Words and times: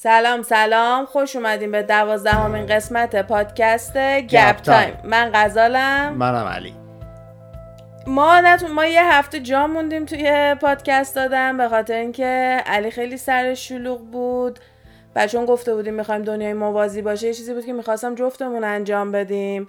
سلام 0.00 0.42
سلام. 0.42 1.04
خوش 1.04 1.36
اومدیم 1.36 1.72
به 1.72 1.82
دوازدهمین 1.82 2.66
قسمت 2.66 3.26
پادکست 3.26 3.96
گپ 4.20 4.56
time. 4.56 4.94
من 5.04 5.30
غزالم. 5.34 6.14
منم 6.14 6.46
علی. 6.46 6.74
متاسفانه 8.06 8.72
ما 8.72 8.86
یه 8.86 9.12
هفته 9.12 9.40
جا 9.40 9.66
موندیم 9.66 10.04
توی 10.04 10.56
پادکست 10.60 11.16
دادن 11.16 11.56
به 11.56 11.68
خاطر 11.68 11.94
اینکه 11.94 12.62
علی 12.66 12.90
خیلی 12.90 13.16
سرش 13.16 13.54
شلوغ 13.54 14.00
بود. 14.00 14.58
و 15.16 15.26
چون 15.26 15.46
گفته 15.46 15.74
بودیم 15.74 15.94
می‌خوایم 15.94 16.22
دنیای 16.22 16.52
موازی 16.52 17.02
باشه 17.02 17.26
یه 17.26 17.34
چیزی 17.34 17.54
بود 17.54 17.66
که 17.66 17.72
می‌خواستم 17.72 18.14
جفتمون 18.14 18.64
انجام 18.64 19.12
بدیم. 19.12 19.68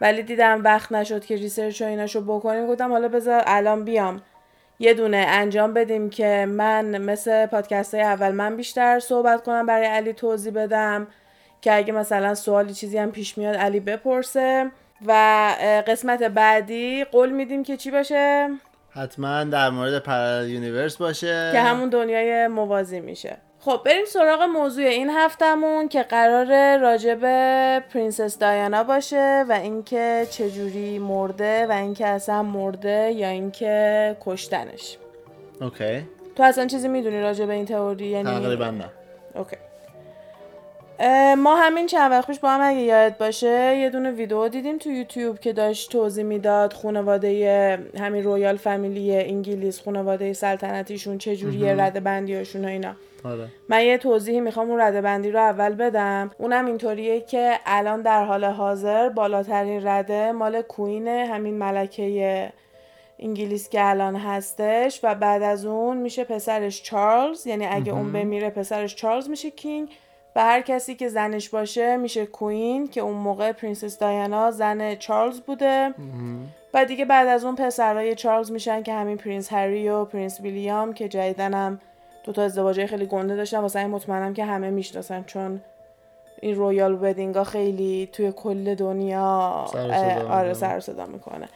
ولی 0.00 0.22
دیدم 0.22 0.64
وقت 0.64 0.92
نشد 0.92 1.24
که 1.24 1.36
research 1.36 1.82
و 1.82 1.84
ایناشو 1.84 2.20
بکنیم. 2.20 2.66
گفتم 2.66 2.92
حالا 2.92 3.08
بذار 3.08 3.42
الان 3.46 3.84
بیام. 3.84 4.20
یه 4.78 4.94
دونه 4.94 5.16
انجام 5.16 5.74
بدیم 5.74 6.10
که 6.10 6.46
من 6.48 6.98
مثل 6.98 7.46
پادکست 7.46 7.94
های 7.94 8.02
اول 8.02 8.30
من 8.30 8.56
بیشتر 8.56 9.00
صحبت 9.00 9.42
کنم 9.42 9.66
برای 9.66 9.86
علی 9.86 10.12
توضیح 10.12 10.52
بدم 10.52 11.06
که 11.60 11.74
اگه 11.74 11.92
مثلا 11.92 12.34
سوالی 12.34 12.74
چیزی 12.74 12.98
هم 12.98 13.12
پیش 13.12 13.38
میاد 13.38 13.56
علی 13.56 13.80
بپرسه. 13.80 14.70
و 15.06 15.12
قسمت 15.86 16.22
بعدی 16.22 17.04
قول 17.04 17.30
میدیم 17.30 17.62
که 17.62 17.76
چی 17.76 17.90
باشه؟ 17.90 18.48
حتما 18.90 19.44
در 19.44 19.70
مورد 19.70 19.98
parallel 19.98 20.48
universe 20.48 20.96
باشه. 20.96 21.50
که 21.52 21.60
همون 21.60 21.88
دنیای 21.88 22.48
موازی 22.48 23.00
میشه. 23.00 23.36
خب 23.60 23.80
بریم 23.84 24.04
سراغ 24.04 24.42
موضوع 24.42 24.84
این 24.84 25.10
هفتمون 25.10 25.88
که 25.88 26.02
قراره 26.02 26.78
راجب 26.78 27.20
پرنسس 27.80 28.38
دایانا 28.38 28.84
باشه 28.84 29.44
و 29.48 29.52
اینکه 29.52 30.26
چجوری 30.30 30.98
مرده 30.98 31.66
و 31.66 31.72
اینکه 31.72 32.06
اصلا 32.06 32.42
مرده 32.42 33.12
یا 33.12 33.28
اینکه 33.28 34.16
کشتنش. 34.20 34.98
okay. 35.60 36.02
تو 36.36 36.42
اصلا 36.42 36.66
چیزی 36.66 36.88
می‌دونی 36.88 37.20
راجب 37.20 37.50
این 37.50 37.64
تئوری؟ 37.64 38.06
یعنی 38.06 38.30
تقریبا 38.30 38.70
نه. 38.70 38.90
okay. 39.34 39.56
ما 41.38 41.56
همین 41.56 41.86
چند 41.86 42.10
وقت 42.10 42.26
پیش 42.26 42.38
با 42.38 42.50
هم 42.50 42.60
اگه 42.62 42.80
یادت 42.80 43.16
باشه 43.16 43.76
یه 43.76 43.90
دونه 43.90 44.10
ویدیو 44.10 44.48
دیدیم 44.48 44.78
تو 44.78 44.90
یوتیوب 44.90 45.38
که 45.38 45.52
داشت 45.52 45.92
توضیح 45.92 46.24
می‌داد 46.24 46.72
خانواده 46.72 47.78
همین 47.98 48.24
royal 48.24 48.56
family 48.56 49.16
انگلیس 49.16 49.82
خانواده 49.82 50.32
سلطنتیشون 50.32 51.18
چجوریه 51.18 51.82
رده 51.82 52.00
بندیاشون 52.00 52.64
و 52.64 52.68
اینا. 52.68 52.92
آره. 53.24 53.48
من 53.68 53.84
یه 53.84 53.98
توضیحی 53.98 54.40
می‌خوام 54.40 54.70
اون 54.70 54.80
رده 54.80 55.00
بندی 55.00 55.30
رو 55.30 55.40
اول 55.40 55.74
بدم. 55.74 56.30
اونم 56.38 56.66
اینطوریه 56.66 57.20
که 57.20 57.58
الان 57.66 58.02
در 58.02 58.24
حال 58.24 58.44
حاضر 58.44 59.08
بالاترین 59.08 59.86
رده 59.86 60.32
مال 60.32 60.62
queen 60.62 61.08
همین 61.08 61.54
ملکه 61.54 62.52
انگلیس 63.18 63.68
که 63.68 63.88
الان 63.88 64.16
هستش 64.16 65.00
و 65.02 65.14
بعد 65.14 65.42
از 65.42 65.66
اون 65.66 65.96
میشه 65.96 66.24
پسرش 66.24 66.82
چارلز. 66.82 67.46
یعنی 67.46 67.66
اگه 67.66 67.92
اون 67.92 68.12
بمیره 68.12 68.50
پسرش 68.50 68.94
چارلز 68.94 69.30
میشه 69.30 69.50
king. 69.50 69.88
و 70.38 70.44
هر 70.44 70.60
کسی 70.60 70.94
که 70.94 71.08
زنش 71.08 71.48
باشه 71.48 71.96
میشه 71.96 72.26
queen 72.26 72.88
که 72.88 73.00
اون 73.00 73.16
موقع 73.16 73.52
پرنسس 73.52 73.98
دایانا 73.98 74.50
زن 74.50 74.94
چارلز 74.94 75.40
بوده. 75.40 75.94
و 76.74 76.84
دیگه 76.84 77.04
بعد 77.04 77.28
از 77.28 77.44
اون 77.44 77.56
پسرای 77.56 78.14
چارلز 78.14 78.50
میشن 78.50 78.82
که 78.82 78.92
همین 78.92 79.16
پرنس 79.16 79.52
هری 79.52 79.88
و 79.88 80.04
پرنس 80.04 80.40
ویلیام 80.40 80.92
که 80.92 81.08
جدیدن 81.08 81.54
هم 81.54 81.80
دو 82.24 82.32
تا 82.32 82.42
ازدواجه 82.42 82.86
خیلی 82.86 83.06
گنده 83.06 83.36
داشتن. 83.36 83.58
واسه 83.58 83.78
این 83.78 83.90
مطمئنم 83.90 84.34
که 84.34 84.44
همه 84.44 84.70
می‌شناسن 84.70 85.24
چون 85.26 85.60
این 86.40 86.54
royal 86.54 86.98
wedding 87.02 87.39
ا 87.39 87.44
خیلی 87.44 88.08
توی 88.12 88.32
کل 88.32 88.74
دنیا 88.74 89.66
آره 90.30 90.54
سر 90.54 90.80
صدا 90.80 91.06
می‌کنه. 91.06 91.48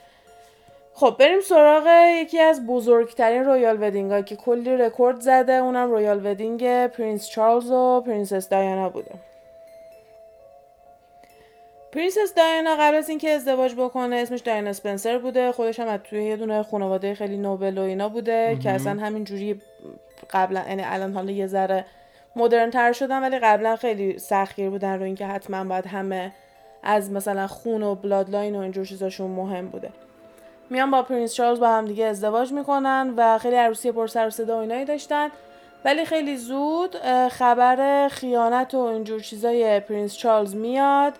خب 0.95 1.17
بریم 1.19 1.41
سراغ 1.41 1.87
یکی 2.21 2.41
از 2.41 2.67
بزرگترین 2.67 3.45
royal 3.45 3.79
wedding 3.81 4.25
که 4.25 4.37
کلی 4.37 4.77
رکورد 4.77 5.21
زده. 5.21 5.53
اونم 5.53 5.91
royal 5.91 6.27
wedding 6.27 6.87
پرنس 6.87 7.29
چارلز 7.29 7.71
و 7.71 8.03
پرنسس 8.07 8.49
دایانا 8.49 8.89
بوده. 8.89 9.11
پرنسس 11.93 12.35
دایانا 12.37 12.77
قبل 12.81 12.95
از 12.95 13.09
اینکه 13.09 13.31
ازدواج 13.31 13.75
بکنه 13.75 14.17
اسمش 14.17 14.41
دایانا 14.41 14.71
اسپنسر 14.71 15.19
بوده. 15.19 15.53
خودش 15.53 15.81
هم 15.81 15.97
توی 15.97 16.25
یه 16.25 16.37
دونه 16.37 16.63
خانواده 16.63 17.15
خیلی 17.15 17.37
noble 17.37 17.79
و 17.79 17.83
اینا 17.83 18.09
بوده 18.09 18.59
که 18.63 18.71
اصلا 18.71 19.01
همین 19.01 19.25
جوری 19.25 19.61
قبلا 20.31 20.65
یعنی 20.69 20.83
الان 20.85 21.13
حالا 21.13 21.31
یه 21.31 21.47
ذره 21.47 21.85
مدرن 22.37 22.71
تر 22.71 22.93
شدن 22.93 23.23
ولی 23.23 23.39
قبلا 23.39 23.77
خیلی 23.77 24.19
سختگیر 24.19 24.71
بودن 24.71 24.99
رو 24.99 25.05
اینکه 25.05 25.27
حتما 25.27 25.65
باید 25.65 25.87
همه 25.87 26.33
از 26.83 27.11
مثلا 27.11 27.47
خون 27.47 27.83
و 27.83 27.95
bloodline 27.95 28.57
و 28.57 28.59
اینجور 28.59 28.85
چیزاشون 28.85 29.31
مهم 29.31 29.69
بوده. 29.69 29.91
میان 30.73 30.91
با 30.91 31.03
پرنس 31.03 31.35
چارلز 31.35 31.61
با 31.61 31.69
هم 31.69 31.85
دیگه 31.85 32.05
ازدواج 32.05 32.53
می‌کنن 32.53 33.15
و 33.17 33.39
خیلی 33.39 33.57
عروسی 33.57 33.93
پر 33.93 34.07
سر 34.07 34.27
و 34.27 34.31
صدا 34.31 34.57
و 34.57 34.61
اینایی 34.61 34.85
داشتن. 34.85 35.29
ولی 35.85 36.05
خیلی 36.05 36.37
زود 36.37 36.97
خبر 37.29 38.09
خیانت 38.09 38.75
و 38.75 38.79
اینجور 38.79 39.21
چیزای 39.21 39.81
پرنس 39.81 40.17
چارلز 40.17 40.55
میاد 40.55 41.13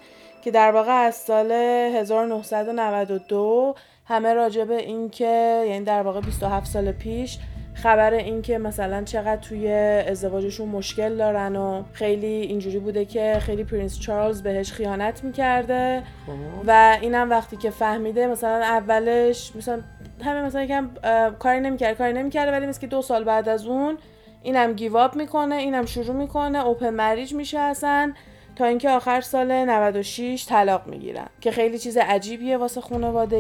که 0.45 0.51
در 0.51 0.73
واقع 0.73 0.93
از 0.93 1.15
سال 1.15 1.53
1992 1.53 3.75
همه 4.09 4.35
راجع 4.35 4.65
به 4.65 4.77
این 4.77 5.11
که 5.11 5.65
یعنی 5.69 5.85
در 5.85 6.03
واقع 6.03 6.21
27 6.21 6.67
سال 6.67 6.93
پیش 6.93 7.39
خبر 7.75 8.15
این 8.15 8.43
که 8.43 8.59
مثلا 8.59 9.03
چقدر 9.05 9.37
توی 9.37 9.73
ازدواجشون 10.09 10.69
مشکل 10.69 11.17
دارن 11.17 11.57
و 11.57 11.83
خیلی 11.93 12.27
اینجوری 12.27 12.79
بوده 12.79 13.05
که 13.05 13.37
خیلی 13.41 13.65
پرنس 13.65 14.01
چارلز 14.01 14.43
بهش 14.43 14.73
خیانت 14.73 15.25
می‌کرده. 15.25 16.03
و 16.67 16.99
اینم 17.01 17.31
وقتی 17.31 17.57
که 17.57 17.71
فهمیده 17.71 18.27
مثلا 18.27 18.65
اولش 18.65 19.57
مثلا 19.57 19.81
همه 20.25 20.43
مثلا 20.43 20.63
یکم 20.63 20.91
کاری 21.39 21.61
نمی‌کرد 21.61 21.99
کاری 21.99 22.13
نمی‌کرده 22.13 22.53
ولی 22.53 22.67
مثل 22.67 22.81
که 22.81 22.87
دو 22.87 23.03
سال 23.03 23.25
بعد 23.25 23.49
از 23.49 23.67
اون 23.67 23.99
اینم 24.43 24.73
گیواب 24.73 25.17
می‌کنه 25.17 25.55
اینم 25.55 25.87
شروع 25.87 26.17
می‌کنه 26.17 26.67
اوپن 26.67 26.91
مریج 26.91 27.35
میشه 27.35 27.59
اصلا. 27.59 28.13
تا 28.57 28.65
اینکه 28.65 28.91
آخر 28.91 29.21
سال 29.21 29.53
96 29.53 30.47
طلاق 30.49 30.87
می‌گیرن. 30.87 31.27
که 31.41 31.51
خیلی 31.51 31.79
چیز 31.79 31.97
عجیبیه 31.97 32.57
واسه 32.57 32.81
خانواده 32.81 33.39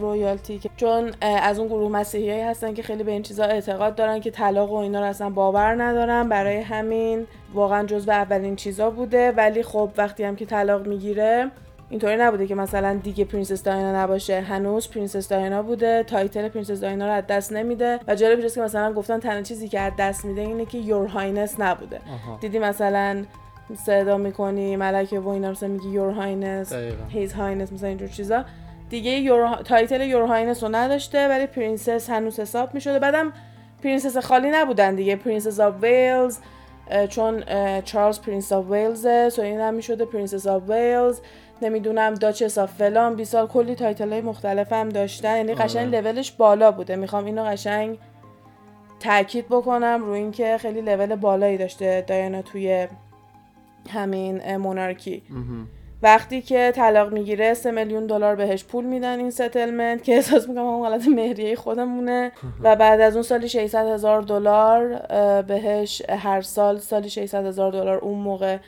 رویالتی 0.00 0.58
که 0.58 0.70
چون 0.76 1.12
از 1.22 1.58
اون 1.58 1.68
گروه 1.68 1.90
مسیحیایی 1.90 2.42
هستن 2.42 2.74
که 2.74 2.82
خیلی 2.82 3.02
به 3.02 3.12
این 3.12 3.22
چیزا 3.22 3.44
اعتقاد 3.44 3.94
دارن 3.94 4.20
که 4.20 4.30
طلاق 4.30 4.70
و 4.70 4.76
اینا 4.76 5.00
رو 5.00 5.06
اصلا 5.06 5.30
باور 5.30 5.82
ندارن. 5.82 6.28
برای 6.28 6.56
همین 6.56 7.26
واقعا 7.54 7.86
جزو 7.86 8.10
اولین 8.10 8.56
چیزا 8.56 8.90
بوده. 8.90 9.32
ولی 9.32 9.62
خب 9.62 9.90
وقتی 9.96 10.24
هم 10.24 10.36
که 10.36 10.46
طلاق 10.46 10.86
می‌گیره 10.86 11.50
اینطوری 11.90 12.16
نبوده 12.16 12.46
که 12.46 12.54
مثلا 12.54 13.00
دیگه 13.02 13.24
پرنسس 13.24 13.62
دایانا 13.62 14.02
نباشه. 14.02 14.40
هنوز 14.40 14.90
پرنسس 14.90 15.28
دایانا 15.28 15.62
بوده. 15.62 16.02
title 16.02 16.48
پرنسس 16.48 16.80
دایانا 16.80 17.06
رو 17.06 17.12
از 17.12 17.26
دست 17.26 17.52
نمیده. 17.52 18.00
و 18.08 18.14
جالب 18.14 18.48
که 18.48 18.60
مثلا 18.60 18.92
گفتن 18.92 19.20
تنها 19.20 19.42
چیزی 19.42 19.68
که 19.68 19.80
از 19.80 19.92
دست 19.98 20.24
میده 20.24 20.40
اینه 20.40 20.66
که 20.66 20.78
Your 20.78 21.06
Highness 21.06 21.60
نبوده. 21.60 22.00
دیدی 22.40 22.58
مثلا 22.58 23.24
صدا 23.86 24.16
می‌کنی 24.16 24.76
ملکه 24.76 25.20
و 25.20 25.28
اینا 25.28 25.50
مثلا 25.50 25.68
میگی 25.68 25.88
Your 25.88 26.10
Highness 26.10 26.72
His 27.08 27.32
Highness 27.32 27.72
مثلا 27.72 27.88
اینجور 27.88 28.08
چیزا. 28.08 28.44
دیگه 28.90 29.10
Your... 29.10 29.54
title 29.54 30.00
Your 30.00 30.22
Highness 30.22 30.62
رو 30.62 30.68
نداشته 30.72 31.28
ولی 31.28 31.46
پرنسس 31.46 32.10
هنوز 32.10 32.40
حساب 32.40 32.74
می‌شده. 32.74 32.98
بعدم 32.98 33.32
پرنسس 33.82 34.16
خالی 34.16 34.50
نبودن 34.50 34.94
دیگه. 34.94 35.16
Princess 35.16 35.60
of 35.60 35.74
Wales 35.82 36.38
چون 37.08 37.44
چارلز 37.80 38.20
Prince 38.20 38.52
of 38.52 38.70
Wales 38.70 39.06
so 39.34 39.42
این 39.42 39.60
هم 39.60 39.74
می‌شده. 39.74 40.04
Princess 40.04 40.46
of 40.46 40.62
Wales 40.70 41.20
نمی‌دونم 41.62 42.14
Duchess 42.14 42.58
of 42.58 42.72
فلان. 42.72 43.16
20 43.16 43.32
سال 43.32 43.46
کلی 43.46 43.74
title 43.74 44.12
های 44.12 44.20
مختلف 44.20 44.72
هم 44.72 44.88
داشتن. 44.88 45.36
یعنی 45.36 45.54
قشنگ 45.54 45.94
لولش 45.94 46.32
بالا 46.32 46.72
بوده. 46.72 46.96
می‌خوام 46.96 47.24
اینو 47.24 47.44
قشنگ 47.44 47.98
تاکید 49.00 49.46
بکنم 49.48 50.02
روی 50.04 50.18
اینکه 50.18 50.58
خیلی 50.58 50.80
لول 50.80 51.16
بالایی 51.16 51.58
داشته 51.58 52.04
دایانا 52.06 52.42
توی 52.42 52.88
همین 53.90 54.56
monarchy 54.56 55.22
وقتی 56.02 56.42
که 56.42 56.72
طلاق 56.74 57.12
می‌گیره 57.12 57.54
سه 57.54 57.70
میلیون 57.70 58.06
دلار 58.06 58.36
بهش 58.36 58.64
پول 58.64 58.84
میدن 58.84 59.18
این 59.18 59.30
settlement 59.30 60.04
که 60.04 60.14
احساس 60.14 60.48
می‌کنم 60.48 60.64
اون 60.64 60.86
حالت 60.86 61.08
مهریه 61.08 61.56
خودمونه. 61.56 62.32
و 62.62 62.76
بعد 62.76 63.00
از 63.00 63.14
اون 63.14 63.22
سالی 63.22 63.48
600 63.48 63.86
هزار 63.86 64.22
دلار 64.22 65.02
بهش 65.42 66.02
هر 66.08 66.40
سال 66.40 66.78
سالی 66.78 67.10
600 67.10 67.46
هزار 67.46 67.72
دلار 67.72 67.98
اون 67.98 68.18
موقع 68.18 68.58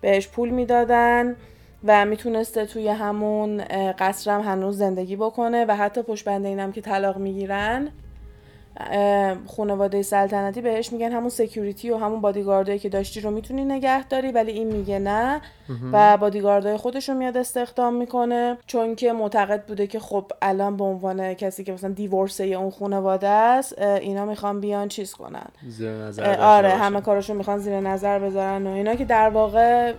بهش 0.00 0.28
پول 0.28 0.48
می‌دادن. 0.48 1.36
و 1.84 2.04
می‌تونسته 2.04 2.66
توی 2.66 2.88
همون 2.88 3.62
قصرم 3.98 4.40
هنوز 4.40 4.78
زندگی 4.78 5.16
بکنه. 5.16 5.64
و 5.68 5.76
حتی 5.76 6.02
پشت 6.02 6.24
بنده 6.24 6.48
اینم 6.48 6.72
که 6.72 6.80
طلاق 6.80 7.16
می‌گیرن. 7.16 7.88
خانواده 9.56 10.02
سلطنتی 10.02 10.60
بهش 10.60 10.92
میگن 10.92 11.12
همون 11.12 11.28
سکیوریتی 11.28 11.90
و 11.90 11.96
همون 11.96 12.20
بادیگاردایی 12.20 12.78
که 12.78 12.88
داشتی 12.88 13.20
رو 13.20 13.30
می‌تونی 13.30 13.64
نگه 13.64 14.08
داری 14.08 14.32
ولی 14.32 14.52
این 14.52 14.72
میگه 14.72 14.98
نه. 14.98 15.40
و 15.92 16.16
بادیگاردای 16.16 16.76
خودش 16.76 17.08
رو 17.08 17.14
میاد 17.14 17.36
استخدام 17.36 17.94
می‌کنه. 17.94 18.58
چون 18.66 18.94
که 18.94 19.12
معتقد 19.12 19.62
بوده 19.66 19.86
که 19.86 20.00
خب 20.00 20.24
الان 20.42 20.76
به 20.76 20.84
عنوان 20.84 21.34
کسی 21.34 21.64
که 21.64 21.72
مثلا 21.72 21.90
دیورسه 21.90 22.44
اون 22.44 22.70
خانواده 22.70 23.28
است 23.28 23.78
اینا 23.78 24.24
می‌خوان 24.24 24.60
بیان 24.60 24.88
چیز 24.88 25.14
کنن. 25.14 25.46
زیر 25.68 25.90
نظر 25.90 26.40
آره 26.40 26.68
همه 26.68 27.00
کاراشون 27.00 27.36
می‌خوان 27.36 27.58
زیر 27.58 27.80
نظر 27.80 28.18
بذارن 28.18 28.66
و 28.66 28.70
اینا 28.70 28.94
که 28.94 29.04
در 29.04 29.28
واقع 29.28 29.92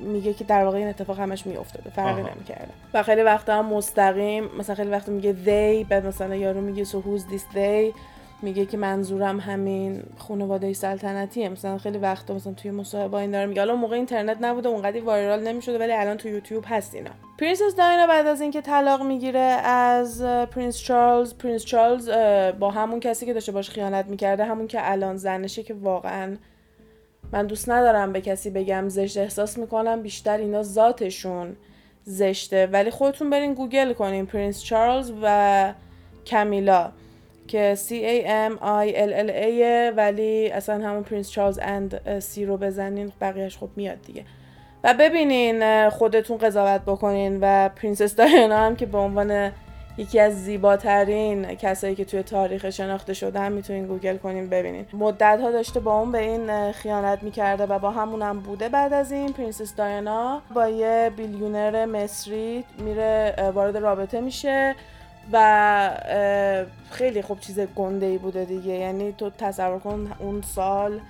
میگه 0.00 0.34
که 0.34 0.44
در 0.44 0.64
واقع 0.64 0.78
این 0.78 0.88
اتفاق 0.88 1.20
همش 1.20 1.46
میافتاده 1.46 1.90
فرقی 1.90 2.22
نمی‌کرده. 2.22 2.68
و 2.94 3.02
خیلی 3.02 3.22
وقتا 3.22 3.58
هم 3.58 3.66
مستقیم 3.66 4.44
مثلا 4.58 4.74
خیلی 4.74 4.90
وقتا 4.90 5.12
میگه 5.12 5.32
they 5.32 5.88
بعد 5.88 6.06
مثلا 6.06 6.34
یارو 6.34 6.60
میگه 6.60 6.84
so 6.84 6.88
who's 6.88 7.22
this 7.34 7.54
they 7.54 7.94
میگه 8.42 8.66
که 8.66 8.76
منظورم 8.76 9.40
همین 9.40 10.02
خانواده 10.16 10.72
سلطنتیه. 10.72 11.48
مثلا 11.48 11.78
خیلی 11.78 11.98
وقت 11.98 12.30
مثلا 12.30 12.52
توی 12.52 12.70
مصاحبه 12.70 13.14
این 13.14 13.30
داره 13.30 13.46
میگه 13.46 13.60
حالا 13.60 13.76
موقع 13.76 13.96
اینترنت 13.96 14.36
نبوده 14.40 14.68
اونقدی 14.68 15.00
viral 15.00 15.48
نمی‌شده 15.48 15.78
ولی 15.78 15.92
الان 15.92 16.16
تو 16.16 16.28
یوتیوب 16.28 16.64
هست 16.66 16.94
اینا. 16.94 17.10
پرنسس 17.38 17.74
دایانا 17.76 18.06
بعد 18.06 18.26
از 18.26 18.40
اینکه 18.40 18.60
طلاق 18.60 19.02
می‌گیره 19.02 19.38
از 19.38 20.22
پرنس 20.22 20.78
چارلز 20.78 21.34
پرنس 21.34 21.64
چارلز 21.64 22.10
با 22.58 22.70
همون 22.70 23.00
کسی 23.00 23.26
که 23.26 23.32
داشته 23.32 23.52
باش 23.52 23.70
خیانت 23.70 24.06
می‌کرده 24.06 24.44
همون 24.44 24.66
که 24.66 24.90
الان 24.90 25.16
زنشه 25.16 25.62
که 25.62 25.74
واقعا 25.74 26.36
من 27.32 27.46
دوست 27.46 27.70
ندارم 27.70 28.12
به 28.12 28.20
کسی 28.20 28.50
بگم 28.50 28.88
زشت 28.88 29.18
احساس 29.18 29.58
می‌کنم 29.58 30.02
بیشتر 30.02 30.38
اینا 30.38 30.62
ذاتشون 30.62 31.56
زشته. 32.04 32.66
ولی 32.66 32.90
خودتون 32.90 33.30
برین 33.30 33.54
گوگل 33.54 33.92
کنین 33.92 34.26
پرنس 34.26 34.62
چارلز 34.62 35.12
و 35.22 35.74
کمیلا 36.26 36.92
که 37.48 37.76
C 37.88 37.90
A 37.90 38.26
M 38.52 38.58
I 38.62 38.94
L 38.94 39.28
L 39.28 39.30
A 39.30 39.96
ولی 39.96 40.50
اصلا 40.50 40.88
همون 40.88 41.02
پرنس 41.02 41.30
چارلز 41.30 41.58
and 41.62 42.18
C 42.18 42.44
رو 42.44 42.56
بزنین 42.56 43.12
بقیهش 43.20 43.58
خب 43.58 43.68
میاد 43.76 44.02
دیگه. 44.02 44.24
و 44.84 44.94
ببینین 44.98 45.88
خودتون 45.88 46.38
قضاوت 46.38 46.80
بکنین 46.80 47.38
و 47.40 47.68
پرنسس 47.68 48.16
دایانا 48.16 48.58
هم 48.58 48.76
که 48.76 48.86
به 48.86 48.98
عنوان 48.98 49.52
یکی 49.98 50.20
از 50.20 50.44
زیباترین 50.44 51.54
کسایی 51.54 51.94
که 51.94 52.04
توی 52.04 52.22
تاریخ 52.22 52.70
شناخته 52.70 53.14
شده 53.14 53.40
هم 53.40 53.52
می‌تونین 53.52 53.86
گوگل 53.86 54.16
کنین 54.16 54.48
ببینین. 54.48 54.86
مدت 54.92 55.38
ها 55.42 55.50
داشته 55.50 55.80
با 55.80 56.00
اون 56.00 56.12
به 56.12 56.18
این 56.18 56.72
خیانت 56.72 57.22
می‌کرده 57.22 57.66
و 57.66 57.78
با 57.78 57.90
همون 57.90 58.22
هم 58.22 58.40
بوده 58.40 58.68
بعد 58.68 58.92
از 58.92 59.12
این 59.12 59.32
پرنسس 59.32 59.74
دایانا 59.74 60.42
با 60.54 60.68
یه 60.68 61.10
billionaire 61.16 61.84
مصری 61.84 62.64
میره 62.78 63.34
وارد 63.54 63.76
رابطه 63.76 64.20
میشه. 64.20 64.74
و 65.32 65.90
خیلی 66.90 67.22
خوب 67.22 67.40
چیز 67.40 67.60
گنده 67.60 68.06
ای 68.06 68.18
بوده 68.18 68.44
دیگه. 68.44 68.72
یعنی 68.72 69.12
تو 69.12 69.30
تصور 69.30 69.78
کن 69.78 70.12
اون 70.18 70.42
سال 70.42 71.00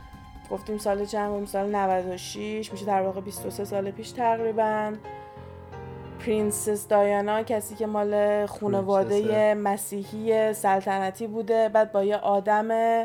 گفتیم 0.51 0.79
سال 0.79 1.05
چند؟ 1.05 1.31
اون 1.31 1.47
سال 1.47 1.75
96 1.75 2.73
میشه 2.73 2.85
در 2.87 3.03
واقع 3.03 3.21
23 3.21 3.65
سال 3.65 3.91
پیش 3.91 4.11
تقریبا. 4.11 4.93
پرنسس 6.27 6.89
دایانا 6.89 7.43
کسی 7.43 7.75
که 7.75 7.87
مال 7.87 8.47
خانواده 8.47 9.55
مسیحی 9.55 10.55
سلطنتی 10.55 11.27
بوده 11.27 11.69
بعد 11.69 11.93
با 11.93 12.05
یه 12.05 12.17
آدم 12.17 13.05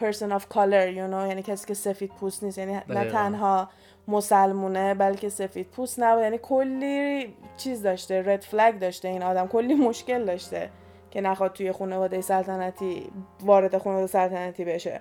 person 0.00 0.30
of 0.38 0.42
color 0.54 0.86
you 0.94 1.10
know 1.12 1.28
یعنی 1.28 1.42
کسی 1.42 1.66
که 1.66 1.74
سفید 1.74 2.10
پوست 2.10 2.44
نیست. 2.44 2.58
یعنی 2.58 2.80
نه 2.88 3.10
تنها 3.10 3.68
مسلمونه 4.10 4.94
بلکه 4.94 5.28
سفید 5.28 5.66
پوست 5.66 6.00
نبود. 6.00 6.22
یعنی 6.22 6.38
کلی 6.38 7.34
چیز 7.56 7.82
داشته 7.82 8.22
red 8.26 8.42
flag 8.42 8.78
داشته 8.78 9.08
این 9.08 9.22
آدم. 9.22 9.46
کلی 9.46 9.74
مشکل 9.74 10.24
داشته 10.24 10.70
که 11.10 11.20
نخواد 11.20 11.52
توی 11.52 11.72
خانواده 11.72 12.20
سلطنتی 12.20 13.10
وارد 13.44 13.78
خانواده 13.78 14.06
سلطنتی 14.06 14.64
بشه. 14.64 15.00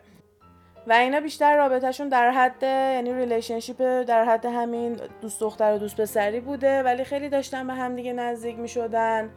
و 0.88 0.94
اینا 0.94 1.20
بیشتر 1.20 1.58
رابطهشون 1.58 2.10
در 2.10 2.32
حد 2.32 2.64
یعنی 2.64 3.14
relationship 3.14 3.82
در 4.08 4.24
حد 4.24 4.46
همین 4.46 5.00
دوست 5.22 5.40
دختر 5.40 5.74
و 5.74 5.78
دوست 5.78 6.02
پسری 6.02 6.40
بوده. 6.40 6.84
ولی 6.84 7.04
خیلی 7.04 7.30
داشتن 7.30 7.68
به 7.68 7.74
همدیگه 7.74 8.14
نزدیک 8.14 8.60
می 8.60 8.68
شدن 8.68 9.30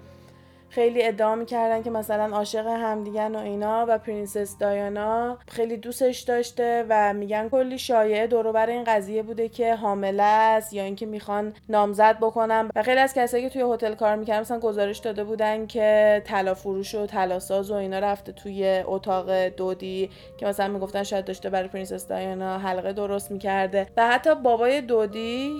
خیلی 0.72 1.02
ادعا 1.04 1.34
می‌کردن 1.34 1.82
که 1.82 1.90
مثلا 1.90 2.36
عاشق 2.36 2.66
همدیگن 2.66 3.34
و 3.34 3.38
اینا 3.38 3.86
و 3.88 3.98
پرنسس 3.98 4.58
دایانا 4.58 5.38
خیلی 5.48 5.76
دوستش 5.76 6.20
داشته 6.20 6.84
و 6.88 7.14
میگن 7.14 7.48
کلی 7.48 7.78
شایعه 7.78 8.26
دور 8.26 8.52
بر 8.52 8.66
این 8.66 8.84
قضیه 8.84 9.22
بوده 9.22 9.48
که 9.48 9.74
حامله 9.74 10.22
است 10.22 10.72
یا 10.72 10.82
اینکه 10.82 11.06
می‌خوان 11.06 11.52
نامزد 11.68 12.18
بکنن. 12.18 12.70
و 12.76 12.82
خیلی 12.82 13.00
از 13.00 13.14
کسایی 13.14 13.42
که 13.42 13.50
توی 13.50 13.74
هتل 13.74 13.94
کار 13.94 14.16
می‌کردن 14.16 14.40
مثلا 14.40 14.58
گزارش 14.58 14.98
داده 14.98 15.24
بودن 15.24 15.66
که 15.66 16.22
طلا 16.26 16.54
فروش 16.54 16.94
و 16.94 17.06
طلا 17.06 17.38
ساز 17.38 17.70
و 17.70 17.74
اینا 17.74 17.98
رفته 17.98 18.32
توی 18.32 18.82
اتاق 18.86 19.46
دودی 19.48 20.10
که 20.36 20.46
مثلا 20.46 20.68
می‌گفتن 20.68 21.02
شاید 21.02 21.24
داشته 21.24 21.50
برای 21.50 21.68
پرنسس 21.68 22.08
دایانا 22.08 22.58
حلقه 22.58 22.92
درست 22.92 23.30
می‌کرده. 23.30 23.86
و 23.96 24.06
حتی 24.08 24.34
بابای 24.34 24.80
دودی 24.80 25.52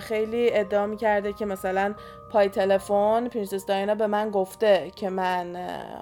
خیلی 0.00 0.50
ادعا 0.52 0.86
می‌کرده 0.86 1.32
که 1.32 1.46
مثلا 1.46 1.94
پای 2.32 2.48
تلفن 2.48 3.28
پرنسس 3.28 3.66
دایانا 3.66 3.94
به 3.94 4.06
من 4.06 4.30
گفته 4.30 4.90
که 4.96 5.10
من 5.10 5.56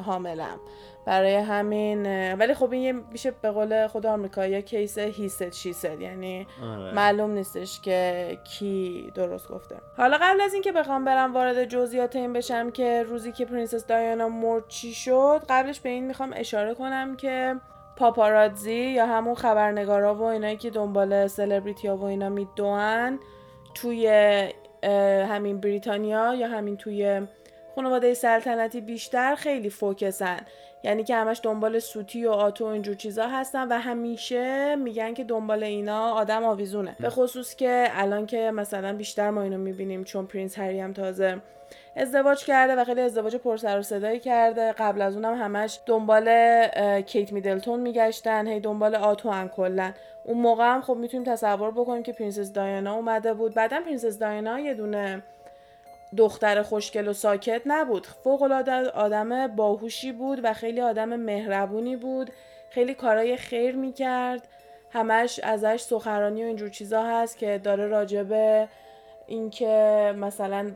حاملم. 0.07 0.61
برای 1.07 1.35
همین 1.35 2.33
ولی 2.35 2.55
خب 2.55 2.73
این 2.73 2.83
یه 2.83 2.93
میشه 2.93 3.31
به 3.31 3.51
قول 3.51 3.87
خود 3.87 4.07
آمریکایی 4.07 4.63
case 4.63 4.99
he 4.99 5.17
said 5.17 5.53
she 5.53 5.67
said 5.67 5.85
یعنی 5.85 6.47
آره. 6.63 6.95
معلوم 6.95 7.31
نیستش 7.31 7.81
که 7.81 8.39
کی 8.45 9.13
درست 9.15 9.49
گفته. 9.49 9.77
حالا 9.97 10.19
قبل 10.23 10.41
از 10.41 10.55
اینکه 10.55 10.73
بخوام 10.73 11.05
برم 11.05 11.35
وارد 11.35 11.65
جزئیات 11.65 12.17
این 12.17 12.33
بشم 12.33 12.71
که 12.71 13.03
روزی 13.03 13.33
که 13.33 13.45
پرنسس 13.45 13.87
دایانا 13.87 14.29
مرد 14.29 14.69
چی 14.69 14.95
شد 14.95 15.43
قبلش 15.49 15.81
به 15.81 15.89
این 15.89 16.07
می‌خوام 16.07 16.33
اشاره 16.37 16.75
کنم 16.75 17.17
که 17.17 17.57
پاپارادزی 17.97 18.75
یا 18.75 19.07
همون 19.07 19.35
خبرنگارا 19.35 20.15
و 20.15 20.23
اینایی 20.23 20.57
که 20.57 20.71
دنبال 20.71 21.27
سلبریتی 21.27 21.89
ها 21.89 21.97
و 21.97 22.05
اینا 22.05 22.29
میدوان 22.29 23.19
توی 23.75 24.09
همین 25.29 25.61
بریتانیا 25.61 26.35
یا 26.35 26.49
همین 26.49 26.77
توی 26.77 27.21
خانواده 27.75 28.15
سلطنتی 28.15 28.81
بیشتر 28.81 29.35
خیلی 29.35 29.71
فوکسن. 29.71 30.41
یعنی 30.85 31.05
که 31.05 31.17
همش 31.17 31.41
دنبال 31.43 31.79
سوتی 31.79 32.27
و 32.27 32.31
آتو 32.31 32.65
و 32.65 32.69
اینجور 32.69 32.95
چیزا 32.95 33.29
هستن 33.29 33.69
و 33.69 33.79
همیشه 33.79 34.77
میگن 34.77 35.15
که 35.15 35.25
دنبال 35.25 35.63
اینا 35.65 36.11
آدم 36.11 36.45
آویزونه. 36.45 36.97
به 37.01 37.11
خصوص 37.11 37.55
که 37.55 37.89
الان 37.91 38.27
که 38.27 38.51
مثلا 38.51 38.97
بیشتر 38.97 39.31
ما 39.31 39.43
اینو 39.43 39.59
می‌بینیم 39.59 40.05
چون 40.05 40.27
پرینس 40.27 40.59
هری 40.59 40.81
هم 40.81 40.93
تازه 40.93 41.39
ازدواج 41.97 42.45
کرده 42.45 42.75
و 42.75 42.85
خیلی 42.85 43.01
ازدواج 43.01 43.37
پرسر 43.37 43.79
و 43.79 43.83
صدایی 43.83 44.21
کرده. 44.21 44.73
قبل 44.73 45.03
از 45.03 45.15
اونم 45.15 45.35
همش 45.35 45.81
دنبال 45.87 46.31
کیت 47.01 47.33
میدلتون 47.33 47.81
میگشتن 47.81 48.47
هی 48.47 48.61
دنبال 48.61 48.95
آتو 48.95 49.31
هم 49.31 49.49
کلا 49.49 49.93
اون 50.25 50.39
موقع 50.39 50.65
هم 50.75 50.83
خب 50.83 50.97
می‌تونیم 50.97 51.33
تصور 51.33 51.71
بکنیم 51.71 52.03
که 52.03 52.13
پرنسس 52.13 52.53
دایانا 52.53 52.95
اومده 52.95 53.35
بود. 53.35 53.55
بعدا 53.55 53.81
پرنسس 53.81 54.19
دایانا 54.19 54.61
یه 54.61 54.75
دونه 54.75 55.23
دختر 56.17 56.63
خوشگل 56.63 57.09
و 57.09 57.13
ساکت 57.13 57.63
نبود. 57.67 58.07
فوق 58.07 58.43
العاده 58.43 58.73
آدم 58.73 59.47
باهوشی 59.47 60.13
بود 60.13 60.41
و 60.43 60.53
خیلی 60.53 60.81
آدم 60.81 61.17
مهربونی 61.17 61.97
بود. 61.97 62.31
خیلی 62.71 62.95
کارای 62.95 63.37
خیر 63.37 63.77
می‌کرد. 63.77 64.49
همش 64.93 65.41
ازش 65.43 65.81
سخنرانی 65.81 66.45
و 66.45 66.47
اینجور 66.47 66.69
چیزا 66.69 67.03
هست 67.03 67.39
که 67.39 67.61
داره 67.65 67.87
راجبه 67.87 68.69
اینکه 69.27 70.15
مثلا 70.19 70.71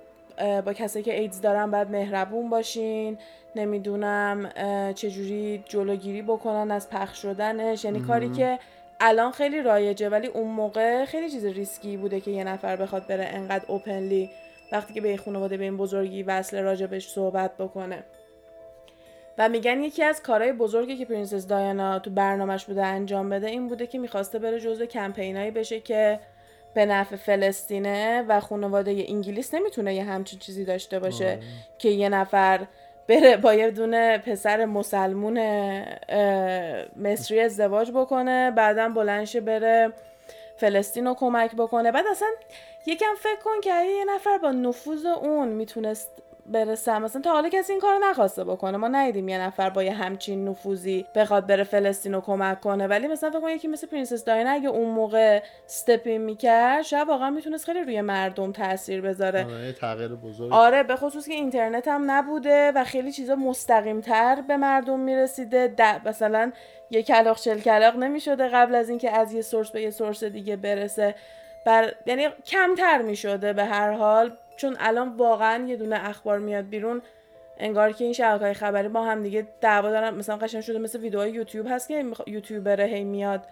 با 0.64 0.72
کسی 0.72 1.02
که 1.02 1.20
ایدز 1.20 1.40
دارن 1.40 1.70
باید 1.70 1.90
مهربون 1.90 2.50
باشین. 2.50 3.19
نمی‌دونم 3.56 4.50
چجوری 4.94 5.64
جلوگیری 5.69 6.22
بکنن 6.22 6.70
از 6.70 6.90
پخش 6.90 7.22
شدنش. 7.22 7.84
یعنی 7.84 8.00
کاری 8.00 8.31
که 8.31 8.58
الان 9.00 9.32
خیلی 9.32 9.62
رایجه 9.62 10.08
ولی 10.08 10.26
اون 10.26 10.48
موقع 10.48 11.04
خیلی 11.04 11.31
چیز 11.31 11.44
ریسکی 11.44 11.96
بوده 11.96 12.20
که 12.20 12.31
یه 12.31 12.44
نفر 12.44 12.76
بخواد 12.76 13.06
بره 13.06 13.24
انقدر 13.24 13.65
openly 13.69 14.31
وقتی 14.72 14.94
که 14.94 15.00
به 15.00 15.17
خانواده 15.17 15.56
به 15.56 15.65
این 15.65 15.76
بزرگی 15.76 16.22
وصل 16.22 16.62
راجبش 16.62 17.08
صحبت 17.08 17.56
بکنه. 17.56 18.05
و 19.38 19.48
میگن 19.48 19.82
یکی 19.82 20.03
از 20.03 20.22
کارهای 20.22 20.53
بزرگی 20.53 20.96
که 20.96 21.05
پرنسس 21.05 21.46
دایانا 21.46 21.98
تو 21.98 22.10
برنامهش 22.10 22.65
بوده 22.65 22.84
انجام 22.84 23.31
بده 23.31 23.46
این 23.46 23.69
بوده 23.69 23.86
که 23.86 23.98
می‌خواسته 23.98 24.38
بره 24.38 24.60
جزو 24.60 24.86
کمپینایی 24.86 25.50
بشه 25.50 25.81
که 25.81 26.20
به 26.74 26.86
نفع 26.86 27.17
فلسطینه 27.17 28.24
و 28.29 28.41
خانواده 28.41 29.05
انگلیس 29.08 29.55
نمی‌تونه 29.55 29.94
یه 29.94 30.05
همچین 30.05 30.39
چیزی 30.39 30.65
داشته 30.65 30.98
باشه 30.98 31.31
آه. 31.31 31.39
که 31.79 31.89
یه 31.89 32.08
نفر 32.08 32.67
بره 33.08 33.36
با 33.36 33.55
یه 33.55 33.70
دونه 33.70 34.19
پسر 34.19 34.65
مسلمون 34.65 35.39
مصری 36.96 37.41
ازدواج 37.41 37.91
بکنه 37.91 38.50
بعدا 38.50 38.89
بلنشه 38.89 39.41
بره 39.41 39.93
فلسطین 40.56 41.06
رو 41.06 41.15
کمک 41.15 41.55
بکنه 41.56 41.93
بعد 41.93 42.05
اصلا 42.10 42.29
یکم 42.86 43.15
فکر 43.19 43.41
کن 43.44 43.60
که 43.62 43.84
یه 43.84 44.05
نفر 44.05 44.39
با 44.39 44.50
نفوذ 44.50 45.06
اون 45.06 45.48
می‌تونست 45.48 46.10
برسم 46.52 47.02
مثلا 47.02 47.22
تا 47.22 47.32
حالا 47.32 47.48
کسی 47.48 47.72
این 47.72 47.80
کارو 47.80 47.98
نخواسته 47.98 48.44
بکنه. 48.44 48.76
ما 48.76 48.88
ندیدیم 48.88 49.28
یه 49.28 49.40
نفر 49.40 49.70
با 49.70 49.82
یه 49.82 49.92
همچین 49.92 50.48
نفوذی 50.48 51.06
بخواد 51.14 51.46
بره 51.46 51.64
فلسطین 51.64 52.14
رو 52.14 52.20
کمک 52.20 52.60
کنه. 52.60 52.86
ولی 52.86 53.06
مثلا 53.06 53.30
فکر 53.30 53.40
کن 53.40 53.50
یکی 53.50 53.69
مثل 53.69 53.86
پرنسس 53.86 54.24
داینا 54.24 54.50
اگه 54.50 54.69
اون 54.69 54.88
موقع 54.88 55.42
استپین 55.64 56.20
می‌کرد 56.20 56.82
شاید 56.82 57.08
واقعا 57.08 57.30
می‌تونست 57.30 57.64
خیلی 57.64 57.80
روی 57.80 58.00
مردم 58.00 58.52
تاثیر 58.52 59.00
بذاره. 59.00 59.44
آره 59.44 59.72
تغییر 59.72 60.14
بزرگ. 60.14 60.52
آره 60.52 60.82
به 60.82 60.96
خصوص 60.96 61.28
که 61.28 61.34
اینترنت 61.34 61.88
هم 61.88 62.10
نبوده 62.10 62.72
و 62.74 62.84
خیلی 62.84 63.12
چیزا 63.12 63.34
مستقیم 63.34 64.00
تر 64.00 64.42
به 64.48 64.56
مردم 64.56 65.00
می‌رسیده. 65.00 65.74
مثلا 66.04 66.52
یه 66.90 67.02
کلاغ 67.03 67.39
چل 67.38 67.58
کلاغ 67.58 67.96
نمی‌شده 67.96 68.48
قبل 68.48 68.74
از 68.74 68.88
اینکه 68.88 69.10
از 69.10 69.32
یه 69.32 69.42
source 69.43 69.70
به 69.70 69.82
یه 69.82 69.90
source 69.91 70.24
دیگه 70.24 70.56
برسه. 70.56 71.14
بر 71.66 71.94
یعنی 72.06 72.28
کمتر 72.46 73.02
می‌شده 73.02 73.52
به 73.52 73.64
هر 73.64 73.92
حال. 73.92 74.32
چون 74.60 74.76
الان 74.81 75.08
واقعا 75.08 75.67
یه 75.67 75.76
دونه 75.76 76.08
اخبار 76.08 76.38
میاد 76.38 76.69
بیرون 76.69 77.02
انگار 77.58 77.93
که 77.93 78.05
این 78.05 78.12
شبکه‌های 78.12 78.55
خبری 78.55 78.88
با 78.88 79.02
هم 79.02 79.22
دیگه 79.22 79.48
دعوا 79.60 79.90
دارن. 79.90 80.14
مثلا 80.14 80.36
قشنگ 80.36 80.60
شده 80.60 80.79
مثل 80.79 81.00
ویدیوهای 81.00 81.31
یوتیوب 81.31 81.67
هست 81.70 81.88
که 81.88 82.05
یوتیوبر 82.26 82.81
هی 82.81 83.05
میاد. 83.05 83.46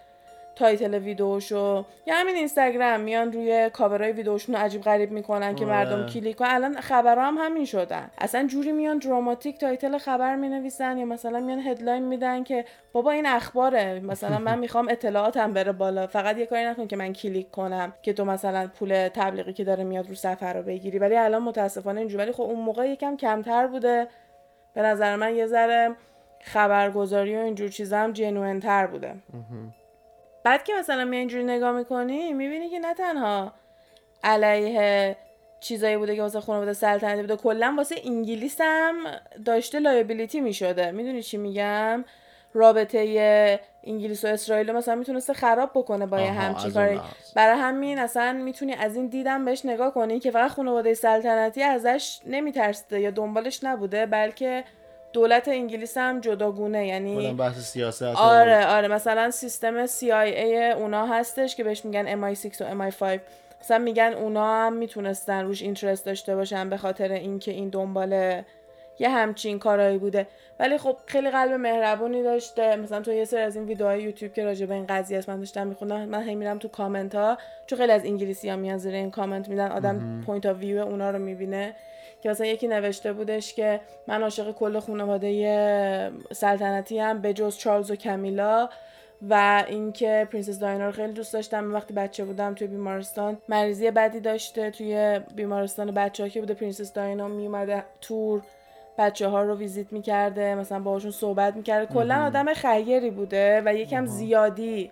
title 0.58 0.94
ویدیوشو. 0.94 1.84
یا 2.06 2.14
همین 2.14 2.34
اینستاگرام 2.34 3.00
میان 3.00 3.32
روی 3.32 3.70
کاورای 3.72 4.12
ویدیوشون 4.12 4.54
رو 4.54 4.60
عجیب 4.60 4.82
غریب 4.82 5.10
می‌کنن 5.10 5.54
که 5.54 5.64
آره. 5.64 5.74
مردم 5.74 6.06
کلیک 6.06 6.36
کنن. 6.36 6.48
الان 6.50 6.80
خبرها 6.80 7.26
هم 7.26 7.38
همین 7.38 7.64
شدن. 7.64 8.10
اصلا 8.18 8.46
جوری 8.46 8.72
میان 8.72 8.98
dramatic 8.98 9.58
title 9.58 9.98
خبر 9.98 10.36
می‌نویسن 10.36 10.98
یا 10.98 11.04
مثلا 11.04 11.40
میان 11.40 11.60
headline 11.60 12.02
میدن 12.02 12.44
که 12.44 12.64
بابا 12.92 13.10
این 13.10 13.26
اخباره. 13.26 14.00
مثلا 14.00 14.38
من 14.38 14.58
می‌خوام 14.64 14.88
اطلاعاتم 14.88 15.52
بره 15.52 15.72
بالا. 15.72 16.06
فقط 16.06 16.38
یه 16.38 16.46
کاری 16.46 16.64
نکن 16.64 16.86
که 16.86 16.96
من 16.96 17.12
کلیک 17.12 17.50
کنم 17.50 17.92
که 18.02 18.12
تو 18.12 18.24
مثلا 18.24 18.68
پول 18.78 19.08
تبلیغی 19.08 19.52
که 19.52 19.64
داره 19.64 19.84
میاد 19.84 20.08
رو 20.08 20.14
سفر 20.14 20.52
رو 20.52 20.62
بگیری. 20.62 20.98
ولی 20.98 21.16
الان 21.16 21.42
متاسفانه 21.42 22.00
اینجوری. 22.00 22.22
ولی 22.22 22.32
خب 22.32 22.42
اون 22.42 22.60
موقع 22.60 22.88
یکم 22.88 23.16
کمتر 23.16 23.66
بوده. 23.66 24.06
به 24.74 24.82
نظر 24.82 25.16
من 25.16 25.34
یه 25.34 25.46
ذره 25.46 25.96
خبرگزاری 26.40 27.36
و 27.36 27.38
اینجور 27.38 27.68
چیزا 27.68 27.98
هم 27.98 28.12
جنوین 28.12 28.60
تر 28.60 28.86
بوده. 28.86 29.14
بعد 30.45 30.64
که 30.64 30.73
مثلا 30.78 31.04
می 31.04 31.16
اینجوری 31.16 31.45
نگاه 31.45 31.73
می‌کنی 31.73 32.33
می‌بینی 32.33 32.71
که 32.71 32.78
نه 32.78 32.95
تنها 32.95 33.52
علیه 34.25 35.16
چیزایی 35.61 35.97
بوده 35.97 36.16
که 36.16 36.23
واسه 36.23 36.40
خانواده 36.40 36.73
سلطنتی 36.73 37.21
بوده 37.21 37.37
کلا 37.37 37.75
واسه 37.76 37.95
انگلیس 38.04 38.61
هم 38.61 38.95
داشته 39.45 39.78
لایبیلیتی 39.78 40.40
می‌شده. 40.40 40.90
می‌دونی 40.90 41.23
چی 41.23 41.37
میگم؟ 41.37 42.04
رابطه 42.54 43.61
انگلیس 43.85 44.25
و 44.25 44.28
اسرائیل 44.28 44.73
مثلا 44.73 44.95
می‌تونسته 44.95 45.33
خراب 45.33 45.71
بکنه 45.75 46.07
با 46.07 46.21
یه 46.21 46.30
همچین 46.30 46.71
کاری. 46.73 47.00
برای 47.35 47.59
همین 47.61 47.99
اصلا 47.99 48.33
می‌تونی 48.33 48.75
از 48.75 48.97
این 48.97 49.07
دیدم 49.07 49.45
بهش 49.45 49.64
نگاه 49.64 49.95
کنی 49.95 50.21
که 50.21 50.30
فقط 50.30 50.50
خانواده 50.50 50.95
سلطنتی 50.95 51.62
ازش 51.62 52.21
نمیترسیده 52.26 53.00
یا 53.00 53.11
دنبالش 53.11 53.64
نبوده 53.64 54.07
بلکه 54.07 54.64
دولت 55.12 55.48
انگلیس 55.48 55.96
هم 55.96 56.20
جداگونه 56.20 56.86
یعنی 56.86 57.34
بحث 57.34 57.58
سیاست 57.58 58.02
آره 58.02 58.66
آره 58.66 58.88
مثلا 58.88 59.30
سیستم 59.30 59.86
CIA 59.86 60.76
اونا 60.76 61.06
هستش 61.06 61.56
که 61.56 61.64
بهش 61.64 61.84
میگن 61.84 62.34
MI6 62.34 62.60
و 62.60 62.90
MI5 62.90 63.20
مثلا 63.60 63.78
میگن 63.78 64.14
اونا 64.16 64.46
هم 64.46 64.72
می‌تونستن 64.72 65.44
روش 65.44 65.62
اینترست 65.62 66.06
داشته 66.06 66.36
باشن 66.36 66.70
به 66.70 66.76
خاطر 66.76 67.12
اینکه 67.12 67.50
این 67.50 67.68
دنبال 67.68 68.42
یه 68.98 69.08
همچین 69.08 69.58
کارایی 69.58 69.98
بوده. 69.98 70.26
ولی 70.60 70.78
خب 70.78 70.96
خیلی 71.06 71.30
قلب 71.30 71.52
مهربونی 71.52 72.22
داشته. 72.22 72.76
مثلا 72.76 73.00
تو 73.00 73.12
یه 73.12 73.24
سری 73.24 73.40
از 73.40 73.56
این 73.56 73.64
ویدیوهای 73.64 74.02
یوتیوب 74.02 74.32
که 74.32 74.44
راجع 74.44 74.66
به 74.66 74.74
این 74.74 74.86
قضیه 74.86 75.18
است 75.18 75.28
من 75.28 75.38
داشتم 75.38 75.66
میخوندم 75.66 76.04
من 76.04 76.28
هی 76.28 76.34
میرم 76.34 76.58
تو 76.58 76.68
کامنت 76.68 77.14
ها 77.14 77.38
چون 77.66 77.78
خیلی 77.78 77.92
از 77.92 78.04
انگلیسی 78.04 78.48
ها 78.48 78.56
میان 78.56 78.78
زیر 78.78 78.94
این 78.94 79.10
کامنت 79.10 79.48
میدن 79.48 79.72
آدم 79.72 80.22
point 80.26 80.46
of 80.46 80.56
view 80.56 80.78
اونا 80.78 81.10
رو 81.10 81.18
می‌بینه. 81.18 81.74
که 82.20 82.28
مثلا 82.28 82.46
یکی 82.46 82.68
نوشته 82.68 83.12
بودش 83.12 83.54
که 83.54 83.80
من 84.06 84.22
عاشق 84.22 84.52
کل 84.52 84.80
خانواده 84.80 86.12
سلطنتی 86.32 86.98
هم 86.98 87.20
به 87.20 87.32
جز 87.32 87.58
چارلز 87.58 87.90
و 87.90 87.96
کمیلا 87.96 88.68
و 89.28 89.64
اینکه 89.68 90.28
پرنسس 90.32 90.58
دایانا 90.58 90.87
رو 90.87 90.92
خیلی 90.92 91.12
دوست 91.12 91.32
داشتم. 91.32 91.75
وقتی 91.75 91.94
بچه 91.94 92.25
بودم 92.25 92.54
توی 92.54 92.66
بیمارستان 92.66 93.38
مریضی 93.48 93.90
بدی 93.90 94.20
داشته 94.20 94.70
توی 94.70 95.20
بیمارستان 95.34 95.90
بچه 95.90 96.22
ها 96.22 96.28
که 96.28 96.40
بوده 96.40 96.54
پرنسس 96.54 96.92
دایانا 96.92 97.28
میومده 97.28 97.84
tour 98.00 98.42
بچه 98.98 99.28
ها 99.28 99.42
رو 99.42 99.56
ویزیت 99.56 99.92
می‌کرده 99.92 100.54
مثلا 100.54 100.80
باهاشون 100.80 101.10
صحبت 101.10 101.56
می‌کرده. 101.56 101.94
کلا 101.94 102.26
آدم 102.26 102.54
خیری 102.54 103.10
بوده 103.10 103.62
و 103.64 103.75
یکم 103.75 104.06
زیادی 104.06 104.90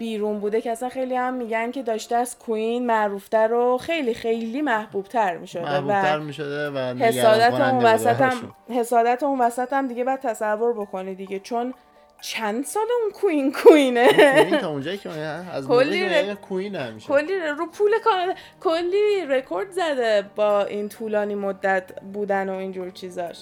بیرون 0.00 0.40
بوده 0.40 0.60
که 0.60 0.70
اصلا 0.70 0.88
خیلی 0.88 1.14
هم 1.14 1.34
میگن 1.34 1.70
که 1.70 1.82
داشته 1.82 2.16
از 2.16 2.38
کوین 2.38 2.86
معروفتر 2.86 3.52
و 3.52 3.78
خیلی 3.78 4.14
خیلی 4.14 4.62
محبوبتر 4.62 5.36
می‌شده 5.36 5.62
محبوبتر 5.62 6.18
و 6.18 6.22
می‌شده 6.22 6.70
و 6.70 6.78
حسادت 6.78 7.52
اون 7.60 7.84
وسط 7.84 8.20
هم. 8.20 8.54
حسادت 8.70 9.22
اون 9.22 9.40
وسط 9.40 9.72
هم 9.72 9.86
دیگه 9.88 10.04
بعد 10.04 10.20
تصور 10.20 10.72
بکنی 10.72 11.14
دیگه 11.14 11.38
چون 11.38 11.74
چند 12.20 12.64
سال 12.64 12.86
اون 13.02 13.12
کوین 13.12 13.52
کوینه؟ 13.52 14.08
کوین 14.08 14.58
تا 14.58 14.70
اونجایی 14.70 14.98
که 14.98 15.10
از 15.10 15.68
کلی 15.68 16.08
ر- 16.08 16.34
کوین 16.34 16.74
همیشه. 16.76 17.08
کلی 17.08 17.40
رو 17.58 17.66
پول 17.66 17.90
کانادا 18.04 18.32
کلی 18.60 19.26
رکورد 19.28 19.70
زده 19.70 20.30
با 20.36 20.64
این 20.64 20.88
طولانی 20.88 21.34
مدت 21.34 22.00
بودن 22.12 22.48
و 22.48 22.52
اینجور 22.54 22.90
چیزاش. 22.90 23.36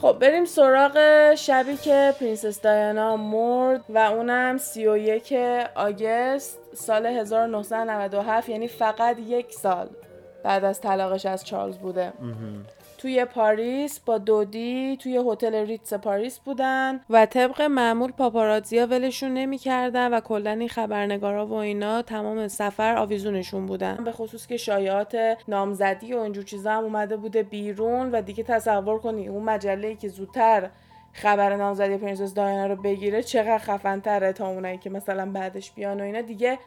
خب 0.00 0.16
بریم 0.20 0.44
سراغ 0.44 1.34
شبی 1.34 1.76
که 1.76 2.14
پرنسس 2.20 2.60
دایانا 2.60 3.16
مرد 3.16 3.84
و 3.88 3.98
اونم 3.98 4.58
31 4.58 5.32
August 5.74 6.58
سال 6.74 7.06
1997 7.06 8.48
یعنی 8.48 8.68
فقط 8.68 9.18
یک 9.18 9.52
سال 9.52 9.88
بعد 10.44 10.64
از 10.64 10.80
طلاقش 10.80 11.26
از 11.26 11.44
چارلز 11.44 11.78
بوده. 11.78 12.12
توی 12.98 13.24
پاریس 13.24 14.00
با 14.00 14.18
دودی 14.18 14.96
توی 14.96 15.22
هتل 15.26 15.54
ریتس 15.54 15.94
پاریس 15.94 16.38
بودن 16.38 17.00
و 17.10 17.26
طبق 17.26 17.62
معمول 17.62 18.12
پاپاراتزیا 18.12 18.86
ولشون 18.86 19.34
نمی‌کردن 19.34 20.14
و 20.14 20.20
کلا 20.20 20.50
این 20.50 20.68
خبرنگارا 20.68 21.46
و 21.46 21.52
اینا 21.52 22.02
تمام 22.02 22.48
سفر 22.48 22.96
آویزونشون 22.96 23.66
بودن. 23.66 24.04
به 24.04 24.12
خصوص 24.12 24.46
که 24.46 24.56
شایعات 24.56 25.16
نامزدی 25.48 26.14
و 26.14 26.18
اینجور 26.18 26.44
چیزا 26.44 26.72
هم 26.72 26.84
اومده 26.84 27.16
بوده 27.16 27.42
بیرون 27.42 28.10
و 28.10 28.22
دیگه 28.22 28.42
تصور 28.42 28.98
کنی 28.98 29.28
اون 29.28 29.42
مجله 29.42 29.94
که 29.94 30.08
زودتر 30.08 30.70
خبر 31.12 31.56
نامزدی 31.56 31.96
پرنسس 31.96 32.34
دایانا 32.34 32.66
رو 32.66 32.76
بگیره 32.76 33.22
چقدر 33.22 33.58
خفن 33.58 34.00
تا 34.32 34.48
اونایی 34.48 34.78
که 34.78 34.90
مثلا 34.90 35.32
بعدش 35.32 35.72
بیان 35.72 36.00
و 36.00 36.04
اینا. 36.04 36.20
دیگه 36.20 36.58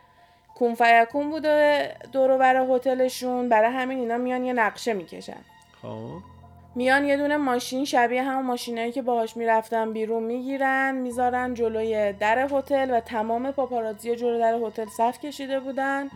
کن 0.56 0.76
فیکون 0.76 1.30
بوده 1.30 1.96
دور 2.12 2.32
و 2.32 2.38
بر 2.38 2.66
هتلشون. 2.70 3.50
برای 3.50 3.72
همین 3.72 4.00
اینا 4.00 4.18
میان 4.18 4.46
یه 4.46 4.54
نقشه 4.54 4.94
می‌کشن. 4.94 5.38
خب. 5.82 6.32
میان 6.76 7.06
یه 7.06 7.18
دونه 7.18 7.38
ماشین 7.38 7.86
شبیه 7.86 8.24
همون 8.24 8.46
ماشینایی 8.46 8.92
که 8.92 9.02
باهاش 9.02 9.38
می‌رفتن 9.38 9.94
بیرون 9.94 10.24
می‌گیرن 10.24 10.96
می‌ذارن 10.96 11.54
جلوی 11.54 12.14
در 12.14 12.48
هتل 12.52 12.92
و 12.92 13.00
تمام 13.00 13.52
پاپاراتزی 13.52 14.16
جلوی 14.16 14.40
در 14.40 14.54
هتل 14.54 14.86
صف 14.86 15.20
کشیده 15.20 15.60
بودن. 15.60 16.10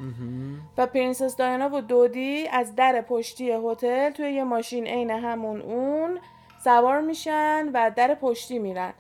و 0.78 0.86
پرنسس 0.86 1.36
دایانا 1.36 1.70
و 1.74 1.82
دودی 1.82 2.48
از 2.48 2.76
در 2.76 3.02
پشتی 3.02 3.52
هتل 3.52 4.10
توی 4.10 4.32
یه 4.32 4.44
ماشین 4.44 4.88
عین 4.88 5.10
همون 5.10 5.62
اون 5.62 6.20
سوار 6.64 7.02
میشن 7.02 7.70
و 7.74 7.92
در 7.96 8.16
پشتی 8.16 8.60
میرن. 8.60 8.94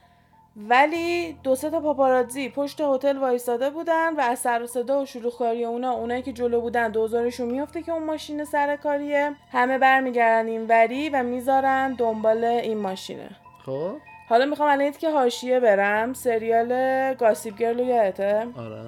ولی 0.57 1.33
دو 1.43 1.55
سه 1.55 1.69
تا 1.69 1.79
پاپاراتزی 1.79 2.49
پشت 2.49 2.81
هتل 2.81 3.17
وایستاده 3.17 3.69
بودن 3.69 4.15
و 4.15 4.19
از 4.19 4.39
سر 4.39 4.63
و 4.63 4.67
صدا 4.67 5.01
و 5.01 5.05
شلوغکاری 5.05 5.65
اونا 5.65 5.91
اونایی 5.91 6.21
که 6.21 6.33
جلو 6.33 6.61
بودن 6.61 6.91
دوزارشون 6.91 7.49
میفته 7.49 7.81
که 7.81 7.91
اون 7.91 8.03
ماشین 8.03 8.45
سرکاریه. 8.45 9.31
همه 9.51 9.77
برمیگردن 9.77 10.47
این 10.47 10.67
وری 10.67 11.09
و 11.09 11.23
می‌ذارن 11.23 11.93
دنبال 11.93 12.43
این 12.43 12.77
ماشینه. 12.77 13.29
خب؟ 13.65 13.91
حالا 14.29 14.45
می‌خوام 14.45 14.69
الان 14.69 14.91
یه 14.91 15.09
حاشیه 15.09 15.59
برم. 15.59 16.13
سریال 16.13 17.13
Gossip 17.13 17.57
Girl 17.57 17.79
رو 17.79 17.85
یادته؟ 17.85 18.47
آره. 18.57 18.81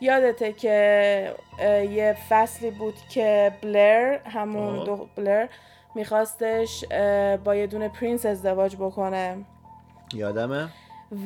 یادته 0.00 0.52
که 0.52 1.34
یه 1.90 2.16
فصلی 2.28 2.70
بود 2.70 2.94
که 3.10 3.52
بلر 3.62 4.18
همون 4.18 4.78
آه. 4.78 4.86
دو 4.86 5.08
بلر 5.16 5.46
میخواستش 5.94 6.84
با 7.44 7.54
یه 7.54 7.66
دونه 7.66 7.88
prince 7.88 8.26
ازدواج 8.26 8.76
بکنه. 8.76 9.36
یادمه؟ 10.14 10.68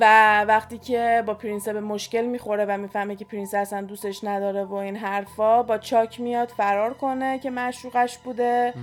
و 0.01 0.05
وقتی 0.45 0.79
که 0.79 1.23
با 1.27 1.35
prince 1.35 1.69
به 1.69 1.81
مشکل 1.81 2.25
می‌خوره 2.25 2.65
و 2.65 2.79
می‌فهمه 2.79 3.17
که 3.17 3.25
prince 3.25 3.55
اصلا 3.55 3.83
دوستش 3.83 4.25
نداره 4.25 4.65
و 4.65 4.75
این 4.75 4.97
حرفا 4.97 5.63
با 5.63 5.79
چاک 5.79 6.21
میاد 6.21 6.49
فرار 6.49 6.95
کنه 6.95 7.39
که 7.39 7.51
معشوقش 7.51 8.19
بوده. 8.19 8.75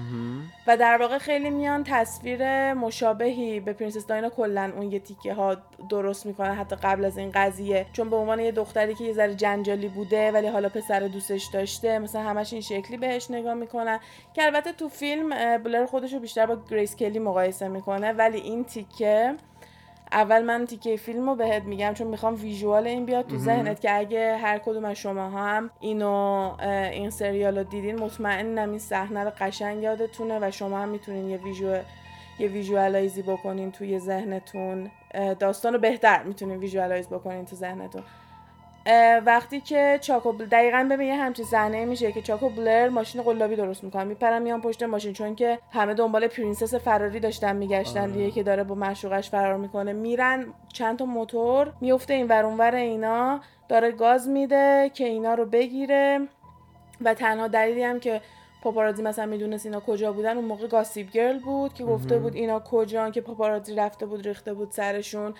و 0.67 0.77
در 0.77 0.97
واقع 0.97 1.17
خیلی 1.17 1.49
میان 1.49 1.83
تصویر 1.83 2.73
مشابهی 2.73 3.59
به 3.59 3.73
پرنسس 3.73 4.07
دایانا 4.07 4.29
کلا 4.29 4.71
اون 4.75 4.91
یه 4.91 4.99
تیکه 4.99 5.33
ها 5.33 5.57
درست 5.89 6.25
می‌کنه 6.25 6.53
حتی 6.53 6.75
قبل 6.75 7.05
از 7.05 7.17
این 7.17 7.31
قضیه. 7.33 7.85
چون 7.93 8.09
به 8.09 8.15
عنوان 8.15 8.39
یه 8.39 8.51
دختری 8.51 8.95
که 8.95 9.03
یه 9.03 9.13
ذره 9.13 9.35
جنجالی 9.35 9.87
بوده 9.87 10.31
ولی 10.31 10.47
حالا 10.47 10.69
پسر 10.69 10.99
دوستش 10.99 11.45
داشته 11.45 11.99
مثلا 11.99 12.21
همش 12.21 12.53
این 12.53 12.61
شکلی 12.61 12.97
بهش 12.97 13.31
نگاه 13.31 13.53
می‌کنن. 13.53 13.99
که 14.33 14.43
البته 14.43 14.71
تو 14.71 14.89
فیلم 14.89 15.57
بلر 15.57 15.85
خودش 15.85 16.13
رو 16.13 16.19
بیشتر 16.19 16.45
با 16.45 16.57
گریس 16.71 16.95
کلی 16.95 17.19
مقایسه 17.19 17.67
می‌کنه 17.67 18.11
ولی 18.11 18.37
این 18.37 18.63
تیکه 18.63 19.35
اول 20.13 20.43
من 20.43 20.65
تیکه 20.65 20.97
فیلم 20.97 21.29
رو 21.29 21.35
بهت 21.35 21.63
میگم 21.63 21.93
چون 21.93 22.07
می‌خوام 22.07 22.35
visual 22.35 22.87
این 22.87 23.05
بیاد 23.05 23.27
تو 23.27 23.37
ذهنت 23.37 23.81
که 23.81 23.97
اگه 23.97 24.37
هر 24.37 24.57
کدوم 24.57 24.85
از 24.85 24.97
شما 24.97 25.29
هم 25.29 25.69
اینو 25.79 26.51
این 26.91 27.09
سریال 27.09 27.57
رو 27.57 27.63
دیدین 27.63 27.99
مطمئنم 27.99 28.69
این 28.69 28.79
صحنه 28.79 29.23
رو 29.23 29.31
قشنگ 29.39 29.83
یادتونه 29.83 30.39
و 30.41 30.51
شما 30.51 30.79
هم 30.79 30.89
می‌تونین 30.89 31.29
یه 31.29 31.37
visu 31.37 31.77
یه 32.39 32.47
visualize 32.47 33.14
ی 33.14 33.21
بکنین 33.21 33.71
توی 33.71 33.99
ذهنتون. 33.99 34.91
داستان 35.39 35.73
رو 35.73 35.79
بهتر 35.79 36.23
می‌تونین 36.23 36.57
visualize 36.57 37.07
بکنین 37.07 37.45
تو 37.45 37.55
ذهنتون. 37.55 38.03
وقتی 39.25 39.61
که 39.61 39.99
چاک 40.01 40.25
و 40.25 40.31
بل... 40.31 40.45
دقیقا 40.45 40.87
ببین 40.91 41.07
یه 41.07 41.15
همچین 41.15 41.45
صحنه 41.45 41.85
میشه 41.85 42.11
که 42.11 42.21
چاک 42.21 42.44
و 42.44 42.49
بلر 42.49 42.89
ماشین 42.89 43.21
قلابی 43.21 43.55
درست 43.55 43.83
می‌کنن 43.83 44.07
میپرن 44.07 44.41
میان 44.41 44.61
پشت 44.61 44.83
ماشین 44.83 45.13
چون 45.13 45.35
که 45.35 45.59
همه 45.71 45.93
دنبال 45.93 46.27
پرنسس 46.27 46.75
فراری 46.75 47.19
داشتن 47.19 47.55
میگشتن 47.55 48.11
دیگه 48.11 48.31
که 48.31 48.43
داره 48.43 48.63
با 48.63 48.75
معشوقش 48.75 49.29
فرار 49.29 49.57
می‌کنه. 49.57 49.93
میرن 49.93 50.45
چند 50.73 50.99
تا 50.99 51.05
موتور 51.05 51.73
میفته 51.81 52.13
این 52.13 52.27
ور 52.27 52.45
اونور 52.45 52.75
اینا 52.75 53.41
داره 53.69 53.91
گاز 53.91 54.27
میده 54.27 54.91
که 54.93 55.05
اینا 55.05 55.33
رو 55.33 55.45
بگیره. 55.45 56.19
و 57.01 57.13
تنها 57.13 57.47
دلیلی 57.47 57.83
هم 57.83 57.99
که 57.99 58.21
پاپارازی 58.63 59.03
مثلا 59.03 59.25
می‌دونست 59.25 59.65
اینا 59.65 59.79
کجا 59.79 60.13
بودن 60.13 60.35
اون 60.35 60.45
موقع 60.45 60.67
Gossip 60.67 61.11
Girl 61.11 61.39
بود 61.39 61.73
که 61.73 61.83
گفته 61.83 62.17
بود 62.19 62.35
اینا 62.35 62.59
کجان 62.59 63.11
که 63.11 63.21
پاپارازی 63.21 63.75
رفته 63.75 64.05
بود 64.05 64.27
ریخته 64.27 64.53
بود 64.53 64.71
سرشون. 64.71 65.33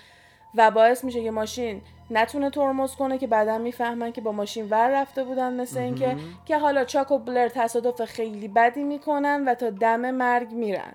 و 0.55 0.71
باعث 0.71 1.03
میشه 1.03 1.23
که 1.23 1.31
ماشین 1.31 1.81
نتونه 2.13 2.50
ترمز 2.50 2.96
کنه 2.96 3.17
که 3.17 3.27
بعدا 3.27 3.58
می‌فهمن 3.58 4.12
که 4.12 4.22
با 4.22 4.32
ماشین 4.32 4.70
ور 4.70 5.01
رفته 5.01 5.24
بودن 5.24 5.53
مثل 5.53 5.79
اینکه 5.79 6.15
که 6.46 6.58
حالا 6.58 6.86
چاک 6.86 7.12
و 7.12 7.17
بلر 7.17 7.48
تصادف 7.48 8.05
خیلی 8.05 8.48
بدی 8.48 8.84
می‌کنن 8.84 9.43
و 9.48 9.55
تا 9.55 9.70
دم 9.70 10.12
مرگ 10.12 10.51
میرن. 10.51 10.93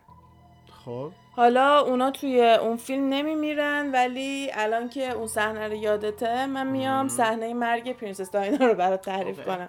خب. 0.85 1.11
حالا 1.37 1.81
اونا 1.81 2.11
توی 2.11 2.55
اون 2.55 2.77
فیلم 2.77 3.09
نمیمیرن 3.09 3.93
ولی 3.93 4.51
الان 4.55 4.89
که 4.89 5.11
اون 5.11 5.27
صحنه 5.27 5.69
رو 5.69 5.75
یادته 5.75 6.47
من 6.47 6.67
میام 6.67 7.09
صحنه 7.09 7.55
مرگ 7.55 7.97
پرنسس 7.97 8.31
دایانا 8.31 8.67
رو 8.67 8.75
برات 8.75 9.03
تعریف. 9.03 9.45
کنم. 9.45 9.69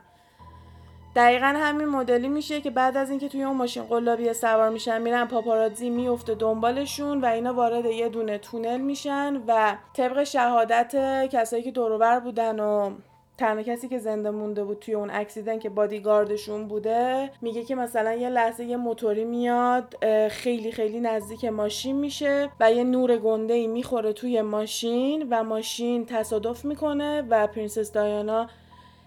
دقیقا 1.15 1.45
همین 1.45 1.87
مدلی 1.87 2.27
میشه 2.27 2.61
که 2.61 2.69
بعد 2.69 2.97
از 2.97 3.09
اینکه 3.09 3.29
توی 3.29 3.43
اون 3.43 3.57
ماشین 3.57 3.83
قلابی 3.83 4.33
سوار 4.33 4.69
میشن 4.69 5.01
میرن 5.01 5.25
پاپاراتزی 5.25 5.89
میفته 5.89 6.35
دنبالشون 6.35 7.21
و 7.21 7.25
اینا 7.25 7.53
وارد 7.53 7.85
یه 7.85 8.09
دونه 8.09 8.37
تونل 8.37 8.81
میشن 8.81 9.41
و 9.47 9.77
طبق 9.93 10.23
شهادت 10.23 10.95
کسایی 11.31 11.63
که 11.63 11.71
دوروبر 11.71 12.19
بودن 12.19 12.59
و 12.59 12.91
تنها 13.37 13.63
کسی 13.63 13.87
که 13.87 13.99
زنده 13.99 14.29
مونده 14.29 14.63
بود 14.63 14.79
توی 14.79 14.93
اون 14.93 15.09
accident 15.09 15.59
که 15.59 15.69
بادیگاردشون 15.69 16.67
بوده 16.67 17.31
میگه 17.41 17.63
که 17.63 17.75
مثلا 17.75 18.13
یه 18.13 18.29
لحظه 18.29 18.65
یه 18.65 18.77
موتوری 18.77 19.25
میاد 19.25 19.95
خیلی 20.29 20.71
خیلی 20.71 20.99
نزدیک 20.99 21.45
ماشین 21.45 21.95
میشه 21.95 22.49
و 22.59 22.71
یه 22.71 22.83
نور 22.83 23.17
گنده 23.17 23.53
ای 23.53 23.67
می‌خوره 23.67 24.13
توی 24.13 24.41
ماشین 24.41 25.27
و 25.29 25.43
ماشین 25.43 26.05
تصادف 26.05 26.65
می‌کنه 26.65 27.21
و 27.29 27.47
پرنسس 27.47 27.91
دایانا 27.91 28.47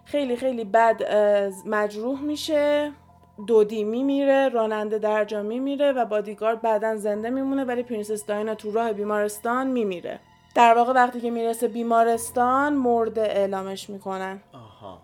خیلی 0.04 0.37
خیلی 0.37 0.64
بد 0.64 1.02
مجروح 1.66 2.21
میشه. 2.21 2.92
دودی 3.47 3.85
میمیره 3.85 4.49
راننده 4.49 4.99
درجا 4.99 5.42
میمیره 5.42 5.92
و 5.92 6.04
بادیگارد 6.04 6.62
بعدا 6.62 6.97
زنده 6.97 7.30
میمونه 7.30 7.64
ولی 7.64 7.82
پرنسس 7.82 8.26
داینا 8.26 8.54
تو 8.54 8.73
راه 8.73 8.92
بیمارستان 8.92 9.66
میمیره. 9.66 10.21
در 10.54 10.75
واقع 10.75 10.92
وقتی 10.92 11.21
که 11.21 11.30
می‌رسه 11.30 11.68
بیمارستان 11.68 12.73
مرده 12.73 13.21
اعلامش 13.21 13.90
می‌کنن. 13.90 14.40
آها. 14.52 14.99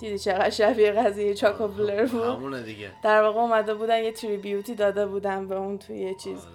دیدی 0.00 0.18
چقدر 0.18 0.50
شبیه 0.50 0.92
قضیه 0.92 1.34
چاکو 1.34 1.68
بلر 1.68 2.06
بود؟ 2.06 2.22
همونه 2.22 2.62
دیگه. 2.62 2.90
در 3.02 3.22
واقع 3.22 3.40
اومده 3.40 3.74
بودن 3.74 4.02
یه 4.02 4.12
تریبیوتی 4.12 4.74
داده 4.74 5.06
بودن 5.06 5.48
به 5.48 5.56
اون 5.56 5.78
توی 5.78 5.98
یه 5.98 6.14
چیز. 6.14 6.38
آره. 6.46 6.54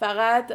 فقط 0.00 0.52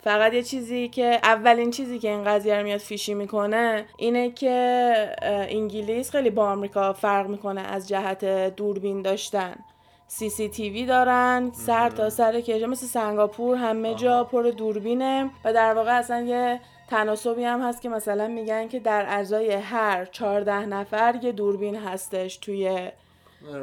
فقط 0.00 0.32
یه 0.34 0.42
چیزی 0.42 0.88
که 0.88 1.20
اولین 1.22 1.70
چیزی 1.70 1.98
که 1.98 2.10
این 2.10 2.24
قضیه 2.24 2.56
رو 2.56 2.62
میاد 2.62 2.80
فیشی 2.80 3.14
می‌کنه 3.14 3.84
اینه 3.98 4.30
که 4.30 5.16
انگلیس 5.48 6.10
خیلی 6.10 6.30
با 6.30 6.50
آمریکا 6.50 6.92
فرق 6.92 7.26
می‌کنه 7.26 7.60
از 7.60 7.88
جهت 7.88 8.24
دوربین 8.56 9.02
داشتن. 9.02 9.56
سی 10.08 10.30
سی 10.30 10.48
تیوی 10.48 10.86
دارن 10.86 11.50
سر 11.54 11.90
تا 11.90 12.10
سر 12.10 12.40
کشور. 12.40 12.66
مثل 12.66 12.86
سنگاپور 12.86 13.56
همه 13.56 13.94
جا 13.94 14.24
پر 14.24 14.42
دوربینه 14.42 15.30
و 15.44 15.52
در 15.52 15.74
واقع 15.74 15.98
اصلا 15.98 16.20
یه 16.20 16.60
تناسبی 16.90 17.44
هم 17.44 17.60
هست 17.60 17.82
که 17.82 17.88
مثلا 17.88 18.28
میگن 18.28 18.68
که 18.68 18.78
در 18.78 19.06
ازای 19.08 19.52
هر 19.52 20.04
14 20.04 20.66
نفر 20.66 21.18
یه 21.22 21.32
دوربین 21.32 21.76
هستش 21.76 22.36
توی 22.36 22.90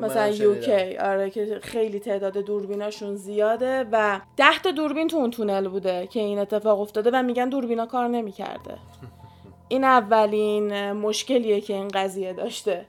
مثلا 0.02 0.26
منم 0.26 0.42
یوکی. 0.42 0.98
آره 0.98 1.30
که 1.30 1.60
خیلی 1.64 2.00
تعداد 2.00 2.38
دوربیناشون 2.38 3.16
زیاده 3.16 3.86
و 3.92 4.20
ده 4.38 4.60
تا 4.64 4.72
دوربین 4.72 5.08
تو 5.08 5.18
اون 5.18 5.32
تونل 5.32 5.68
بوده 5.68 6.08
که 6.08 6.20
این 6.20 6.40
اتفاق 6.40 6.80
افتاده 6.80 7.10
و 7.14 7.24
میگن 7.24 7.50
دوربینا 7.50 7.86
کار 7.86 8.08
نمی‌کرده. 8.08 8.78
این 9.68 9.84
اولین 9.84 10.92
مشکلیه 10.92 11.62
که 11.62 11.74
این 11.74 11.88
قضیه 11.88 12.34
داشته. 12.34 12.86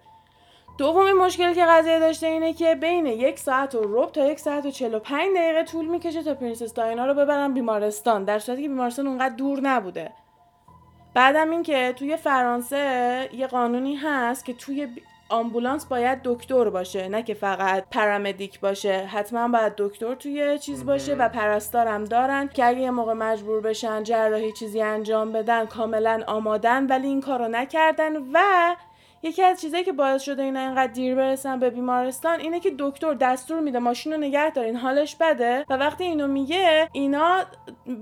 دومین 0.79 1.13
مشکلی 1.13 1.55
که 1.55 1.65
قضیه 1.65 1.99
داشته 1.99 2.27
اینه 2.27 2.53
که 2.53 2.75
بین 2.75 3.07
یک 3.07 3.39
ساعت 3.39 3.75
و 3.75 3.81
ربع 3.83 4.11
تا 4.11 4.27
یک 4.27 4.41
ساعت 4.41 4.67
و 4.67 4.71
45 4.71 5.37
دقیقه 5.37 5.65
طول 5.65 5.87
می‌کشه 5.87 6.23
تا 6.23 6.35
پرنسس 6.35 6.75
دایانا 6.75 7.07
رو 7.07 7.15
ببرن 7.15 7.55
بیمارستان 7.55 8.25
در 8.25 8.39
صورتی 8.39 8.63
که 8.63 8.69
بیمارستان 8.69 9.07
اونقدر 9.07 9.35
دور 9.35 9.61
نبوده. 9.61 10.13
بعدم 11.15 11.51
این 11.51 11.63
که 11.63 11.95
توی 11.97 12.17
فرانسه 12.17 13.29
یه 13.33 13.47
قانونی 13.47 13.95
هست 13.95 14.45
که 14.45 14.53
توی 14.53 14.89
آمبولانس 15.35 15.87
باید 15.87 16.21
دکتر 16.25 16.71
باشه 16.71 17.09
نه 17.09 17.23
که 17.23 17.35
فقط 17.35 17.85
paramedic 17.91 18.61
باشه. 18.61 19.07
حتما 19.07 19.49
باید 19.49 19.73
دکتر 19.79 20.15
توی 20.15 20.59
چیز 20.59 20.85
باشه 20.87 21.15
و 21.15 21.29
پرستارم 21.29 22.05
دارن 22.05 22.49
که 22.49 22.65
اگه 22.65 22.81
یه 22.81 22.91
موقع 22.91 23.13
مجبور 23.13 23.61
بشن 23.61 24.03
جراحی 24.03 24.53
چیزی 24.53 24.83
انجام 24.83 25.33
بدن 25.33 25.67
کاملا 25.67 26.23
آمادن 26.27 26.87
ولی 26.87 27.07
این 27.07 27.21
کارو 27.21 27.49
نکردن 27.49 28.17
و 28.17 28.39
یکی 29.25 29.43
از 29.43 29.61
چیزایی 29.61 29.85
که 29.85 29.93
باعث 29.93 30.23
شده 30.23 30.43
اینا 30.43 30.61
اینقدر 30.61 30.93
دیر 30.93 31.15
برسن 31.15 31.59
به 31.59 31.71
بیمارستان 31.71 32.41
اینه 32.41 32.61
که 32.61 32.73
دکتر 32.79 33.15
دستور 33.15 33.61
میده 33.61 33.79
ماشین 33.79 34.13
رو 34.13 34.19
نگه 34.19 34.51
دارین 34.51 34.77
حالش 34.77 35.17
بده 35.17 35.65
و 35.69 35.77
وقتی 35.77 36.05
اینو 36.05 36.27
میگه 36.27 36.89
اینا 36.93 37.43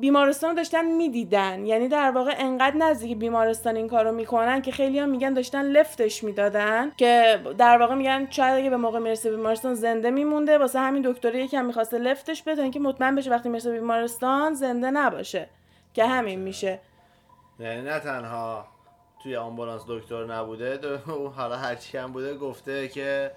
بیمارستان 0.00 0.50
رو 0.50 0.56
داشتن 0.56 0.85
می‌دیدن. 0.85 1.66
یعنی 1.66 1.88
در 1.88 2.11
واقع 2.11 2.35
انقدر 2.38 2.76
نزدیک 2.76 3.16
بیمارستان 3.18 3.76
این 3.76 3.88
کارو 3.88 4.12
می‌کنن 4.12 4.62
که 4.62 4.72
خیلی 4.72 5.06
میگن 5.06 5.32
داشتن 5.32 5.62
لفتش 5.62 6.24
می‌دادن 6.24 6.92
که 6.96 7.40
در 7.58 7.78
واقع 7.78 7.94
میگن 7.94 8.26
شاید 8.30 8.58
اگه 8.58 8.70
به 8.70 8.76
موقع 8.76 8.98
می‌رسه 8.98 9.30
بیمارستان 9.30 9.74
زنده 9.74 10.11
میمونده 10.11 10.58
واسه 10.58 10.80
همین 10.80 11.02
دکتری 11.02 11.44
یکم 11.44 11.64
می‌خواسته 11.64 11.98
لفتش 11.98 12.42
بده 12.42 12.62
اینکه 12.62 12.80
مطمئن 12.80 13.14
بشه 13.14 13.30
وقتی 13.30 13.48
می‌رسه 13.48 13.72
بیمارستان 13.72 14.54
زنده 14.54 14.90
نباشه 14.90 15.48
که 15.94 16.04
همین 16.04 16.38
میشه. 16.40 16.80
یعنی 17.61 17.82
نه 17.82 17.98
تنها 17.98 18.64
توی 19.22 19.37
آمبولانس 19.37 19.82
دکتر 19.88 20.24
نبوده. 20.24 20.76
دو- 20.76 21.28
حالا 21.37 21.56
هرچی 21.56 21.98
هم 21.98 22.12
بوده 22.12 22.35
گفته 22.35 22.88
که 22.88 23.30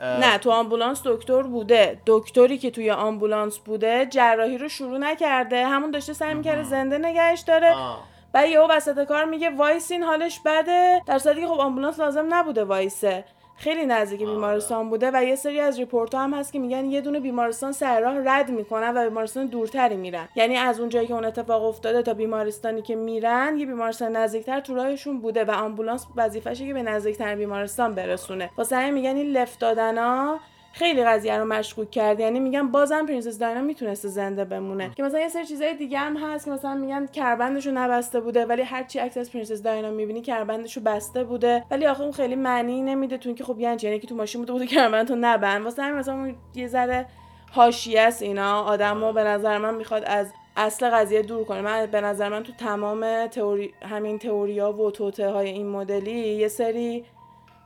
نه 0.00 0.38
تو 0.38 0.50
آمبولانس 0.50 1.02
دکتر 1.04 1.42
بوده. 1.42 2.00
دکتری 2.06 2.58
که 2.58 2.70
توی 2.70 2.90
آمبولانس 2.90 3.58
بوده 3.58 4.06
جراحی 4.06 4.58
رو 4.58 4.68
شروع 4.68 4.98
نکرده. 4.98 5.66
همون 5.66 5.90
داشته 5.90 6.12
سعی 6.12 6.34
می‌کرده 6.34 6.62
زنده 6.62 6.98
نگهش 6.98 7.40
داره. 7.40 7.74
آه. 7.74 8.04
بعد 8.32 8.48
یهو 8.48 8.66
وسط 8.70 9.04
کار 9.04 9.24
میگه 9.24 9.50
وایسین 9.50 10.02
حالش 10.02 10.40
بده. 10.44 11.02
در 11.06 11.18
صورتی 11.18 11.40
که 11.40 11.46
خب 11.46 11.60
آمبولانس 11.60 12.00
لازم 12.00 12.34
نبوده 12.34 12.64
وایسه. 12.64 13.24
خیلی 13.58 13.86
نزدیک 13.86 14.20
بیمارستان 14.20 14.90
بوده 14.90 15.10
و 15.14 15.24
یه 15.24 15.36
سری 15.36 15.60
از 15.60 15.78
report 15.78 16.14
هم 16.14 16.34
هست 16.34 16.52
که 16.52 16.58
میگن 16.58 16.84
یه 16.84 17.00
دونه 17.00 17.20
بیمارستان 17.20 17.72
سر 17.72 18.00
راه 18.00 18.18
رد 18.24 18.50
می‌کنن 18.50 18.96
و 18.96 19.08
بیمارستان 19.08 19.46
دورتری 19.46 19.96
میرن. 19.96 20.28
یعنی 20.34 20.56
از 20.56 20.80
اون 20.80 20.88
جایی 20.88 21.06
که 21.06 21.14
اون 21.14 21.24
اتفاق 21.24 21.64
افتاده 21.64 22.02
تا 22.02 22.14
بیمارستانی 22.14 22.82
که 22.82 22.96
میرن 22.96 23.58
یه 23.58 23.66
بیمارستان 23.66 24.16
نزدیکتر 24.16 24.60
تو 24.60 24.74
راهشون 24.74 25.20
بوده 25.20 25.44
و 25.44 25.50
آمبولانس 25.50 26.06
وظیفشه 26.16 26.66
که 26.66 26.74
به 26.74 26.82
نزدیکتر 26.82 27.34
بیمارستان 27.34 27.94
برسونه. 27.94 28.50
واسه 28.56 28.90
میگن 28.90 29.16
این 29.16 29.26
لفت 29.26 29.60
دادنا 29.60 30.38
خیلی 30.76 31.04
قضیه 31.04 31.38
رو 31.38 31.44
مشکوک 31.44 31.90
کرد. 31.90 32.20
یعنی 32.20 32.40
میگن 32.40 32.68
بازم 32.68 33.06
پرنسس 33.06 33.38
دایانا 33.38 33.60
می‌تونسته 33.60 34.08
زنده 34.08 34.44
بمونه. 34.44 34.90
که 34.96 35.02
مثلا 35.02 35.20
یه 35.20 35.28
سری 35.28 35.46
چیزای 35.46 35.74
دیگه 35.74 35.98
هم 35.98 36.16
هست 36.16 36.44
که 36.44 36.50
مثلا 36.50 36.74
میگن 36.74 37.06
کمربندشو 37.06 37.70
نبسته 37.70 38.20
بوده 38.20 38.46
ولی 38.46 38.62
هرچی 38.62 38.98
عکس 38.98 39.16
از 39.16 39.32
پرنسس 39.32 39.62
دایانا 39.62 39.90
می‌بینی 39.90 40.22
کمربندشو 40.22 40.80
بسته 40.80 41.24
بوده. 41.24 41.64
ولی 41.70 41.86
آخه 41.86 42.02
اون 42.02 42.12
خیلی 42.12 42.34
معنی 42.34 42.82
نمیده 42.82 43.18
تو 43.18 43.28
اینکه 43.28 43.44
خب 43.44 43.60
یعنی؟ 43.60 43.78
یعنی 43.82 43.98
که 43.98 44.06
تو 44.06 44.14
ماشین 44.14 44.40
بوده 44.40 44.52
بوده 44.52 44.66
کمربندتو 44.66 45.14
نبند. 45.20 45.64
واسه 45.64 45.82
همین 45.82 45.98
مثلا 45.98 46.32
یه 46.54 46.66
ذره 46.68 47.06
حاشیه 47.52 48.00
است 48.00 48.22
اینا. 48.22 48.62
آدمو 48.62 49.12
به 49.12 49.24
نظر 49.24 49.58
من 49.58 49.74
می‌خواد 49.74 50.04
از 50.06 50.32
اصل 50.56 50.90
قضیه 50.90 51.22
دور 51.22 51.44
کنه. 51.44 51.60
من 51.60 51.86
به 51.86 52.00
نظر 52.00 52.28
من 52.28 52.42
تو 52.42 52.52
تمام 52.52 53.26
تئوری 53.26 53.74
همین 53.82 54.18
تئوریا 54.18 54.72
و 54.72 54.90
توطئه 54.90 55.30
های 55.30 55.48
این 55.48 55.66
مدلی 55.68 56.12
یه 56.12 56.48
سری 56.48 57.04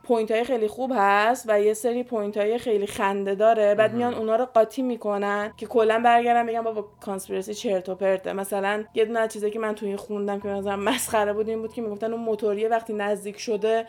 point 0.03 0.31
های 0.31 0.43
خیلی 0.43 0.67
خوب 0.67 0.91
هست 0.95 1.45
و 1.47 1.61
یه 1.61 1.73
سری 1.73 2.03
point 2.03 2.37
های 2.37 2.57
خیلی 2.57 2.87
خنده 2.87 3.35
داره. 3.35 3.75
بعد 3.75 3.93
میان 3.93 4.13
اونا 4.13 4.35
رو 4.35 4.45
قاطی 4.45 4.81
می‌کنن 4.81 5.53
که 5.57 5.65
کلا 5.65 6.01
برگردن 6.05 6.45
بگن 6.45 6.61
بابا 6.61 6.85
conspiracy 7.01 7.53
چرت 7.53 7.89
و 7.89 7.95
پرته. 7.95 8.33
مثلا 8.33 8.83
یه 8.93 9.05
دونه 9.05 9.19
از 9.19 9.33
چیزایی 9.33 9.53
که 9.53 9.59
من 9.59 9.75
توی 9.75 9.95
خوندم 9.95 10.39
که 10.39 10.47
مثلا 10.47 10.75
مسخره 10.75 11.33
بود 11.33 11.49
این 11.49 11.61
بود 11.61 11.73
که 11.73 11.81
می‌گفتن 11.81 12.13
اون 12.13 12.21
موتوریه 12.21 12.67
وقتی 12.69 12.93
نزدیک 12.93 13.39
شده 13.39 13.85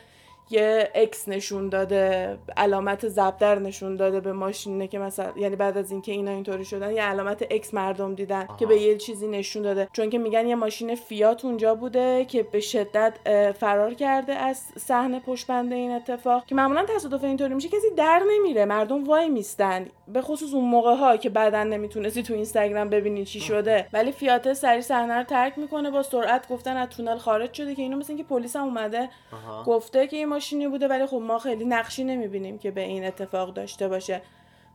یه 0.53 0.91
X 0.95 1.29
نشون 1.29 1.69
داده 1.69 2.39
علامت 2.57 3.09
ضربدر 3.09 3.59
نشون 3.59 3.97
داده 3.97 4.21
به 4.21 4.33
ماشینه 4.33 4.89
که 4.89 4.99
مثلا 4.99 5.33
یعنی 5.37 5.57
بعد 5.57 5.79
از 5.79 5.91
اینکه 5.91 6.13
اینا 6.13 6.31
اینطوری 6.31 6.65
شدن 6.65 6.93
یه 6.93 7.03
علامت 7.03 7.47
X 7.51 7.75
مردم 7.75 8.15
دیدن 8.15 8.49
که 8.59 8.67
به 8.67 8.79
یه 8.79 8.97
چیزی 8.97 9.29
نشون 9.29 9.63
داده. 9.63 9.89
چون 9.93 10.11
که 10.11 10.19
میگن 10.19 10.47
یه 10.47 10.55
ماشین 10.55 10.95
فیات 10.95 11.45
اونجا 11.45 11.75
بوده 11.75 12.25
که 12.25 12.43
به 12.43 12.61
شدت 12.61 13.15
فرار 13.59 13.95
کرده 13.95 14.33
از 14.33 14.63
صحنه 14.79 15.21
پشت 15.21 15.51
این 15.51 15.91
اتفاق. 15.91 16.47
که 16.47 16.55
معمولا 16.55 16.87
تصادف 16.97 17.25
اینطوری 17.25 17.55
میشه 17.55 17.69
کسی 17.69 17.91
در 17.97 18.23
نمیره 18.31 18.65
مردم 18.65 19.05
وای 19.05 19.29
میستن. 19.29 19.87
به 20.09 20.23
خصوص 20.23 20.55
اون 20.55 20.65
موقع 20.65 20.95
ها 20.95 21.17
که 21.17 21.31
بعدا 21.31 21.65
نمی‌تونستی 21.65 22.23
تو 22.23 22.35
اینستاگرام 22.35 22.89
ببینی 22.89 23.25
چی 23.25 23.41
شده. 23.41 23.87
ولی 23.93 24.13
فیات 24.13 24.53
سری 24.53 24.83
صحنه 24.83 25.15
رو 25.15 25.25
ترک 25.25 25.59
می‌کنه 25.59 25.91
با 25.91 26.03
سرعت 26.03 26.49
گفتن 26.49 26.77
از 26.77 26.89
تونل 26.89 27.17
خارج 27.17 27.53
شده 27.53 27.75
که 27.75 27.83
اینو 27.83 27.97
مثل 27.97 28.13
اینکه 28.13 28.29
پلیس 28.29 28.57
هم 28.57 28.63
اومده 28.63 29.09
آها. 29.33 29.63
گفته 29.65 30.07
که 30.07 30.17
این 30.17 30.29
ماشینی 30.43 30.69
بوده 30.69 30.89
ولی 30.89 31.07
خب 31.07 31.17
ما 31.17 31.39
خیلی 31.39 31.65
نقشی 31.65 32.05
نمی‌بینیم 32.05 32.59
که 32.59 32.71
به 32.71 32.81
این 32.81 33.05
اتفاق 33.05 33.55
داشته 33.55 33.89
باشه. 33.89 34.23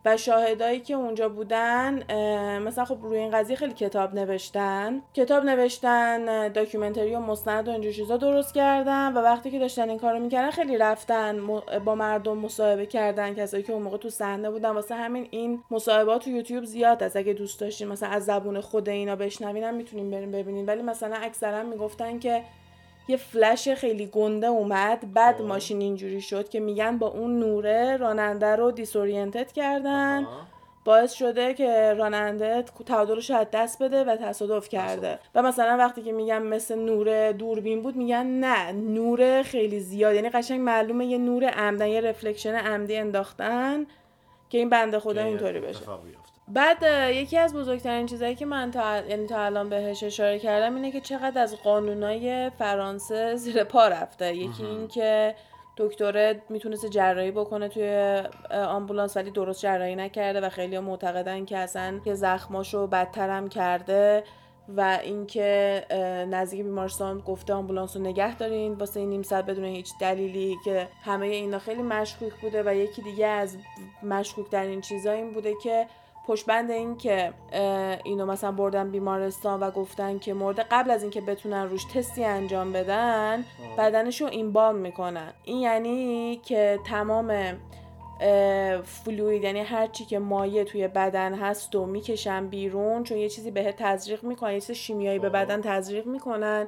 و 0.06 0.17
شاهدایی 0.17 0.80
که 0.80 0.93
اونجا 0.93 1.30
بودن 1.30 2.03
مثلا 2.60 2.86
خب 2.86 2.97
روی 3.01 3.17
این 3.17 3.32
قضیه 3.32 3.56
خیلی 3.56 3.73
کتاب 3.73 4.13
نوشتن. 4.13 5.01
کتاب 5.13 5.43
نوشتن 5.45 6.47
documentary 6.48 7.15
و 7.15 7.19
مستند 7.19 7.67
و 7.67 7.71
اینجور 7.71 7.91
چیزا 7.91 8.17
درست 8.17 8.53
کردن 8.53 9.13
و 9.13 9.21
وقتی 9.21 9.51
که 9.51 9.60
داشتن 9.60 9.89
این 9.89 9.99
کارو 9.99 10.19
می‌کردن 10.19 10.51
خیلی 10.51 10.77
رفتن 10.77 11.47
با 11.86 11.95
مردم 11.95 12.38
مصاحبه 12.38 12.86
کردن 12.86 13.34
کسایی 13.34 13.63
که 13.63 13.73
اون 13.73 13.82
موقع 13.82 13.97
تو 13.97 14.10
صحنه 14.10 14.49
بودن. 14.49 14.69
واسه 14.69 14.95
همین 14.95 15.27
این 15.32 15.63
مصاحبات 15.71 16.23
تو 16.23 16.30
یوتیوب 16.30 16.63
زیاد 16.63 17.03
است. 17.03 17.15
اگه 17.15 17.34
دوست 17.34 17.60
داشتین 17.60 17.88
مثلا 17.88 18.10
از 18.10 18.25
زبون 18.25 18.62
خود 18.62 18.89
اینا 18.89 19.15
بشنوینم 19.15 19.73
می‌تونین 19.73 20.12
بریم 20.12 20.32
ببینین. 20.32 20.65
ولی 20.65 20.82
مثلا 20.82 21.15
اکثرا 21.15 21.63
می‌گفتن 21.63 22.19
که 22.19 22.43
یه 23.08 23.17
فلش 23.17 23.70
خیلی 23.70 24.06
گنده 24.06 24.48
اومد 24.48 25.13
بعد 25.13 25.38
خب. 25.38 25.43
ماشین 25.43 25.82
اینجوری 25.82 26.22
شد 26.22 26.50
که 26.50 26.60
میگن 26.60 26.98
با 26.98 27.08
اون 27.08 27.39
نوره 27.39 27.98
راننده 27.98 28.56
رو 28.56 28.72
دیسورینتد 28.72 29.52
کردن 29.52 30.24
آها. 30.24 30.48
باعث 30.88 31.13
شده 31.13 31.54
که 31.54 31.93
راننده 31.93 32.63
تعادلش 32.86 33.30
رو 33.30 33.36
از 33.38 33.48
دست 33.54 33.84
بده 33.84 34.04
و 34.04 34.15
تصادف 34.15 34.70
کرده 34.70 35.20
و 35.36 35.41
مثلا 35.41 35.78
وقتی 35.78 36.02
که 36.02 36.12
میگن 36.12 36.41
مثل 36.41 36.76
نور 36.80 37.32
دوربین 37.32 37.82
بود 37.82 37.96
میگن 37.96 38.26
نه 38.26 38.72
نور 38.72 39.43
خیلی 39.43 39.80
زیاد 39.80 40.15
یعنی 40.15 40.30
قشنگ 40.30 40.60
معلومه 40.60 41.06
یه 41.06 41.17
نور 41.17 41.46
عمدن 41.46 41.88
یه 41.88 42.02
رفلکشن 42.02 42.56
عمدی 42.56 42.98
انداختن 42.98 43.86
که 44.50 44.58
این 44.58 44.70
بنده 44.70 45.00
خدا 45.00 45.22
که 45.22 45.28
اینطوری 45.28 45.60
بشه. 45.60 45.86
بعد 46.48 46.84
یکی 47.16 47.38
از 47.38 47.54
بزرگترین 47.54 48.06
چیزهایی 48.06 48.36
که 48.36 48.46
من 48.46 48.72
تا, 48.72 48.98
یعنی 48.98 49.28
تا 49.28 49.46
الان 49.46 49.70
بهش 49.70 50.04
اشاره 50.04 50.40
کردم 50.40 50.76
اینه 50.76 50.92
که 50.92 51.02
چقدر 51.02 51.42
از 51.42 51.56
قانونای 51.56 52.50
فرانسه 52.50 53.36
زیر 53.36 53.64
پا 53.64 53.88
رفته. 53.88 54.36
یکی 54.36 54.66
این 54.66 54.88
که 54.88 55.36
دکتره 55.78 56.42
می‌تونست 56.50 56.86
جراحی 56.86 57.32
بکنه 57.32 57.68
توی 57.68 58.22
آمبولانس 58.52 59.18
ولی 59.18 59.32
درست 59.32 59.62
جراحی 59.62 59.96
نکرده 59.96 60.42
و 60.42 60.50
خیلی 60.50 60.80
معتقدن 60.80 61.46
که 61.46 61.58
اصلا 61.58 62.00
که 62.06 62.14
زخماشو 62.14 62.88
بدتر 62.88 63.30
هم 63.30 63.50
کرده 63.50 64.24
و 64.78 65.00
اینکه 65.04 65.86
نزدیک 66.30 66.64
بیمارستان 66.64 67.20
گفته 67.20 67.54
آمبولانس 67.54 67.98
رو 67.98 68.04
نگه 68.04 68.38
دارین. 68.38 68.74
واسه 68.74 69.06
نیم 69.06 69.22
ساعت 69.22 69.46
بدون 69.46 69.66
هیچ 69.66 69.90
دلیلی 70.00 70.58
که 70.66 70.88
همه 71.04 71.28
اینا 71.28 71.60
خیلی 71.60 71.82
مشکوک 71.82 72.34
بوده 72.42 72.64
و 72.66 72.76
یکی 72.76 73.02
دیگه 73.02 73.28
از 73.28 73.58
مشکوک 74.04 74.50
در 74.50 74.64
این 74.64 74.82
چیزا 74.82 75.12
این 75.12 75.34
بوده 75.34 75.54
که 75.64 75.88
پشت 76.28 76.46
بند 76.46 76.72
این 76.72 76.98
که 76.98 77.34
اینو 78.04 78.26
مثلا 78.26 78.52
بردن 78.52 78.92
بیمارستان 78.92 79.60
و 79.60 79.72
گفتن 79.72 80.20
که 80.20 80.34
مرده 80.34 80.66
قبل 80.72 80.92
از 80.92 81.02
اینکه 81.02 81.22
بتونن 81.22 81.70
روش 81.70 81.84
تستی 81.84 82.24
انجام 82.24 82.74
بدن 82.74 83.46
بدنشو 83.78 84.26
این 84.26 84.54
بام 84.54 84.76
می‌کنن. 84.76 85.34
این 85.44 85.58
یعنی 85.58 86.36
که 86.36 86.80
تمام 86.86 87.58
فلوید 88.84 89.44
یعنی 89.44 89.60
هر 89.60 89.88
چی 89.88 90.06
که 90.06 90.20
مایع 90.20 90.63
توی 90.63 90.88
بدن 90.88 91.34
هست 91.34 91.76
و 91.76 91.86
می‌کشن 91.86 92.48
بیرون 92.48 93.04
چون 93.04 93.18
یه 93.18 93.30
چیزی 93.30 93.52
بهت 93.52 93.76
تزریق 93.76 94.24
می‌کنن 94.24 94.54
یه 94.54 94.62
چیز 94.62 94.76
شیمیایی 94.76 95.20
به. 95.20 95.30
بدن 95.30 95.62
تزریق 95.62 96.06
می‌کنن. 96.06 96.68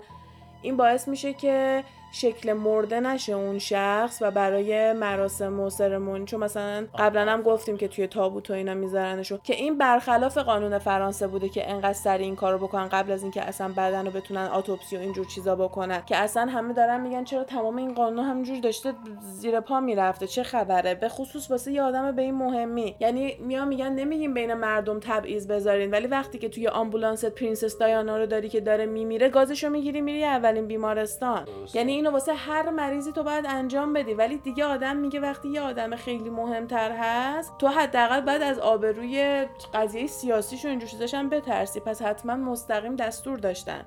این 0.61 0.77
باعث 0.77 1.07
میشه 1.07 1.33
که 1.33 1.83
شکل 2.11 2.53
مرده 2.53 2.99
نشه 2.99 3.33
اون 3.33 3.59
شخص 3.59 4.17
و 4.21 4.31
برای 4.31 4.93
مراسم 4.93 5.59
و 5.59 5.69
سرمونی 5.69 6.25
چون 6.25 6.39
مثلا 6.39 6.87
قبلا 6.97 7.31
هم 7.31 7.41
گفتیم 7.41 7.77
که 7.77 7.87
توی 7.87 8.07
تابوت 8.07 8.49
و 8.49 8.53
اینا 8.53 8.73
میذارنشو 8.73 9.37
که 9.37 9.55
این 9.55 9.77
برخلاف 9.77 10.37
قانون 10.37 10.77
فرانسه 10.77 11.27
بوده 11.27 11.49
که 11.49 11.71
انقدر 11.71 11.93
سری 11.93 12.23
این 12.23 12.35
کارو 12.35 12.57
بکنن 12.57 12.87
قبل 12.87 13.11
از 13.11 13.23
اینکه 13.23 13.41
اصلا 13.41 13.67
بدن 13.67 14.05
رو 14.05 14.11
بتونن 14.11 14.45
آتوپسی 14.45 14.97
و 14.97 14.99
اینجور 14.99 15.25
چیزا 15.25 15.55
بکنن. 15.55 16.01
که 16.05 16.17
اصلا 16.17 16.45
همه 16.45 16.73
دارن 16.73 17.01
میگن 17.01 17.23
چرا 17.23 17.43
تمام 17.43 17.77
این 17.77 17.93
قانون 17.93 18.25
همینجور 18.25 18.59
داشته 18.59 18.93
زیر 19.21 19.59
پا 19.59 19.79
می‌رفته؟ 19.79 20.27
چه 20.27 20.43
خبره؟ 20.43 20.95
به 20.95 21.09
خصوص 21.09 21.51
واسه 21.51 21.71
یه 21.71 21.81
آدم 21.81 22.15
به 22.15 22.21
این 22.21 22.35
مهمی. 22.35 22.95
یعنی 22.99 23.37
میان 23.39 23.67
میگن 23.67 23.93
نمیگیم 23.93 24.33
بین 24.33 24.53
مردم 24.53 24.99
تبعیض 24.99 25.47
بذارین 25.47 25.91
ولی 25.91 26.07
وقتی 26.07 26.37
که 26.37 26.49
توی 26.49 26.67
آمبولانست 26.67 27.25
پرنسس 27.25 27.77
دایانا 27.77 28.17
رو 28.17 28.25
داری 28.25 28.49
که 28.49 28.61
داره 28.61 28.85
میمیره 28.85 29.29
گازشو 29.29 29.69
می‌گیری 29.69 30.01
میری 30.01 30.25
اولین 30.25 30.67
بیمارستان. 30.67 31.45
یعنی 31.73 31.98
اینو 31.99 32.11
واسه 32.11 32.33
هر 32.33 32.69
مریضی 32.69 33.11
تو 33.11 33.23
باید 33.23 33.45
انجام 33.45 33.93
بدی. 33.93 34.13
ولی 34.13 34.37
دیگه 34.37 34.65
آدم 34.65 34.97
میگه 34.97 35.19
وقتی 35.19 35.49
یه 35.49 35.61
آدم 35.61 35.95
خیلی 35.95 36.29
مهمتر 36.29 36.91
هست 36.91 37.57
تو 37.57 37.67
حداقل 37.67 38.21
باید 38.21 38.41
از 38.41 38.59
آبروی 38.59 39.45
قضیه 39.73 40.07
سیاسیش 40.07 40.65
و 40.65 40.67
اینجور 40.67 40.89
چیزاش 40.89 41.13
هم 41.13 41.29
بترسی. 41.29 41.79
پس 41.79 42.01
حتما 42.01 42.35
مستقیم 42.35 42.95
دستور 42.95 43.37
داشتن 43.37 43.85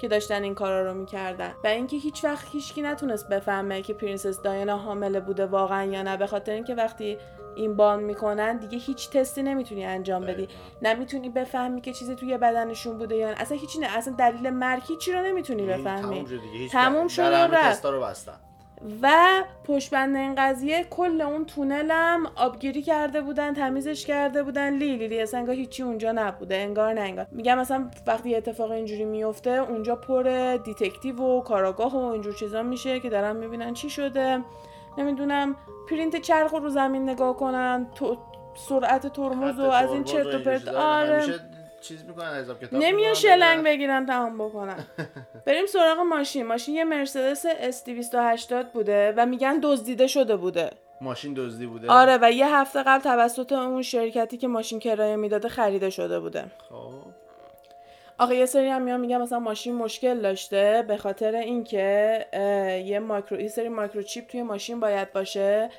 که 0.00 0.08
داشتن 0.08 0.42
این 0.42 0.54
کارا 0.54 0.92
رو 0.92 0.94
می‌کردن. 0.94 1.54
و 1.64 1.66
اینکه 1.66 1.96
هیچ 1.96 2.24
وقت 2.24 2.46
هیچکی 2.52 2.82
نتونست 2.82 3.28
بفهمه 3.28 3.82
که 3.82 3.94
پرنسس 3.94 4.42
دایانا 4.42 4.78
حامله 4.78 5.20
بوده 5.20 5.46
واقعا 5.46 5.84
یا 5.84 6.02
نه 6.02 6.16
به 6.16 6.26
خاطر 6.26 6.52
اینکه 6.52 6.74
وقتی 6.74 7.18
این 7.56 7.76
بام 7.76 8.02
می‌کنن 8.02 8.56
دیگه 8.56 8.78
هیچ 8.78 9.10
تستی 9.10 9.42
نمی‌تونی 9.42 9.84
انجام 9.84 10.26
بدی. 10.26 10.48
نمی‌تونی 10.82 11.28
بفهمی 11.28 11.80
که 11.80 11.92
چیزی 11.92 12.14
توی 12.14 12.38
بدنشون 12.38 12.98
بوده 12.98 13.16
یا 13.16 13.30
نه. 13.30 13.40
اصلا 13.40 13.58
هیچی 13.58 13.78
نه. 13.78 13.96
اصلا 13.96 14.14
دلیل 14.14 14.50
مرگ 14.50 14.82
هیچی 14.88 15.12
رو 15.12 15.22
نمی‌تونی 15.22 15.66
بفهمی. 15.66 16.02
تموم 16.02 16.24
شد 16.24 16.40
دیگه. 16.40 16.58
هیچ 16.58 16.72
تموم 16.72 17.06
رفت. 17.52 17.84
رو 17.84 18.00
بستن. 18.00 18.32
و 19.02 19.12
پشت 19.64 19.90
بند 19.90 20.16
این 20.16 20.34
قضیه 20.38 20.84
کل 20.90 21.20
اون 21.20 21.44
تونلم 21.44 22.26
آبگیری 22.36 22.82
کرده 22.82 23.20
بودن 23.20 23.54
تمیزش 23.54 24.06
کرده 24.06 24.42
بودن. 24.42 24.76
لی 24.76 24.96
لی 25.08 25.20
اصلا 25.20 25.40
انگار 25.40 25.54
هیچی 25.54 25.82
اونجا 25.82 26.12
نبوده. 26.12 26.56
انگار 26.56 26.92
نه 26.92 27.00
انگار. 27.00 27.26
میگم 27.30 27.58
مثلا 27.58 27.90
وقتی 28.06 28.34
اتفاق 28.34 28.70
اینجوری 28.70 29.04
میفته 29.04 29.50
اونجا 29.50 29.96
پر 29.96 30.56
detective 30.64 31.20
و 31.20 31.42
کاراگاه 31.42 31.96
و 31.96 32.04
اینجور 32.04 32.34
چیزا 32.34 32.62
میشه 32.62 33.00
که 33.00 33.10
دارن 33.10 33.36
می‌بینن 33.36 33.74
چی 33.74 33.90
شده. 33.90 34.44
نمی‌دونم 34.98 35.56
پرینت 35.90 36.16
چرخ 36.16 36.54
رو 36.54 36.68
زمین 36.68 37.08
نگاه 37.08 37.36
کنن 37.36 37.86
تو 37.94 38.18
سرعت 38.54 39.06
ترمز 39.06 39.58
و 39.58 39.62
از 39.62 39.92
این 39.92 40.04
چرت 40.04 40.34
و 40.34 40.38
پرت. 40.38 40.68
آره. 40.68 41.24
چیز 41.80 42.04
می‌کنن 42.04 42.34
حساب 42.34 42.60
کتاب 42.60 42.82
نمیان 42.82 43.14
شلنگ. 43.14 43.64
بگیرن 43.64 44.06
تمام 44.06 44.38
بکنن. 44.38 44.84
بریم 45.46 45.66
سراغ 45.66 45.98
ماشین. 45.98 46.46
ماشین 46.46 46.74
یه 46.74 46.84
مرسدس 46.84 47.46
S280 47.46 48.52
بوده 48.72 49.14
و 49.16 49.26
میگن 49.26 49.58
دزدیده 49.62 50.06
شده 50.06 50.36
بوده. 50.36 50.70
ماشین 51.00 51.34
دزدی 51.34 51.66
بوده. 51.66 51.90
آره 51.90 52.18
و 52.22 52.32
یه 52.32 52.56
هفته 52.56 52.82
قبل 52.82 53.02
توسط 53.02 53.52
اون 53.52 53.82
شرکتی 53.82 54.36
که 54.36 54.48
ماشین 54.48 54.78
کرایه 54.78 55.16
می‌داده 55.16 55.48
خریده 55.48 55.90
شده 55.90 56.20
بوده. 56.20 56.44
خب. 56.68 56.90
آخه 58.18 58.36
یه 58.36 58.46
سری 58.46 58.68
هم 58.68 58.82
میان 58.82 59.00
میگن 59.00 59.22
مثلا 59.22 59.38
ماشین 59.38 59.74
مشکل 59.74 60.20
داشته 60.20 60.84
به 60.88 60.96
خاطر 60.96 61.34
اینکه 61.34 62.26
یه 62.86 62.98
مایکرو 62.98 63.40
یه 63.40 63.48
سری 63.48 63.68
microchip 63.68 64.26
توی 64.26 64.42
ماشین 64.42 64.80
باید 64.80 65.12
باشه 65.12 65.70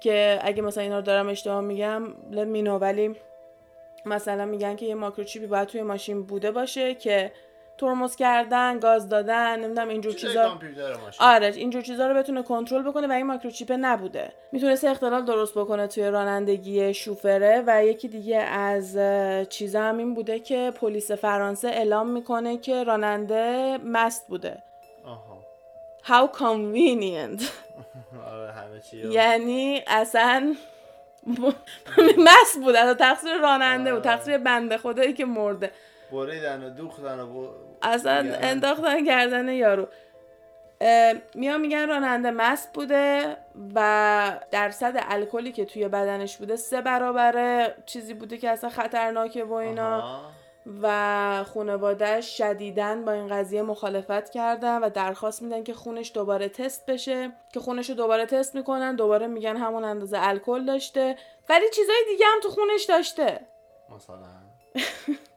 که 0.00 0.38
اگه 0.42 0.62
مثلا 0.62 0.82
اینا 0.82 0.96
رو 0.96 1.02
دارم 1.02 1.28
اشتباه 1.28 1.60
میگم 1.60 2.14
know 2.32 2.82
ولی 2.82 3.16
مثلا 4.06 4.46
میگن 4.46 4.76
که 4.76 4.86
یه 4.86 4.94
microchip 4.94 5.41
ی 5.41 5.46
باید 5.46 5.68
توی 5.68 5.82
ماشین 5.82 6.22
بوده 6.22 6.50
باشه 6.50 6.94
که 6.94 7.32
ترمز 7.80 8.16
کردن 8.16 8.78
گاز 8.78 9.08
دادن 9.08 9.60
نمی‌دونم 9.60 9.88
اینجور 9.88 10.12
چیزا. 10.12 10.58
آره 11.18 11.46
اینجور 11.46 11.82
چیزا 11.82 12.06
رو 12.06 12.14
بتونه 12.14 12.42
کنترل 12.42 12.82
بکنه 12.82 13.06
و 13.06 13.12
این 13.12 13.26
microchip 13.26 13.72
نبوده. 13.80 14.32
می‌تونسته 14.52 14.88
اختلال 14.88 15.24
درست 15.24 15.58
بکنه 15.58 15.86
توی 15.86 16.04
رانندگی 16.04 16.94
شوفره 16.94 17.64
و 17.66 17.84
یکی 17.84 18.08
دیگه 18.08 18.36
از 18.38 18.98
چیزا 19.48 19.82
هم 19.82 19.98
این 19.98 20.14
بوده 20.14 20.38
که 20.38 20.72
پلیس 20.80 21.10
فرانسه 21.10 21.68
اعلام 21.68 22.10
می‌کنه 22.10 22.56
که 22.58 22.84
راننده 22.84 23.78
مست 23.84 24.28
بوده. 24.28 24.62
آها. 25.04 25.40
How 26.04 26.32
convenient. 26.36 27.42
آره. 28.32 28.50
یعنی 28.92 29.82
اصلا 29.86 30.54
مست 32.26 32.58
بود. 32.64 32.76
اصلا 32.76 32.94
تقصیر 32.94 33.36
راننده 33.36 33.94
بود. 33.94 34.06
آره. 34.06 34.16
تقصیر 34.16 34.38
بنده 34.38 34.78
خدایی 34.78 35.12
که 35.12 35.24
مرده. 35.24 35.70
بریدن 36.12 36.64
و 36.64 36.70
دوختن 36.70 37.20
و. 37.20 37.48
اصلا. 37.82 38.34
انداختن 38.40 39.04
گردن 39.04 39.48
یارو. 39.48 39.86
میان 41.34 41.60
میگن 41.60 41.88
راننده 41.88 42.30
مست 42.30 42.72
بوده 42.72 43.36
و 43.74 44.40
درصد 44.50 44.94
الکلی 44.96 45.52
که 45.52 45.64
توی 45.64 45.88
بدنش 45.88 46.36
بوده 46.36 46.56
سه 46.56 46.80
برابر 46.80 47.66
چیزی 47.86 48.14
بوده 48.14 48.38
که 48.38 48.50
اصلا 48.50 48.70
خطرناکه 48.70 49.44
و 49.44 49.52
اینا. 49.52 49.96
آها. 49.98 50.30
و 50.82 51.44
خانوادهش 51.54 52.38
شدیدن 52.38 53.04
با 53.04 53.12
این 53.12 53.28
قضیه 53.28 53.62
مخالفت 53.62 54.30
کردن 54.30 54.78
و 54.78 54.90
درخواست 54.90 55.42
میدن 55.42 55.64
که 55.64 55.74
خونش 55.74 56.12
دوباره 56.14 56.48
تست 56.48 56.86
بشه. 56.86 57.32
که 57.52 57.60
خونش 57.60 57.88
رو 57.88 57.96
دوباره 57.96 58.26
تست 58.26 58.54
می‌کنن 58.54 58.96
دوباره 58.96 59.26
میگن 59.26 59.56
همون 59.56 59.84
اندازه 59.84 60.18
الکل 60.20 60.64
داشته. 60.64 61.16
ولی 61.48 61.70
چیزای 61.74 62.04
دیگه 62.10 62.26
هم 62.26 62.40
تو 62.42 62.48
خونش 62.48 62.84
داشته. 62.84 63.40
مثلا. 63.96 64.16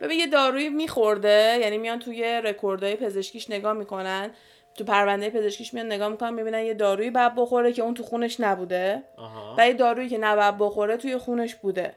ببین 0.00 0.18
یه 0.18 0.26
دارویی 0.26 0.68
میخورده 0.68 1.58
یعنی 1.60 1.78
میان 1.78 1.98
توی 1.98 2.40
رکوردهای 2.44 2.96
پزشکیش 2.96 3.50
نگاه 3.50 3.72
می‌کنن. 3.72 4.30
تو 4.74 4.84
پرونده 4.84 5.30
پزشکیش 5.30 5.74
میان 5.74 5.86
نگاه 5.86 6.08
می‌کنن 6.08 6.34
می‌بینن 6.34 6.64
یه 6.64 6.74
دارویی 6.74 7.10
بعد 7.10 7.34
بخوره 7.36 7.72
که 7.72 7.82
اون 7.82 7.94
تو 7.94 8.02
خونش 8.02 8.40
نبوده 8.40 9.02
آها. 9.16 9.54
و 9.58 9.66
یه 9.66 9.72
دارویی 9.72 10.08
که 10.08 10.18
نباید 10.18 10.58
بخوره 10.58 10.96
توی 10.96 11.16
خونش 11.16 11.54
بوده. 11.54 11.94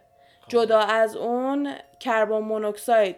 جدا 0.47 0.79
از 0.79 1.15
اون 1.15 1.73
کربن 1.99 2.37
مونوکساید 2.37 3.15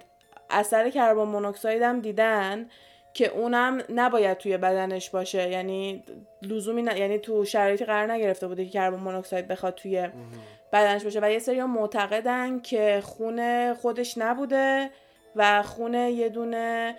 اثر 0.50 0.89
کربن 0.89 1.24
مونوکساید 1.24 1.82
هم 1.82 2.00
دیدن 2.00 2.70
که 3.13 3.28
اونم 3.28 3.82
نباید 3.89 4.38
توی 4.38 4.58
بدنش 4.58 5.10
باشه. 5.10 5.50
یعنی 5.50 6.04
لزومی 6.41 6.82
ن... 6.82 6.98
یعنی 6.98 7.20
تو 7.20 7.46
شرایطی 7.46 7.86
قرار 7.86 8.12
نگرفته 8.12 8.48
بوده 8.48 8.65
که 8.65 8.72
کربن 8.72 8.98
مونوکساید 8.98 9.48
بخواد 9.48 9.76
توی 9.76 10.10
بدنش 10.73 11.03
باشه. 11.03 11.19
و 11.23 11.31
یه 11.31 11.39
سری 11.39 11.63
معتقدن 11.63 12.60
که 12.60 13.01
خون 13.03 13.73
خودش 13.73 14.17
نبوده 14.17 14.89
و 15.36 15.63
خون 15.63 15.93
یه 15.93 16.29
دونه 16.29 16.95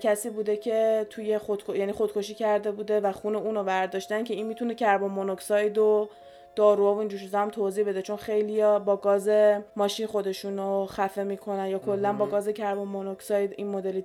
کسی 0.00 0.30
بوده 0.30 0.56
که 0.56 1.06
توی 1.10 1.38
خود 1.38 1.62
یعنی 1.76 1.92
خودکشی 1.92 2.34
کرده 2.34 2.70
بوده 2.70 3.00
و 3.00 3.12
خون 3.12 3.36
اونو 3.36 3.64
برداشتن 3.64 4.24
که 4.24 4.34
این 4.34 4.46
می‌تونه 4.46 4.74
کربن 4.74 5.06
مونوکساید 5.06 5.78
و 5.78 6.08
دارو 6.56 6.94
و 6.94 6.98
اینجور 6.98 7.20
چیزا 7.20 7.38
هم 7.38 7.50
توضیح 7.50 7.84
بده. 7.84 8.02
چون 8.02 8.16
خیلیا 8.16 8.78
با 8.78 8.96
گاز 8.96 9.30
ماشین 9.76 10.06
خودشون 10.06 10.56
رو 10.56 10.86
خفه 10.86 11.22
می‌کنن 11.22 11.66
یا 11.66 11.78
کلا 11.78 12.12
با 12.12 12.26
گاز 12.26 12.48
کربن 12.48 12.82
مونوکساید 12.82 13.54
این 13.56 13.66
مدلی 13.66 14.04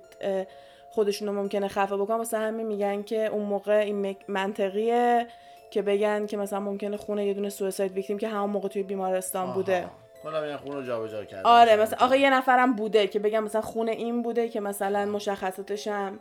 خودشون 0.90 1.28
رو 1.28 1.34
ممکنه 1.34 1.68
خفه 1.68 1.96
بکنن. 1.96 2.16
واسه 2.16 2.38
همین 2.38 2.66
میگن 2.66 3.02
که 3.02 3.26
اون 3.26 3.42
موقع 3.42 3.78
این 3.78 4.16
منطقیه. 4.28 5.26
که 5.70 5.82
بگن 5.82 6.26
که 6.26 6.36
مثلا 6.36 6.60
ممکنه 6.60 6.96
خونه 6.96 7.26
یه 7.26 7.34
دونه 7.34 7.48
سویساید 7.48 7.92
ویکتیم 7.92 8.18
که 8.18 8.28
همون 8.28 8.50
موقع 8.50 8.68
توی 8.68 8.82
بیمارستان 8.82 9.52
بوده. 9.52 9.86
حالا 10.24 10.56
خون 10.56 10.72
رو 10.72 10.82
جابجا 10.82 11.24
کرده 11.24 11.48
آره 11.48 11.76
مثلا 11.76 12.06
آخه 12.06 12.18
یه 12.18 12.30
نفرم 12.30 12.72
بوده 12.72 13.06
که 13.06 13.18
بگم 13.18 13.44
مثلا 13.44 13.60
خونه 13.60 13.92
این 13.92 14.22
بوده 14.22 14.48
که 14.48 14.60
مثلا 14.60 15.06
مشخصاتش 15.06 15.88
هم 15.88 16.20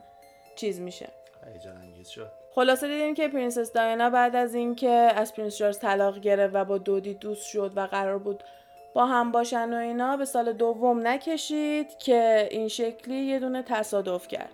چیز 0.55 0.79
میشه. 0.81 1.09
شد. 2.09 2.31
خلاصه 2.55 2.87
دیدیم 2.87 3.13
که 3.13 3.27
پرنسس 3.27 3.73
دایانا 3.73 4.09
بعد 4.09 4.35
از 4.35 4.55
اینکه 4.55 4.89
از 4.89 5.35
پرنس 5.35 5.57
چارلز 5.57 5.79
طلاق 5.79 6.19
گرفت 6.19 6.55
و 6.55 6.65
با 6.65 6.77
دودی 6.77 7.13
دوست 7.13 7.45
شد 7.45 7.71
و 7.75 7.87
قرار 7.87 8.17
بود 8.17 8.43
با 8.93 9.05
هم 9.05 9.31
باشن 9.31 9.73
و 9.73 9.77
اینا 9.77 10.17
به 10.17 10.25
سال 10.25 10.53
دوم 10.53 11.07
نکشید 11.07 11.97
که 11.97 12.47
این 12.51 12.67
شکلی 12.67 13.15
یه 13.15 13.39
دونه 13.39 13.63
تصادف 13.63 14.27
کرد. 14.27 14.51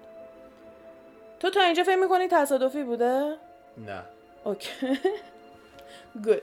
تو 1.40 1.50
تا 1.50 1.62
اینجا 1.62 1.84
فکر 1.84 1.96
می‌کنی 1.96 2.28
تصادفی 2.28 2.84
بوده؟ 2.84 3.36
نه. 3.78 4.04
Okay. 4.44 4.70
Good 6.26 6.42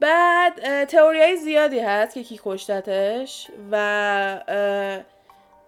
بعد 0.00 0.84
تئوری 0.84 1.22
های 1.22 1.36
زیادی 1.36 1.78
هست 1.80 2.14
که 2.14 2.22
کی 2.22 2.40
کشتتش 2.44 3.50
و 3.70 4.44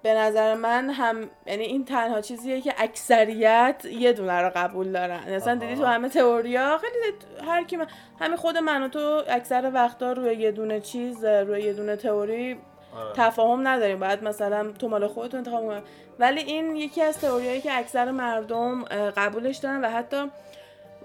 به 0.02 0.14
نظر 0.14 0.54
من 0.54 0.90
هم 0.90 1.30
یعنی 1.46 1.64
این 1.64 1.84
تنها 1.84 2.20
چیزیه 2.20 2.60
که 2.60 2.74
اکثریت 2.78 3.84
یه 3.84 4.12
دونه 4.12 4.40
رو 4.40 4.50
قبول 4.54 4.92
دارن. 4.92 5.34
مثلا 5.34 5.54
دیدی 5.54 5.74
تو 5.74 5.84
همه 5.84 6.08
تئوریا؟ 6.08 6.78
خیلی 6.78 7.16
هر 7.46 7.64
کی 7.64 7.76
من 7.76 7.86
همین 8.20 8.36
خود 8.36 8.56
من 8.56 8.82
و 8.82 8.88
تو 8.88 9.22
اکثر 9.28 9.70
وقتا 9.74 10.12
روی 10.12 10.34
یه 10.34 10.50
دونه 10.50 10.80
چیز 10.80 11.24
روی 11.24 11.62
یه 11.62 11.72
دونه 11.72 11.96
تئوری 11.96 12.58
آره. 12.96 13.12
تفاهم 13.14 13.68
نداریم. 13.68 14.00
باید 14.00 14.24
مثلا 14.24 14.72
تو 14.72 14.88
مال 14.88 15.06
خودتون 15.06 15.38
انتخاب 15.38 15.74
ولی 16.18 16.40
این 16.40 16.76
یکی 16.76 17.02
از 17.02 17.20
تئوریایی 17.20 17.60
که 17.60 17.78
اکثر 17.78 18.10
مردم 18.10 18.84
قبولش 19.16 19.56
دارن 19.56 19.84
و 19.84 19.88
حتی 19.88 20.30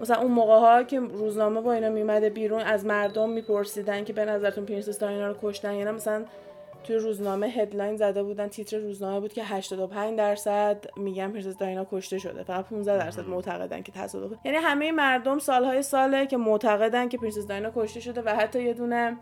مثلا 0.00 0.22
اون 0.22 0.30
موقع 0.30 0.58
ها 0.58 0.82
که 0.82 1.00
روزنامه 1.00 1.60
با 1.60 1.72
اینا 1.72 1.88
میمده 1.88 2.30
بیرون 2.30 2.60
از 2.60 2.86
مردم 2.86 3.30
میپرسیدن 3.30 4.04
که 4.04 4.12
به 4.12 4.24
نظرتون 4.24 4.64
پرنسس 4.64 4.98
داینا 4.98 5.28
رو 5.28 5.34
کشتن؟ 5.42 5.74
یا 5.74 5.92
مثلا 5.92 6.24
توی 6.84 6.96
روزنامه 6.96 7.46
headline 7.46 7.96
زده 7.96 8.22
بودن 8.22 8.48
تیتر 8.48 8.78
روزنامه 8.78 9.20
بود 9.20 9.32
که 9.32 9.44
85 9.44 10.18
درصد 10.18 10.86
میگن 10.96 11.30
پرنسس 11.30 11.56
دایانا 11.56 11.86
کشته 11.92 12.18
شده. 12.18 12.42
فقط 12.42 12.64
15 12.64 12.98
درصد 12.98 13.28
معتقدن 13.28 13.82
که 13.82 13.92
تصادف. 13.92 14.38
یعنی 14.44 14.58
همه 14.58 14.92
مردم 14.92 15.38
سالهای 15.38 15.82
ساله 15.82 16.26
که 16.26 16.36
معتقدن 16.36 17.08
که 17.08 17.18
پرنسس 17.18 17.46
دایانا 17.46 17.72
کشته 17.76 18.00
شده 18.00 18.22
و 18.22 18.28
حتی 18.28 18.62
یه 18.62 18.74
دونه 18.74 19.16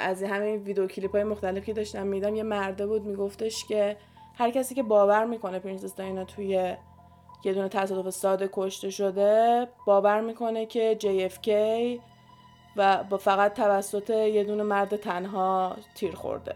از 0.00 0.22
همه 0.22 0.56
ویدیو 0.56 0.86
کلیپ 0.86 1.12
های 1.12 1.24
مختلفی 1.24 1.72
داشتم 1.72 2.06
میدم 2.06 2.34
یه 2.34 2.42
مرده 2.42 2.86
بود 2.86 3.02
میگفتش 3.02 3.64
که 3.64 3.96
هر 4.34 4.50
کسی 4.50 4.74
که 4.74 4.82
باور 4.82 5.24
می‌کنه 5.24 5.58
پرنسس 5.58 5.94
دایانا 5.94 6.24
توی 6.24 6.76
یه 7.46 7.52
دونه 7.54 7.68
تصادف 7.68 8.10
ساده 8.10 8.50
کشته 8.52 8.90
شده 8.90 9.68
باور 9.86 10.20
می‌کنه 10.20 10.66
که 10.66 10.98
JFK 11.00 11.50
و 12.76 13.04
با 13.10 13.16
فقط 13.16 13.54
توسط 13.54 14.10
یه 14.10 14.44
دونه 14.44 14.62
مرد 14.62 14.96
تنها 14.96 15.76
تیر 15.94 16.14
خورده. 16.14 16.54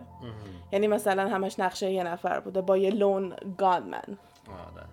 یعنی 0.72 0.87
مثلا 0.87 1.29
همش 1.29 1.59
نقشه 1.59 1.90
یه 1.90 2.03
نفر 2.03 2.40
بوده 2.40 2.61
با 2.61 2.76
یه 2.76 2.90
لون 2.90 3.37
گانمن 3.59 4.03
آره. 4.48 4.87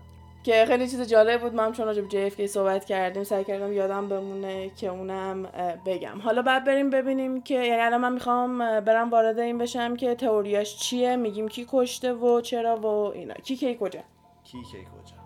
که 0.44 0.66
خیلی 0.68 0.88
چیز 0.88 1.02
جالب 1.02 1.42
بود. 1.42 1.54
من 1.54 1.72
چون 1.72 1.86
راجع 1.86 2.02
به 2.02 2.30
JFK 2.30 2.46
صحبت 2.46 2.86
کردیم 2.86 3.24
سعی 3.24 3.44
کردم 3.44 3.74
یادم 3.74 4.10
بمونه 4.10 4.70
که 4.70 4.88
اونم 4.88 5.44
بگم. 5.86 6.20
حالا 6.22 6.42
بعد 6.42 6.66
بریم 6.66 6.90
ببینیم 6.90 7.42
که 7.42 7.54
یعنی 7.54 7.82
الان 7.82 8.02
من 8.02 8.14
می‌خوام 8.14 8.80
برم 8.80 9.10
وارد 9.10 9.40
این 9.40 9.58
بشم 9.58 9.96
که 9.96 10.16
تئوریاش 10.16 10.78
چیه 10.78 11.16
میگیم 11.16 11.48
کی 11.48 11.66
کشته 11.70 12.14
و 12.14 12.42
چرا 12.42 12.78
و 12.78 12.86
اینا. 12.86 13.34
کی 13.34 13.56
کی 13.56 13.78
کجا؟ 13.80 14.00
کی 14.44 14.58
کی 14.72 14.78
کجا؟ 14.78 15.17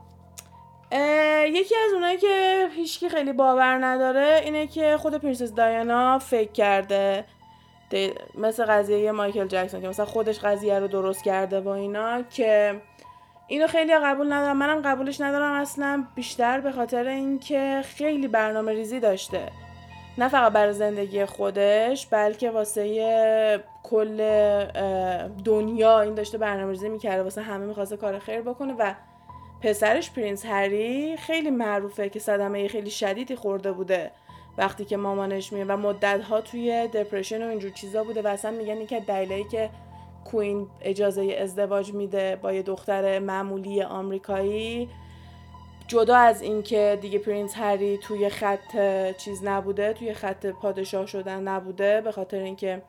یکی 1.48 1.76
از 1.86 1.94
اونایی 1.94 2.18
که 2.18 2.68
هیچکی 2.76 3.10
خیلی 3.10 3.34
باور 3.34 3.86
نداره 3.86 4.42
اینه 4.44 4.68
که 4.68 4.98
خود 4.98 5.16
پرنسس 5.16 5.54
دایانا 5.54 6.20
فکر 6.20 6.52
کرده. 6.52 7.26
مثل 8.36 8.66
قضیه 8.66 9.12
مایکل 9.12 9.48
جکسون 9.48 9.82
که 9.82 9.88
مثلا 9.88 10.06
خودش 10.06 10.40
قضیه 10.40 10.80
رو 10.80 10.88
درست 10.88 11.24
کرده 11.24 11.62
با 11.62 11.76
اینا 11.76 12.22
که 12.22 12.82
اینو 13.48 13.68
خیلی 13.68 13.98
قبول 13.98 14.34
ندارم. 14.34 14.58
منم 14.58 14.82
قبولش 14.82 15.22
ندارم 15.22 15.54
اصلا. 15.54 16.06
بیشتر 16.16 16.60
به 16.60 16.72
خاطر 16.72 17.08
اینکه 17.08 17.82
خیلی 17.84 18.28
برنامه 18.28 18.72
ریزی 18.72 19.00
داشته. 19.00 19.52
نه 20.18 20.28
فقط 20.28 20.52
برای 20.52 20.74
زندگی 20.74 21.26
خودش 21.26 22.08
بلکه 22.08 22.52
واسه 22.52 23.64
کل 23.84 24.18
دنیا 25.46 26.02
این 26.02 26.14
داشته 26.14 26.38
برنامه 26.38 26.72
ریزی 26.72 26.90
می‌کرده. 26.90 27.24
واسه 27.24 27.42
همه 27.42 27.66
می‌خواسته 27.66 27.98
کار 27.98 28.20
خیر 28.20 28.42
بکنه 28.42 28.74
و 28.74 28.94
پسرش 29.62 30.12
Prince 30.12 30.46
هری 30.46 31.18
خیلی 31.18 31.50
معروفه 31.50 32.10
که 32.10 32.20
صدمه 32.20 32.68
خیلی 32.68 32.90
شدیدی 32.90 33.36
خورده 33.36 33.72
بوده. 33.72 34.12
وقتی 34.58 34.86
که 34.86 34.98
مامانش 34.98 35.54
می‌میره 35.54 35.66
و 35.66 35.78
مدت 35.78 36.24
ها 36.24 36.42
توی 36.42 36.88
depression 36.88 37.44
و 37.44 37.50
اینجور 37.50 37.72
چیزا 37.72 38.04
بوده 38.04 38.22
و 38.22 38.28
اصلا 38.28 38.52
میگن 38.52 38.86
که 38.86 39.00
دلیلی 39.00 39.44
که 39.44 39.70
Queen 40.26 40.68
اجازه 40.82 41.38
ازدواج 41.42 41.94
میده 41.94 42.36
با 42.36 42.54
یه 42.54 42.62
دختر 42.62 43.20
معمولی 43.20 43.82
آمریکایی 43.82 44.90
جدا 45.88 46.18
از 46.18 46.42
اینکه 46.42 46.98
دیگه 47.02 47.20
Prince 47.20 47.58
هری 47.58 47.98
توی 47.98 48.30
خط 48.30 48.78
چیز 49.18 49.44
نبوده 49.44 49.94
توی 49.94 50.14
خط 50.14 50.46
پادشاه 50.46 51.06
شدن 51.06 51.42
نبوده 51.42 52.02
به 52.02 52.12
خاطر 52.12 52.40
اینکه 52.40 52.82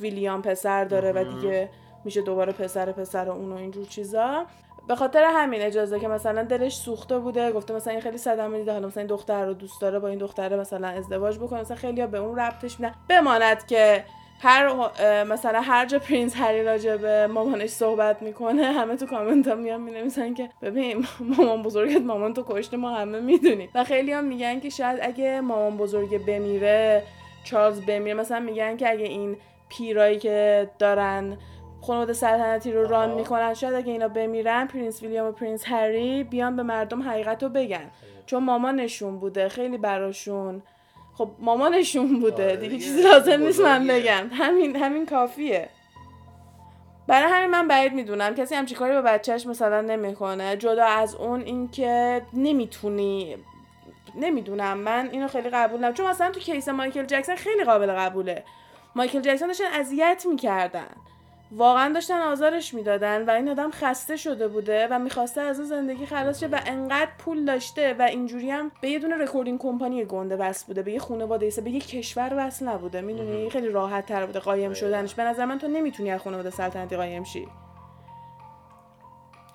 ویلیام 0.00 0.42
پسر 0.42 0.84
داره 0.84 1.12
و 1.12 1.24
دیگه 1.24 1.68
میشه 2.04 2.22
دوباره 2.22 2.52
پسر 2.52 2.92
پسر 2.92 3.30
اون 3.30 3.52
و 3.52 3.56
اینجور 3.56 3.86
چیزا. 3.86 4.46
به 4.88 4.96
خاطر 4.96 5.24
همین 5.24 5.62
اجازه 5.62 6.00
که 6.00 6.08
مثلا 6.08 6.42
دلش 6.42 6.76
سوخته 6.76 7.18
بوده 7.18 7.52
گفته 7.52 7.74
مثلا 7.74 7.92
این 7.92 8.02
خیلی 8.02 8.18
صدمه 8.18 8.58
دیده 8.58 8.72
حالا 8.72 8.86
مثلا 8.86 9.00
این 9.00 9.06
دختر 9.06 9.44
رو 9.44 9.54
دوست 9.54 9.80
داره 9.80 9.98
با 9.98 10.08
این 10.08 10.18
دختره 10.18 10.56
مثلا 10.56 10.88
ازدواج 10.88 11.38
بکنه 11.38 11.60
مثلا 11.60 11.76
خیلی 11.76 12.06
به 12.06 12.18
اون 12.18 12.38
ربطش 12.38 12.80
میدن. 12.80 12.94
بماند 13.08 13.66
که 13.66 14.04
هر 14.40 14.74
مثلا 15.24 15.60
هر 15.60 15.86
جا 15.86 15.98
پرینس 15.98 16.36
هری 16.36 16.64
راجع 16.64 16.96
به 16.96 17.26
مامانش 17.26 17.70
صحبت 17.70 18.22
می‌کنه 18.22 18.62
همه 18.62 18.96
تو 18.96 19.06
کامنت 19.06 19.48
ها 19.48 19.54
میان 19.54 19.80
می‌نویسن 19.80 20.34
که 20.34 20.50
ببین 20.62 21.06
مامان 21.20 21.62
بزرگت 21.62 22.00
مامان 22.00 22.34
تو 22.34 22.44
کشته 22.48 22.76
ما 22.76 22.90
همه 22.90 23.20
می‌دونیم 23.20 23.68
و 23.74 23.84
خیلی 23.84 24.12
هم 24.12 24.24
میگن 24.24 24.60
که 24.60 24.70
شاید 24.70 24.98
اگه 25.02 25.40
مامان 25.40 25.76
بزرگ 25.76 26.26
بمیره 26.26 27.02
چارلز 27.44 27.80
بمیره 27.80 28.14
مثلا 28.14 28.40
میگن 28.40 28.76
که 28.76 28.90
اگه 28.90 29.04
این 29.04 29.36
پیرایی 29.68 30.18
که 30.18 30.68
دارن 30.78 31.36
خانواده 31.80 32.12
سلطنتی 32.12 32.72
رو 32.72 32.88
run 32.88 33.10
می‌کنن. 33.14 33.54
شاید 33.54 33.74
اگه 33.74 33.92
اینا 33.92 34.08
بمیرن 34.08 34.66
Prince 34.66 35.02
ویلیام 35.02 35.26
و 35.26 35.32
Prince 35.32 35.64
هری 35.66 36.24
بیان 36.24 36.56
به 36.56 36.62
مردم 36.62 37.02
حقیقت 37.02 37.42
رو 37.42 37.48
بگن. 37.48 37.90
چون 38.26 38.44
مامانشون 38.44 39.18
بوده. 39.18 39.48
خیلی 39.48 39.78
براشون. 39.78 40.62
خب 41.14 41.30
مامانشون 41.38 42.20
بوده. 42.20 42.44
آره، 42.44 42.56
دیگه 42.56 42.78
چیزی 42.78 43.02
لازم 43.02 43.40
نیست 43.40 43.60
من 43.60 43.86
بگم. 43.86 44.28
همین 44.32 44.76
همین 44.76 45.06
کافیه. 45.06 45.68
برای 47.06 47.32
همین 47.32 47.50
من 47.50 47.68
بعید 47.68 47.92
می‌دونم. 47.92 48.34
کسی 48.34 48.54
همچی 48.54 48.74
کاری 48.74 48.92
به 48.92 49.02
بچهش 49.02 49.46
مثلا 49.46 49.80
نمی‌کنه. 49.80 50.56
جدا 50.56 50.84
از 50.84 51.14
اون 51.14 51.40
اینکه 51.40 52.22
نمی‌تونی 52.32 53.36
نمی‌دونم. 54.14 54.78
من 54.78 55.08
اینو 55.12 55.28
خیلی 55.28 55.48
قبول 55.50 55.84
ندارم. 55.84 55.92
چون 55.92 56.06
مثلا 56.06 56.30
تو 56.30 56.40
case 56.40 56.68
مایکل 56.68 57.04
جکسون 57.04 57.36
خیلی 57.36 57.64
قابل 57.64 57.92
قبوله. 57.92 58.44
مایکل 58.94 59.20
جکسون 59.20 59.48
داشتن 59.48 59.64
اذیت 59.64 60.26
می‌کردن. 60.28 60.96
واقعا 61.52 61.92
داشتن 61.92 62.20
آزارش 62.20 62.74
می‌دادن 62.74 63.24
و 63.24 63.30
این 63.30 63.48
آدم 63.48 63.70
خسته 63.70 64.16
شده 64.16 64.48
بوده 64.48 64.88
و 64.90 64.98
می‌خواسته 64.98 65.40
از 65.40 65.58
اون 65.58 65.68
زندگی 65.68 66.06
خلاص 66.06 66.40
شه 66.40 66.46
و 66.46 66.60
انقدر 66.66 67.10
پول 67.18 67.44
داشته 67.44 67.94
و 67.98 68.02
اینجوری 68.02 68.50
هم 68.50 68.72
به 68.80 68.88
یه 68.88 68.98
دونه 68.98 69.16
recording 69.16 69.58
company 69.58 70.04
گنده 70.04 70.36
وصل 70.36 70.66
بوده 70.66 70.82
به 70.82 70.92
یه 70.92 70.98
خانواده 70.98 71.46
ایسه 71.46 71.62
به 71.62 71.70
یه 71.70 71.80
کشور 71.80 72.34
وصل 72.36 72.68
نبوده. 72.68 73.00
می‌دونی؟ 73.00 73.50
خیلی 73.50 73.68
راحت 73.68 74.06
تر 74.06 74.26
بوده 74.26 74.38
قایم 74.38 74.74
شدنش. 74.74 75.14
به 75.14 75.22
نظر 75.22 75.44
من 75.44 75.58
تو 75.58 75.68
نمی‌تونی 75.68 76.10
از 76.10 76.20
خانواده 76.20 76.50
سلطنتی 76.50 76.96
قایم 76.96 77.24
شی. 77.24 77.48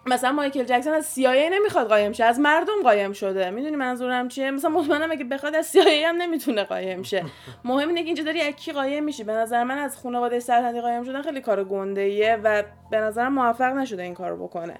مثلا 0.05 0.31
مایکل 0.31 0.63
جکسون 0.63 0.93
از 0.93 1.15
CIA 1.15 1.51
نمی‌خواد 1.51 1.87
قایم 1.87 2.11
شه 2.11 2.23
از 2.23 2.39
مردم 2.39 2.83
قایم 2.83 3.13
شده. 3.13 3.49
می‌دونی 3.49 3.75
منظورم 3.75 4.27
چیه؟ 4.27 4.51
مثلا 4.51 4.71
مطمئنم 4.71 5.11
اگه 5.11 5.23
بخواد 5.23 5.55
از 5.55 5.71
CIA 5.77 6.03
هم 6.05 6.15
نمی‌تونه 6.15 6.63
قایم 6.63 7.03
شه. 7.03 7.25
مهم 7.65 7.87
اینه 7.87 8.01
که 8.01 8.05
اینجا 8.05 8.23
داری 8.23 8.41
از 8.41 8.53
کی 8.53 8.71
قایم 8.71 9.03
میشی. 9.03 9.23
به 9.23 9.33
نظر 9.33 9.63
من 9.63 9.77
از 9.77 9.97
خانواده 9.97 10.39
سلطنتی 10.39 10.81
قایم 10.81 11.03
شدن 11.03 11.21
خیلی 11.21 11.41
کار 11.41 11.63
گنده 11.63 12.01
ایه 12.01 12.39
و 12.43 12.63
به 12.91 12.97
نظرم 12.97 13.33
موفق 13.33 13.73
نشده 13.73 14.03
این 14.03 14.13
کارو 14.13 14.47
بکنه. 14.47 14.79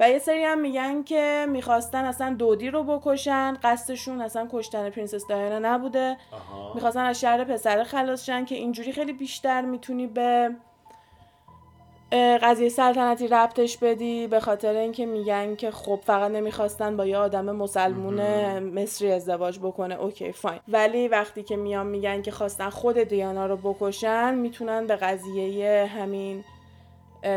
و 0.00 0.10
یه 0.10 0.18
سری 0.18 0.44
هم 0.44 0.60
میگن 0.60 1.02
که 1.02 1.46
می‌خواستن 1.48 2.04
اصلا 2.04 2.34
دودی 2.34 2.70
رو 2.70 2.84
بکشن 2.84 3.56
قصدشون 3.62 4.20
اصلا 4.20 4.48
کشتن 4.52 4.90
پرنسس 4.90 5.26
دایانا 5.26 5.74
نبوده. 5.74 6.16
می‌خواستن 6.74 7.04
از 7.04 7.20
شر 7.20 7.44
پسر 7.44 7.84
خلاص 7.84 8.26
شن 8.26 8.44
که 8.44 8.54
اینجوری 8.54 8.92
خیلی 8.92 9.12
بیشتر 9.12 9.60
می‌تونی 9.60 10.06
به 10.06 10.50
قضیه 12.12 12.68
سلطنتی 12.68 13.28
ربطش 13.28 13.76
میدی 13.76 14.26
به 14.26 14.40
خاطر 14.40 14.76
اینکه 14.76 15.06
میگن 15.06 15.56
که 15.56 15.70
خب 15.70 16.00
فقط 16.04 16.30
نمی‌خواستن 16.30 16.96
با 16.96 17.06
یه 17.06 17.16
آدم 17.16 17.56
مسلمون 17.56 18.20
مصری 18.58 19.12
ازدواج 19.12 19.58
بکنه. 19.58 19.94
okay 19.94 20.32
fine. 20.32 20.60
ولی 20.68 21.08
وقتی 21.08 21.42
که 21.42 21.56
میان 21.56 21.86
میگن 21.86 22.22
که 22.22 22.30
خواستن 22.30 22.70
خود 22.70 22.98
دیانا 22.98 23.46
رو 23.46 23.56
بکشن 23.56 24.34
می‌تونن 24.34 24.86
به 24.86 24.96
قضیه 24.96 25.86
همین 25.86 26.44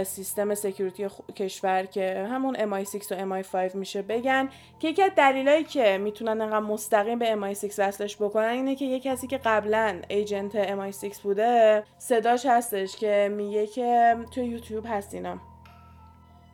سیستم 0.04 0.56
security 0.56 1.08
کشور 1.36 1.86
که 1.86 2.28
همون 2.32 2.56
MI6 2.56 3.12
و 3.12 3.42
MI5 3.44 3.76
میشه 3.76 4.02
بگن 4.02 4.50
که 4.80 4.88
یکی 4.88 5.04
از 5.04 5.12
دلایلی 5.18 5.64
که 5.64 5.98
می‌تونن 5.98 6.42
انقدر 6.42 6.60
مستقیم 6.60 7.20
به 7.20 7.36
MI6 7.36 7.74
وصلش 7.78 8.16
بکنن 8.16 8.50
اینه 8.50 8.76
که 8.76 8.86
یه 8.86 9.00
کسی 9.00 9.28
که 9.28 9.38
قبلا 9.38 10.02
agent 10.08 10.92
MI6 10.92 11.18
بوده 11.18 11.84
صداش 11.98 12.46
هستش 12.46 12.96
که 12.96 13.34
میگه 13.38 13.68
که 13.68 14.16
توی 14.32 14.46
یوتیوب 14.46 14.86
هست 14.88 15.14
اینا 15.14 15.38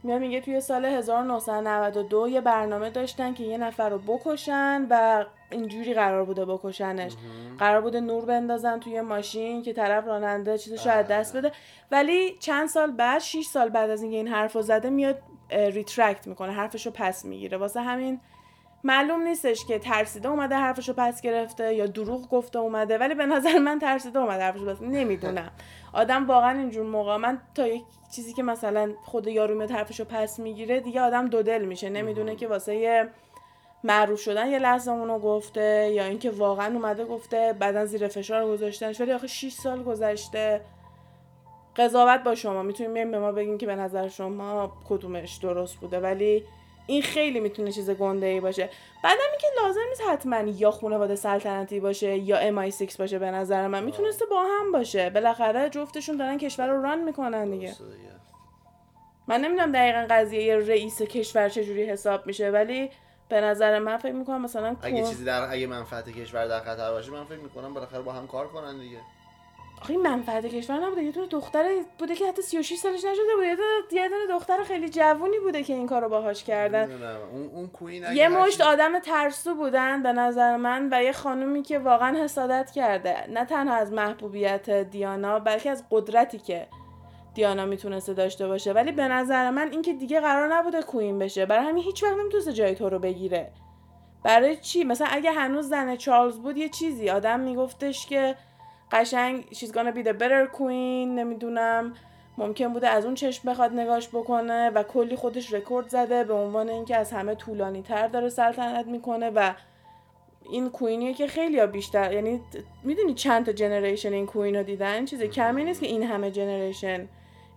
میاد 0.04 0.22
میگه 0.22 0.42
توی 0.42 0.62
سال 0.62 0.86
1992 0.86 2.28
یه 2.28 2.42
برنامه 2.42 2.90
داشتن 2.90 3.34
که 3.34 3.44
یه 3.44 3.58
نفر 3.58 3.90
رو 3.90 4.00
بکشن 4.00 4.88
و 4.90 5.26
اینجوری 5.50 5.94
قرار 5.94 6.26
بوده 6.26 6.46
بکشنش. 6.46 7.14
قرار 7.60 7.82
بوده 7.82 8.00
نور 8.00 8.26
بندازن 8.26 8.80
توی 8.80 9.02
ماشین 9.02 9.64
که 9.64 9.74
طرف 9.74 10.06
راننده 10.06 10.58
چیزش 10.58 10.84
شاید 10.84 11.08
دست 11.08 11.38
بده. 11.38 11.52
ولی 11.92 12.38
چند 12.40 12.68
سال 12.68 12.92
بعد 12.92 13.22
6 13.22 13.46
سال 13.46 13.70
بعد 13.70 13.90
از 13.90 14.02
اینکه 14.02 14.18
این 14.18 14.28
حرف 14.28 14.54
رو 14.54 14.62
زده 14.62 14.90
میاد 14.90 15.22
retract 15.50 16.28
می‌کنه 16.28 16.52
حرفش 16.52 16.86
رو 16.86 16.92
پس 16.96 17.26
می‌گیره. 17.26 17.58
واسه 17.58 17.82
همین 17.82 18.20
معلوم 18.84 19.22
نیستش 19.22 19.66
که 19.66 19.80
ترسیده 19.80 20.30
اومده 20.30 20.56
حرفش 20.56 20.88
رو 20.88 20.96
پس 20.98 21.22
گرفته 21.22 21.74
یا 21.74 21.86
دروغ 21.86 22.30
گفته 22.30 22.60
اومده. 22.60 22.98
ولی 22.98 23.16
به 23.16 23.26
نظر 23.26 23.58
من 23.58 23.80
ترسیده 23.80 24.20
اومده 24.20 24.44
حرفش 24.44 24.60
رو 24.60 24.74
پس 24.74 24.82
نمی‌دونم. 24.82 25.52
آدم 25.94 26.28
واقعا 26.28 26.60
اینجور 26.60 26.86
موقع 26.86 27.18
من 27.18 27.42
تا 27.56 27.68
یک 27.68 27.84
چیزی 28.16 28.34
که 28.34 28.44
مثلا 28.44 28.94
خود 29.04 29.28
یارو 29.28 29.56
میاد 29.56 29.72
حرفش 29.72 30.00
رو 30.00 30.06
پس 30.06 30.40
می‌گیره 30.40 30.80
دیگه 30.80 31.02
آدم 31.02 31.28
دو 31.28 31.44
دل 31.44 31.66
میشه. 31.66 31.90
نمی‌دونه 31.90 32.36
که 32.36 32.48
واسه 32.48 33.10
معروف 33.84 34.20
شدن 34.20 34.48
یه 34.48 34.60
لحظه 34.60 34.92
اونو 34.92 35.20
گفته 35.20 35.90
یا 35.94 36.04
اینکه 36.04 36.32
واقعا 36.32 36.74
اومده 36.74 37.06
گفته 37.06 37.56
بعدا 37.60 37.86
زیر 37.86 38.08
فشار 38.08 38.48
گذاشتنش 38.48 39.02
ولی 39.02 39.12
آخه 39.12 39.28
6 39.28 39.54
سال 39.54 39.84
گذشته. 39.84 40.62
قضاوت 41.76 42.24
با 42.24 42.36
شما. 42.36 42.64
می‌تونیم 42.64 42.94
بیایم 42.94 43.12
به 43.12 43.20
ما 43.20 43.32
بگین 43.32 43.58
که 43.58 43.66
به 43.66 43.76
نظر 43.76 44.08
شما 44.08 44.72
کدومش 44.90 45.36
درست 45.36 45.76
بوده. 45.76 46.00
ولی 46.00 46.44
این 46.88 47.02
خیلی 47.02 47.40
می‌تونه 47.40 47.72
چیز 47.72 47.90
گنده 47.90 48.26
ای 48.26 48.40
باشه. 48.40 48.70
بعدم 49.04 49.22
اینکه 49.32 49.48
لازم 49.64 49.80
نیست 49.90 50.02
حتما 50.02 50.40
یا 50.40 50.72
خانواده 50.72 51.16
سلطنتی 51.16 51.80
باشه 51.80 52.18
یا 52.18 52.70
MI6 52.70 52.96
باشه 52.96 53.20
به 53.20 53.32
نظر 53.32 53.68
من. 53.68 53.84
می‌تونسته 53.84 54.26
با 54.26 54.44
هم 54.44 54.72
باشه. 54.72 55.10
بالاخره 55.10 55.70
جفتشون 55.70 56.18
دارن 56.18 56.38
کشور 56.38 56.68
رو 56.68 56.84
ران 56.84 57.04
می‌کنن 57.04 57.50
دیگه. 57.50 57.76
من 59.28 59.42
نمی‌دونم 59.42 59.72
دقیقا 59.72 60.08
قضیه 60.10 60.56
رئیس 60.56 61.02
کشور 61.02 61.50
چجوری 61.50 61.84
حساب 61.84 62.28
میشه 62.28 62.50
ولی 62.50 62.90
به 63.30 63.42
نظر 63.42 63.80
من 63.80 63.98
فکر 63.98 64.12
می‌کنم 64.12 64.42
مثلا 64.42 64.76
اگه 64.82 65.04
چیزی 65.04 65.26
در 65.26 65.52
اگه 65.52 65.68
منفعت 65.68 66.10
کشور 66.10 66.48
در 66.48 66.60
خطر 66.60 66.92
باشه 66.92 67.12
من 67.12 67.26
فکر 67.26 67.40
می‌کنم 67.40 67.74
بالاخره 67.74 68.02
با 68.02 68.12
هم 68.12 68.28
کار 68.28 68.48
کنن 68.48 68.80
دیگه. 68.80 68.98
آخه 69.82 69.92
این 69.92 70.02
منفعت 70.02 70.46
کشور 70.46 70.80
نبوده. 70.80 71.04
یه 71.04 71.12
دونه 71.12 71.28
دختر 71.28 71.66
بوده 72.00 72.16
که 72.16 72.28
حتی 72.28 72.42
36 72.42 72.76
سالش 72.76 73.00
نشده 73.00 73.36
بود 73.36 73.46
یه 73.92 74.10
دونه 74.10 74.28
دختر 74.30 74.64
خیلی 74.64 74.90
جوونی 74.90 75.40
بوده 75.40 75.64
که 75.64 75.74
این 75.74 75.88
کارو 75.88 76.10
باهاش 76.10 76.44
کردن. 76.44 76.92
اون 77.32 77.50
اون 77.54 77.68
کوین 77.68 78.04
یه 78.14 78.28
مشت 78.28 78.62
آدم 78.62 79.00
ترسو 79.00 79.56
بودن 79.56 80.04
به 80.04 80.14
نظر 80.14 80.56
من 80.56 80.90
و 80.92 81.04
یه 81.04 81.12
خانومی 81.12 81.64
که 81.64 81.80
واقعا 81.80 82.24
حسادت 82.24 82.72
کرده. 82.72 83.28
نه 83.30 83.46
تنها 83.46 83.76
از 83.76 83.92
محبوبیت 83.94 84.70
دیانا 84.70 85.40
بلکه 85.40 85.72
از 85.72 85.84
قدرتی 85.92 86.38
که 86.38 86.68
دیانا 87.38 87.66
می‌تونسته 87.66 88.14
داشته 88.14 88.48
باشه. 88.48 88.74
ولی 88.74 88.92
به 88.92 89.08
نظر 89.08 89.50
من 89.50 89.72
اینکه 89.72 89.94
دیگه 89.94 90.20
قرار 90.20 90.56
نبوده 90.56 90.82
کوین 90.82 91.20
بشه. 91.20 91.46
برای 91.46 91.66
همین 91.66 91.84
هیچ 91.84 92.04
وقت 92.04 92.18
نمی‌تونسته 92.18 92.54
جای 92.54 92.76
تو 92.76 92.90
رو 92.90 93.00
بگیره. 93.00 93.52
برای 94.24 94.58
چی؟ 94.58 94.84
مثلا 94.84 95.08
اگه 95.12 95.32
هنوز 95.32 95.70
زن 95.70 95.96
چارلز 95.96 96.38
بود 96.38 96.58
یه 96.58 96.70
چیزی. 96.70 97.10
آدم 97.10 97.40
میگفتش 97.40 98.06
که 98.06 98.36
قشنگ 98.92 99.46
she's 99.52 99.72
gonna 99.72 99.94
be 99.96 100.04
the 100.04 100.14
better 100.20 100.58
queen 100.58 101.08
نمی‌دونم. 101.18 101.94
ممکن 102.38 102.74
بوده 102.74 102.88
از 102.88 103.06
اون 103.06 103.16
چشم 103.16 103.52
بخواد 103.52 103.74
نگاش 103.74 104.10
بکنه 104.10 104.70
و 104.70 104.84
کلی 104.84 105.16
خودش 105.16 105.54
رکورد 105.54 105.90
زده 105.90 106.24
به 106.24 106.34
عنوان 106.34 106.70
اینکه 106.70 106.96
از 106.96 107.12
همه 107.12 107.36
طولانی 107.36 107.82
تر 107.82 108.08
داره 108.08 108.30
سلطنت 108.30 108.86
می‌کنه 108.88 109.30
و 109.30 109.54
این 110.52 110.70
کوینیه 110.70 111.14
که 111.14 111.28
خیلی 111.28 111.68
بیشتر 111.68 112.14
یعنی 112.14 112.42
می‌دونی 112.84 113.14
چند 113.14 113.46
تا 113.46 113.52
generation 113.52 114.14
این 114.14 114.26
queen 114.26 114.56
رو 114.56 114.64
دیدن؟ 114.64 115.06
چیز 115.06 115.24
کمی 115.24 115.64
نیست 115.64 115.82
که 115.82 115.88
این 115.88 116.04
همه 116.04 116.32
generation. 116.32 117.08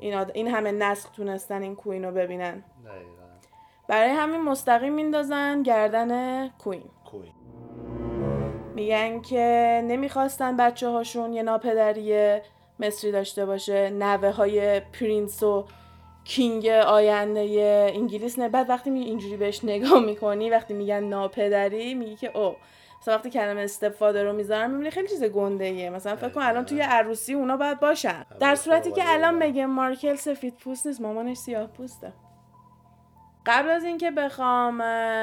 این, 0.01 0.15
این 0.35 0.49
همه 0.49 0.73
نسل 0.73 1.09
تونستن 1.17 1.63
این 1.63 1.77
queen 1.77 2.05
رو 2.05 2.13
ببینن. 2.13 2.65
برای 3.89 4.11
همین 4.11 4.41
مستقیم 4.41 4.93
میندازن 4.93 5.63
گردن 5.63 6.49
queen. 6.49 6.83
queen. 7.11 7.33
میگن 8.75 9.21
که 9.21 9.83
نمی‌خواستن 9.85 10.57
بچه 10.57 10.89
هاشون 10.89 11.33
یه 11.33 11.43
ناپدری 11.43 12.39
مصری 12.81 13.13
داشته 13.13 13.47
باشه. 13.47 13.91
نوه 13.91 14.31
های 14.31 14.81
prince 14.81 15.43
و 15.43 15.65
king 16.25 16.67
آینده 16.67 17.91
انگلیس. 17.95 18.39
نه 18.39 18.49
بعد 18.49 18.71
وقتی 18.71 18.91
می 18.91 19.01
اینجوری 19.01 19.37
بهش 19.37 19.65
نگاه 19.65 20.01
می‌کنی 20.01 20.51
وقتی 20.51 20.75
میگن 20.75 21.05
ناپدری 21.05 21.95
میگی 21.95 22.17
که 22.17 22.39
او 22.39 22.57
مثلا 23.01 23.15
وقتی 23.15 23.31
کلمه 23.31 23.61
استفاده 23.61 24.25
رو 24.25 24.33
می‌ذارم 24.33 24.71
می‌بینی 24.71 24.91
خیلی 24.91 25.09
چیز 25.09 25.25
گنده 25.25 25.65
ایه 25.65 25.91
مثلا 25.91 26.17
فکر 26.17 26.29
کن 26.29 26.41
الان 26.41 26.65
توی 26.65 26.81
عروسی 26.81 27.35
اونا 27.35 27.57
باید 27.57 27.81
باشن. 27.81 28.25
در 28.41 28.55
صورتی 28.55 28.93
که 28.93 29.03
الان 29.07 29.35
میگه 29.35 29.67
مارکل 29.67 30.15
سفید 30.15 30.57
پوست 30.57 30.87
نیست 30.87 31.01
مامانش 31.01 31.37
سیاه 31.37 31.67
پوسته. 31.67 32.13
قبل 33.47 33.71
از 33.71 33.85
اینکه 33.85 34.11
بخوام 34.11 34.79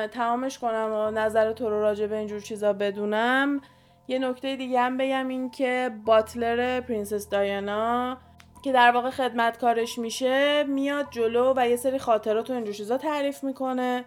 تمامش 0.07 0.59
کنم 0.59 0.91
و 0.93 1.11
نظر 1.11 1.53
تو 1.53 1.69
رو 1.69 1.81
راجع 1.81 2.07
به 2.07 2.17
اینجور 2.17 2.39
چیزا 2.39 2.73
بدونم 2.73 3.61
یه 4.07 4.19
نکته 4.19 4.55
دیگه 4.55 4.79
هم 4.81 4.97
بگم 4.97 5.27
این 5.27 5.49
که 5.49 5.91
باتلر 6.05 6.81
پرنسس 6.81 7.29
دایانا 7.29 8.17
که 8.63 8.71
در 8.71 8.91
واقع 8.91 9.09
خدمتکارش 9.09 9.97
میشه 9.97 10.63
میاد 10.63 11.07
جلو 11.09 11.53
و 11.57 11.67
یه 11.69 11.75
سری 11.75 11.99
خاطرات 11.99 12.49
و 12.49 12.53
اینجور 12.53 12.73
چیزا 12.73 12.97
تعریف 12.97 13.43
می‌کنه. 13.43 14.05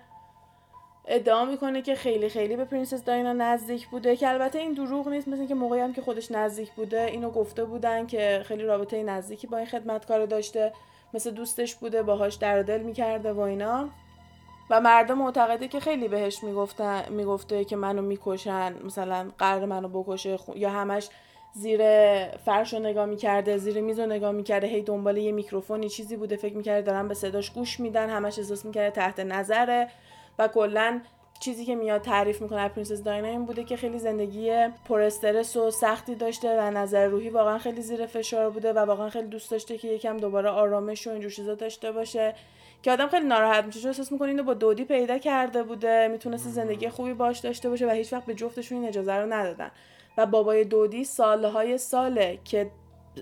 ادعا 1.06 1.44
می‌کنه 1.44 1.82
که 1.82 1.94
خیلی 1.94 2.28
خیلی 2.28 2.56
به 2.56 2.64
پرنسس 2.64 3.04
دایانا 3.04 3.32
نزدیک 3.32 3.88
بوده 3.88 4.16
که 4.16 4.28
البته 4.28 4.58
این 4.58 4.72
دروغ 4.72 5.08
نیست 5.08 5.28
مثل 5.28 5.46
اینکه 5.46 5.54
موقعی 5.54 5.80
هم 5.80 5.92
که 5.92 6.02
خودش 6.02 6.30
نزدیک 6.30 6.70
بوده 6.70 7.02
اینو 7.04 7.30
گفته 7.30 7.64
بودن 7.64 8.06
که 8.06 8.42
خیلی 8.44 8.62
رابطه 8.62 9.02
نزدیکی 9.02 9.46
با 9.46 9.56
این 9.56 9.66
خدمتکار 9.66 10.26
داشته 10.26 10.72
مثل 11.14 11.30
دوستش 11.30 11.74
بوده 11.74 12.02
باهاش 12.02 12.34
درد 12.34 12.62
دل 12.62 12.80
می‌کرده 12.80 13.32
و 13.32 13.40
اینا. 13.40 13.88
و 14.70 14.80
مردم 14.80 15.18
معتقده 15.18 15.68
که 15.68 15.80
خیلی 15.80 16.08
بهش 16.08 16.44
می‌گفتن 16.44 17.02
می‌گفته 17.10 17.64
که 17.64 17.76
منو 17.76 18.02
می‌کشن 18.02 18.74
مثلا 18.84 19.30
قراره 19.38 19.64
منو 19.64 19.88
بکشه 19.88 20.38
یا 20.54 20.70
همش 20.70 21.08
زیر 21.54 21.80
فرش 22.36 22.74
رو 22.74 22.78
نگاه 22.78 23.06
می‌کرده 23.06 23.56
زیر 23.56 23.80
میز 23.80 23.98
رو 23.98 24.06
نگاه 24.06 24.32
می‌کرده 24.32 24.66
هی 24.66 24.82
دنبال 24.82 25.16
یه 25.16 25.32
میکروفونی 25.32 25.88
چیزی 25.88 26.16
بوده 26.16 26.36
فکر 26.36 26.56
می‌کرده 26.56 26.82
دارن 26.82 27.08
به 27.08 27.14
صداش 27.14 27.50
گوش 27.50 27.80
میدن 27.80 28.10
همش 28.10 28.38
احساس 28.38 28.64
می‌کرده 28.64 28.90
تحت 28.90 29.20
نظره. 29.20 29.88
و 30.40 30.48
کلا 30.48 31.00
چیزی 31.40 31.64
که 31.64 31.74
میاد 31.74 32.00
تعریف 32.00 32.42
می‌کنه 32.42 32.68
پرنسس 32.68 33.02
داینا 33.02 33.28
این 33.28 33.44
بوده 33.44 33.64
که 33.64 33.76
خیلی 33.76 33.98
زندگی 33.98 34.68
پر 34.88 35.00
استرس 35.00 35.56
و 35.56 35.70
سختی 35.70 36.14
داشته 36.14 36.58
و 36.58 36.70
نظر 36.70 37.06
روحی 37.06 37.28
واقعا 37.28 37.58
خیلی 37.58 37.82
زیر 37.82 38.06
فشار 38.06 38.50
بوده 38.50 38.72
و 38.72 38.78
واقعا 38.78 39.10
خیلی 39.10 39.28
دوست 39.28 39.50
داشته 39.50 39.78
که 39.78 39.88
یکم 39.88 40.16
دوباره 40.16 40.48
آرامش 40.48 41.06
و 41.06 41.10
اینجور 41.10 41.30
چیزا 41.30 41.54
داشته 41.54 41.92
باشه. 41.92 42.34
که 42.82 42.92
آدم 42.92 43.08
خیلی 43.08 43.26
ناراحت 43.26 43.64
میشه. 43.64 43.80
چون 43.80 43.88
احساس 43.88 44.12
می‌کنه 44.12 44.28
اینو 44.28 44.42
با 44.42 44.54
دودی 44.54 44.84
پیدا 44.84 45.18
کرده 45.18 45.62
بوده 45.62 46.08
می‌تونست 46.08 46.48
زندگی 46.48 46.88
خوبی 46.88 47.14
باش 47.14 47.38
داشته 47.38 47.70
باشه 47.70 47.86
و 47.86 47.90
هیچ 47.90 48.12
وقت 48.12 48.26
به 48.26 48.34
جفتشون 48.34 48.78
این 48.78 48.88
اجازه 48.88 49.14
رو 49.14 49.32
ندادن. 49.32 49.70
و 50.16 50.26
بابای 50.26 50.64
دودی 50.64 51.04
سالهای 51.04 51.78
ساله 51.78 52.38
که 52.44 52.70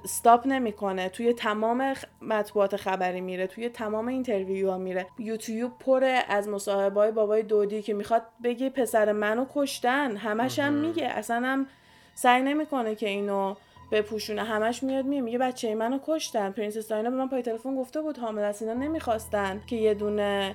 استاپ 0.05 0.47
نمی‌کنه. 0.47 1.09
توی 1.09 1.33
تمام 1.33 1.95
مطبوعات 2.23 2.77
خبری 2.77 3.21
میره 3.21 3.47
توی 3.47 3.69
تمام 3.69 4.09
interview 4.09 4.71
ها 4.71 4.79
میره. 4.79 5.07
یوتیوب 5.19 5.79
پره 5.79 6.25
از 6.29 6.49
مصاحبه 6.49 7.01
های 7.01 7.11
بابای 7.11 7.43
دودی 7.43 7.83
که 7.83 7.95
می‌خواد 7.95 8.23
بگه 8.45 8.71
پسر 8.71 9.13
منو 9.13 9.47
کشتن. 9.55 10.17
همش 10.17 10.59
هم 10.59 10.73
میگه. 10.73 11.07
اصلا 11.07 11.43
هم 11.45 11.67
سعی 12.15 12.43
نمی‌کنه 12.43 12.95
که 12.95 13.09
اینو 13.09 13.55
بپوشونه. 13.93 14.43
همش 14.45 14.83
میاد 14.83 15.05
میگه 15.05 15.23
میگه 15.23 15.39
بچه 15.39 15.75
منو 15.75 15.99
کشتن. 16.07 16.51
پرنسس 16.51 16.89
دایانا 16.89 17.11
به 17.11 17.17
من 17.17 17.29
پای 17.29 17.43
تلفن 17.43 17.77
گفته 17.77 18.01
بود 18.01 18.19
حامله 18.19 18.43
است 18.43 18.63
اینا 18.63 18.75
نمی‌خواستن 18.75 19.63
که 19.67 19.77
یه 19.77 19.95
دونه 19.95 20.55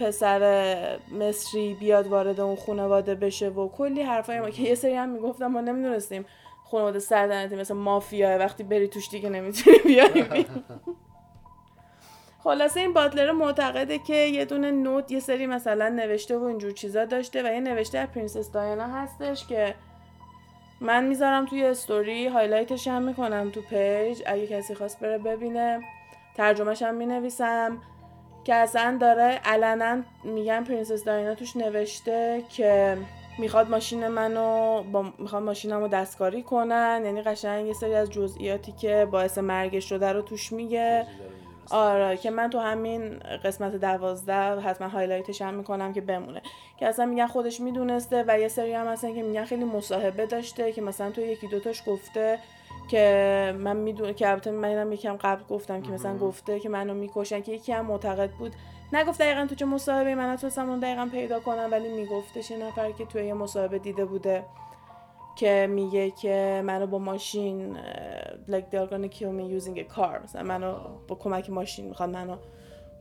پسر 0.00 0.98
مصری 1.20 1.74
بیاد 1.74 2.06
وارد 2.06 2.40
اون 2.40 2.56
خانواده 2.56 3.14
بشه 3.14 3.48
و 3.48 3.68
کلی 3.68 4.02
حرفای 4.02 4.40
ما 4.40 4.50
که 4.50 4.62
یه 4.62 4.74
سری 4.74 4.94
هم 4.94 5.08
می‌گفتم 5.08 5.46
ما 5.46 5.60
نمی‌دونستیم. 5.60 6.24
خانواده 6.72 6.98
سلطنتی 6.98 7.56
مثل 7.56 7.74
مافیا 7.74 8.38
وقتی 8.38 8.62
بری 8.62 8.88
توش 8.88 9.08
دیگه 9.10 9.28
نمی‌تونی 9.28 9.76
بیای 9.84 10.44
خلاصه 12.44 12.80
این 12.80 12.92
butler 12.92 13.32
معتقده 13.32 13.98
که 13.98 14.14
یه 14.14 14.44
دونه 14.44 14.70
note 14.70 15.12
یه 15.12 15.20
سری 15.20 15.46
مثلا 15.46 15.88
نوشته 15.88 16.36
و 16.36 16.42
اینجور 16.42 16.70
چیزا 16.70 17.04
داشته 17.04 17.42
و 17.42 17.52
یه 17.52 17.60
نوشته 17.60 17.98
از 17.98 18.08
پرنسس 18.08 18.52
دایانا 18.52 18.86
هستش 18.86 19.46
که 19.46 19.74
من 20.80 21.04
می‌ذارم 21.04 21.46
توی 21.46 21.64
story 21.64 22.26
highlightش 22.26 22.88
هم 22.88 23.02
می‌کنم 23.02 23.50
تو 23.50 23.60
پیج 23.62 24.22
اگه 24.26 24.46
کسی 24.46 24.74
خواست 24.74 25.00
بره 25.00 25.18
ببینه. 25.18 25.80
ترجمهش 26.36 26.82
هم 26.82 26.94
می‌نویسم. 26.94 27.78
که 28.44 28.54
اصلا 28.54 28.98
داره 29.00 29.40
علنا 29.44 30.02
میگن 30.24 30.64
پرنسس 30.64 31.04
دایانا 31.04 31.34
توش 31.34 31.56
نوشته 31.56 32.42
که 32.50 32.96
می‌خواد 33.38 33.70
ماشین 33.70 34.08
منو 34.08 34.82
با 34.82 35.04
می‌خواد 35.18 35.42
ماشینمو 35.42 35.88
دستکاری 35.88 36.42
کنن. 36.42 37.02
یعنی 37.04 37.22
قشنگ 37.22 37.66
یه 37.66 37.72
سری 37.72 37.94
از 37.94 38.10
جزئیاتی 38.10 38.72
که 38.72 39.08
باعث 39.10 39.38
مرگش 39.38 39.88
شده 39.88 40.12
رو 40.12 40.22
توش 40.22 40.52
میگه. 40.52 41.06
آره 41.70 42.16
که 42.16 42.30
من 42.30 42.50
تو 42.50 42.58
همین 42.58 43.18
قسمت 43.44 43.76
دوازده 43.76 44.60
حتما 44.60 44.88
هایلایتش 44.88 45.42
هم 45.42 45.54
می‌کنم 45.54 45.92
که 45.92 46.00
بمونه. 46.00 46.42
که 46.78 46.86
اصلا 46.86 47.06
میگن 47.06 47.26
خودش 47.26 47.60
می‌دونسته 47.60 48.24
و 48.28 48.38
یه 48.38 48.48
سری 48.48 48.72
هم 48.72 48.86
هستن 48.86 49.14
که 49.14 49.22
میگن 49.22 49.44
خیلی 49.44 49.64
مصاحبه 49.64 50.26
داشته 50.26 50.72
که 50.72 50.82
مثلا 50.82 51.10
تو 51.10 51.20
یکی 51.20 51.48
دوتاش 51.48 51.82
گفته 51.86 52.38
که 52.88 53.54
من 53.58 53.76
می‌دونم 53.76 54.12
که 54.12 54.30
البته 54.30 54.50
منم 54.50 54.92
یکم 54.92 55.16
قبل 55.16 55.42
گفتم 55.50 55.82
که 55.82 55.90
مثلا 55.90 56.18
گفته 56.18 56.60
که 56.60 56.68
منو 56.68 56.94
می‌کشن 56.94 57.40
که 57.40 57.52
یکی 57.52 57.72
هم 57.72 57.86
معتقد 57.86 58.30
بود 58.30 58.52
نگفت 58.92 59.20
دقیقا 59.20 59.46
تو 59.46 59.54
چه 59.54 59.64
مصاحبه 59.64 60.14
من 60.14 60.30
نتونستم 60.30 60.70
اون 60.70 60.78
دقیقا 60.78 61.08
پیدا 61.12 61.40
کنم 61.40 61.68
ولی 61.70 61.88
میگفتش 61.88 62.50
یه 62.50 62.56
نفر 62.56 62.92
که 62.92 63.04
توی 63.04 63.26
یه 63.26 63.34
مصاحبه 63.34 63.78
دیده 63.78 64.04
بوده 64.04 64.44
که 65.36 65.66
میگه 65.70 66.10
که 66.10 66.62
منو 66.64 66.86
با 66.86 66.98
ماشین 66.98 67.76
like 68.48 68.74
they're 68.74 68.90
gonna 68.92 69.08
kill 69.08 69.32
me 69.38 69.60
using 69.60 69.78
a 69.78 69.96
car. 69.96 70.24
مثلا 70.24 70.42
منو 70.42 70.74
با 71.08 71.16
کمک 71.16 71.50
ماشین 71.50 71.88
می‌خواد 71.88 72.10
منو 72.10 72.36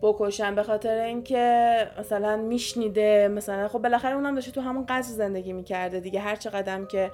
بکشن. 0.02 0.56
به 0.56 0.64
خاطر 0.64 1.02
اینکه 1.02 1.88
مثلا 2.00 2.38
میشنیده 2.38 3.28
مثلا 3.28 3.68
خب 3.68 3.80
بالاخره 3.80 4.16
اونم 4.16 4.36
داشته 4.36 4.52
تو 4.52 4.62
همون 4.62 4.86
قصر 4.86 5.14
زندگی 5.14 5.54
می‌کرده 5.54 6.00
دیگه. 6.00 6.20
هر 6.20 6.36
چقدر 6.36 6.86
که 6.86 7.12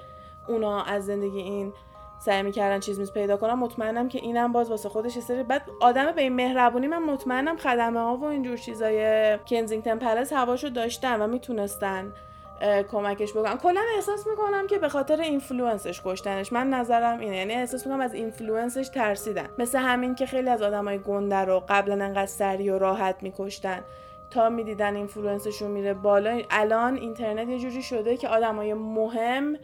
اونا 0.48 0.82
از 0.82 1.06
زندگی 1.06 1.38
این 1.38 1.72
سعی 2.18 2.42
می‌کردن 2.42 2.80
چیز 2.80 3.00
میز 3.00 3.12
پیدا 3.12 3.36
کنم 3.36 3.58
مطمئنم 3.58 4.08
که 4.08 4.18
اینم 4.18 4.52
باز 4.52 4.70
واسه 4.70 4.88
خودش 4.88 5.18
سری 5.18 5.42
بعد 5.42 5.62
آدم 5.80 6.12
به 6.12 6.22
این 6.22 6.32
مهربونی 6.32 6.86
من 6.86 7.02
مطمئنم 7.02 7.56
خدمه 7.56 8.00
ها 8.00 8.16
و 8.16 8.24
اینجور 8.24 8.56
چیزای 8.56 9.38
کنزینگتن 9.38 9.98
پلس 9.98 10.32
هواشو 10.32 10.68
داشتن 10.68 11.22
و 11.22 11.26
می‌تونستن 11.26 12.12
کمکش 12.90 13.32
بکنم 13.32 13.58
کلا 13.58 13.80
احساس 13.96 14.26
می‌کنم 14.26 14.66
که 14.66 14.78
به 14.78 14.88
خاطر 14.88 15.20
influenceش 15.20 16.00
کشتنش. 16.04 16.52
من 16.52 16.70
نظرم 16.70 17.20
اینه. 17.20 17.36
یعنی 17.36 17.54
احساس 17.54 17.86
می‌کنم 17.86 18.00
از 18.00 18.14
influenceش 18.14 18.88
ترسیدن. 18.88 19.48
مثل 19.58 19.78
همین 19.78 20.14
که 20.14 20.26
خیلی 20.26 20.48
از 20.48 20.62
آدمای 20.62 20.98
گنده 20.98 21.36
رو 21.36 21.62
قبلا 21.68 22.04
انقدر 22.04 22.26
سریع 22.26 22.74
و 22.74 22.78
راحت 22.78 23.22
میکشتن. 23.22 23.80
تا 24.30 24.48
می‌دیدن 24.48 24.96
influenceشون 24.96 25.70
میره 25.70 25.94
بالا. 25.94 26.40
الان 26.50 26.96
اینترنت 26.96 27.48
یه 27.48 27.58
جوری 27.58 27.82
شده 27.82 28.16
که 28.16 28.28
آدمای 28.28 28.74
مهم 28.74 29.56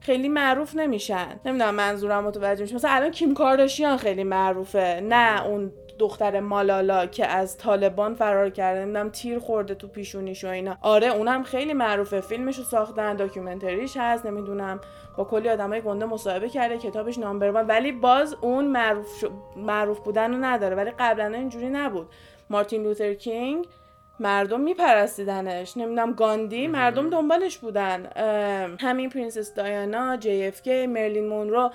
خیلی 0.00 0.28
معروف 0.28 0.76
نمیشن. 0.76 1.40
نمی‌دونم 1.44 1.74
منظورم 1.74 2.24
متوجه 2.24 2.62
میشی 2.62 2.74
مثلا 2.74 2.90
الان 2.90 3.10
کیم 3.10 3.34
کارداشیان 3.34 3.96
خیلی 3.96 4.24
معروفه. 4.24 5.00
نه 5.00 5.46
اون 5.46 5.72
دختر 5.98 6.40
مالالا 6.40 7.06
که 7.06 7.26
از 7.26 7.58
طالبان 7.58 8.14
فرار 8.14 8.50
کرده 8.50 8.80
نمی‌دونم 8.80 9.10
تیر 9.10 9.38
خورده 9.38 9.74
تو 9.74 9.88
پیشونیش 9.88 10.44
و 10.44 10.48
اینا. 10.48 10.78
آره 10.82 11.06
اونم 11.06 11.42
خیلی 11.42 11.72
معروفه. 11.72 12.20
فیلمشو 12.20 12.62
ساختن 12.62 13.16
documentaryش 13.16 13.96
هست 13.96 14.26
نمی‌دونم. 14.26 14.80
با 15.16 15.24
کلی 15.24 15.48
آدمای 15.48 15.80
گنده 15.80 16.06
مصاحبه 16.06 16.48
کرده 16.48 16.78
کتابش 16.78 17.18
number 17.18 17.64
ولی 17.64 17.92
باز 17.92 18.36
اون 18.40 18.64
معروف, 18.64 19.24
معروف 19.56 19.98
بودن 19.98 20.34
رو 20.34 20.44
نداره. 20.44 20.76
ولی 20.76 20.90
قبلا 20.98 21.38
اینجوری 21.38 21.68
نبود. 21.68 22.06
مارتین 22.50 22.82
لوتر 22.82 23.14
کینگ 23.14 23.66
مردم 24.20 24.60
میپرستیدنش. 24.60 25.76
نمی‌دونم 25.76 26.12
گاندی 26.12 26.66
مردم 26.66 27.10
دنبالش 27.10 27.58
بودن. 27.58 28.06
همین 28.80 29.10
پرنسس 29.10 29.54
دایانا 29.54 30.16
جی 30.16 30.46
اف 30.46 30.62
کی 30.62 30.86
مرلین 30.86 31.28
مونرو 31.28 31.70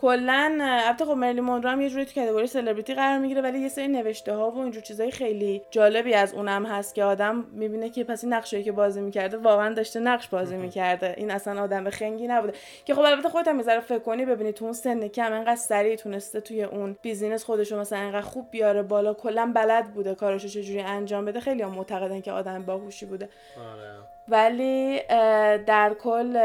کلا 0.00 0.58
البته 0.60 1.04
خب 1.04 1.10
مرلین 1.10 1.40
مونرو 1.40 1.70
هم 1.70 1.80
یه 1.80 1.90
جوری 1.90 2.04
تو 2.04 2.20
category 2.20 2.46
سلبریتی 2.46 2.94
قرار 2.94 3.18
می‌گیره 3.18 3.42
ولی 3.42 3.58
یه 3.58 3.68
سری 3.68 3.88
نوشته 3.88 4.34
ها 4.34 4.50
و 4.50 4.58
اینجور 4.58 4.82
چیزای 4.82 5.10
خیلی 5.10 5.62
جالبی 5.70 6.14
از 6.14 6.34
اونم 6.34 6.66
هست 6.66 6.94
که 6.94 7.04
آدم 7.04 7.44
می‌بینه 7.52 7.90
که 7.90 8.04
پس 8.04 8.24
این 8.24 8.32
نقشی 8.32 8.62
که 8.62 8.72
بازی 8.72 9.00
می‌کرده 9.00 9.36
واقعا 9.36 9.74
داشته 9.74 10.00
نقش 10.00 10.28
بازی 10.28 10.56
می‌کرده. 10.56 11.14
این 11.16 11.30
اصلا 11.30 11.62
آدم 11.62 11.90
خنگی 11.90 12.26
نبوده. 12.26 12.52
که 12.84 12.94
خب 12.94 13.00
البته 13.00 13.28
خودت 13.28 13.48
هم 13.48 13.56
می‌ذاری 13.56 13.80
فکر 13.80 13.98
کنی 13.98 14.24
ببینی 14.24 14.52
تو 14.52 14.64
اون 14.64 14.74
سن 14.74 15.08
کم 15.08 15.32
انقدر 15.32 15.56
سریع 15.56 15.96
تونسته 15.96 16.40
توی 16.40 16.62
اون 16.62 16.96
business 17.02 17.44
خودشو 17.44 17.78
مثلا 17.78 17.98
انقدر 17.98 18.20
خوب 18.20 18.50
بیاره 18.50 18.82
بالا. 18.82 19.14
کلا 19.14 19.52
بلد 19.54 19.94
بوده 19.94 20.14
کارشو 20.14 20.48
چجوری 20.48 20.80
انجام 20.80 21.24
بده. 21.24 21.40
خیلی 21.40 21.62
هم 21.62 21.70
معتقدن 21.70 22.20
که 22.20 22.32
آدم 22.32 22.62
باهوشی 22.62 23.06
بوده. 23.06 23.28
آره. 23.72 24.17
ولی 24.28 25.00
در 25.66 25.94
کل 25.94 26.36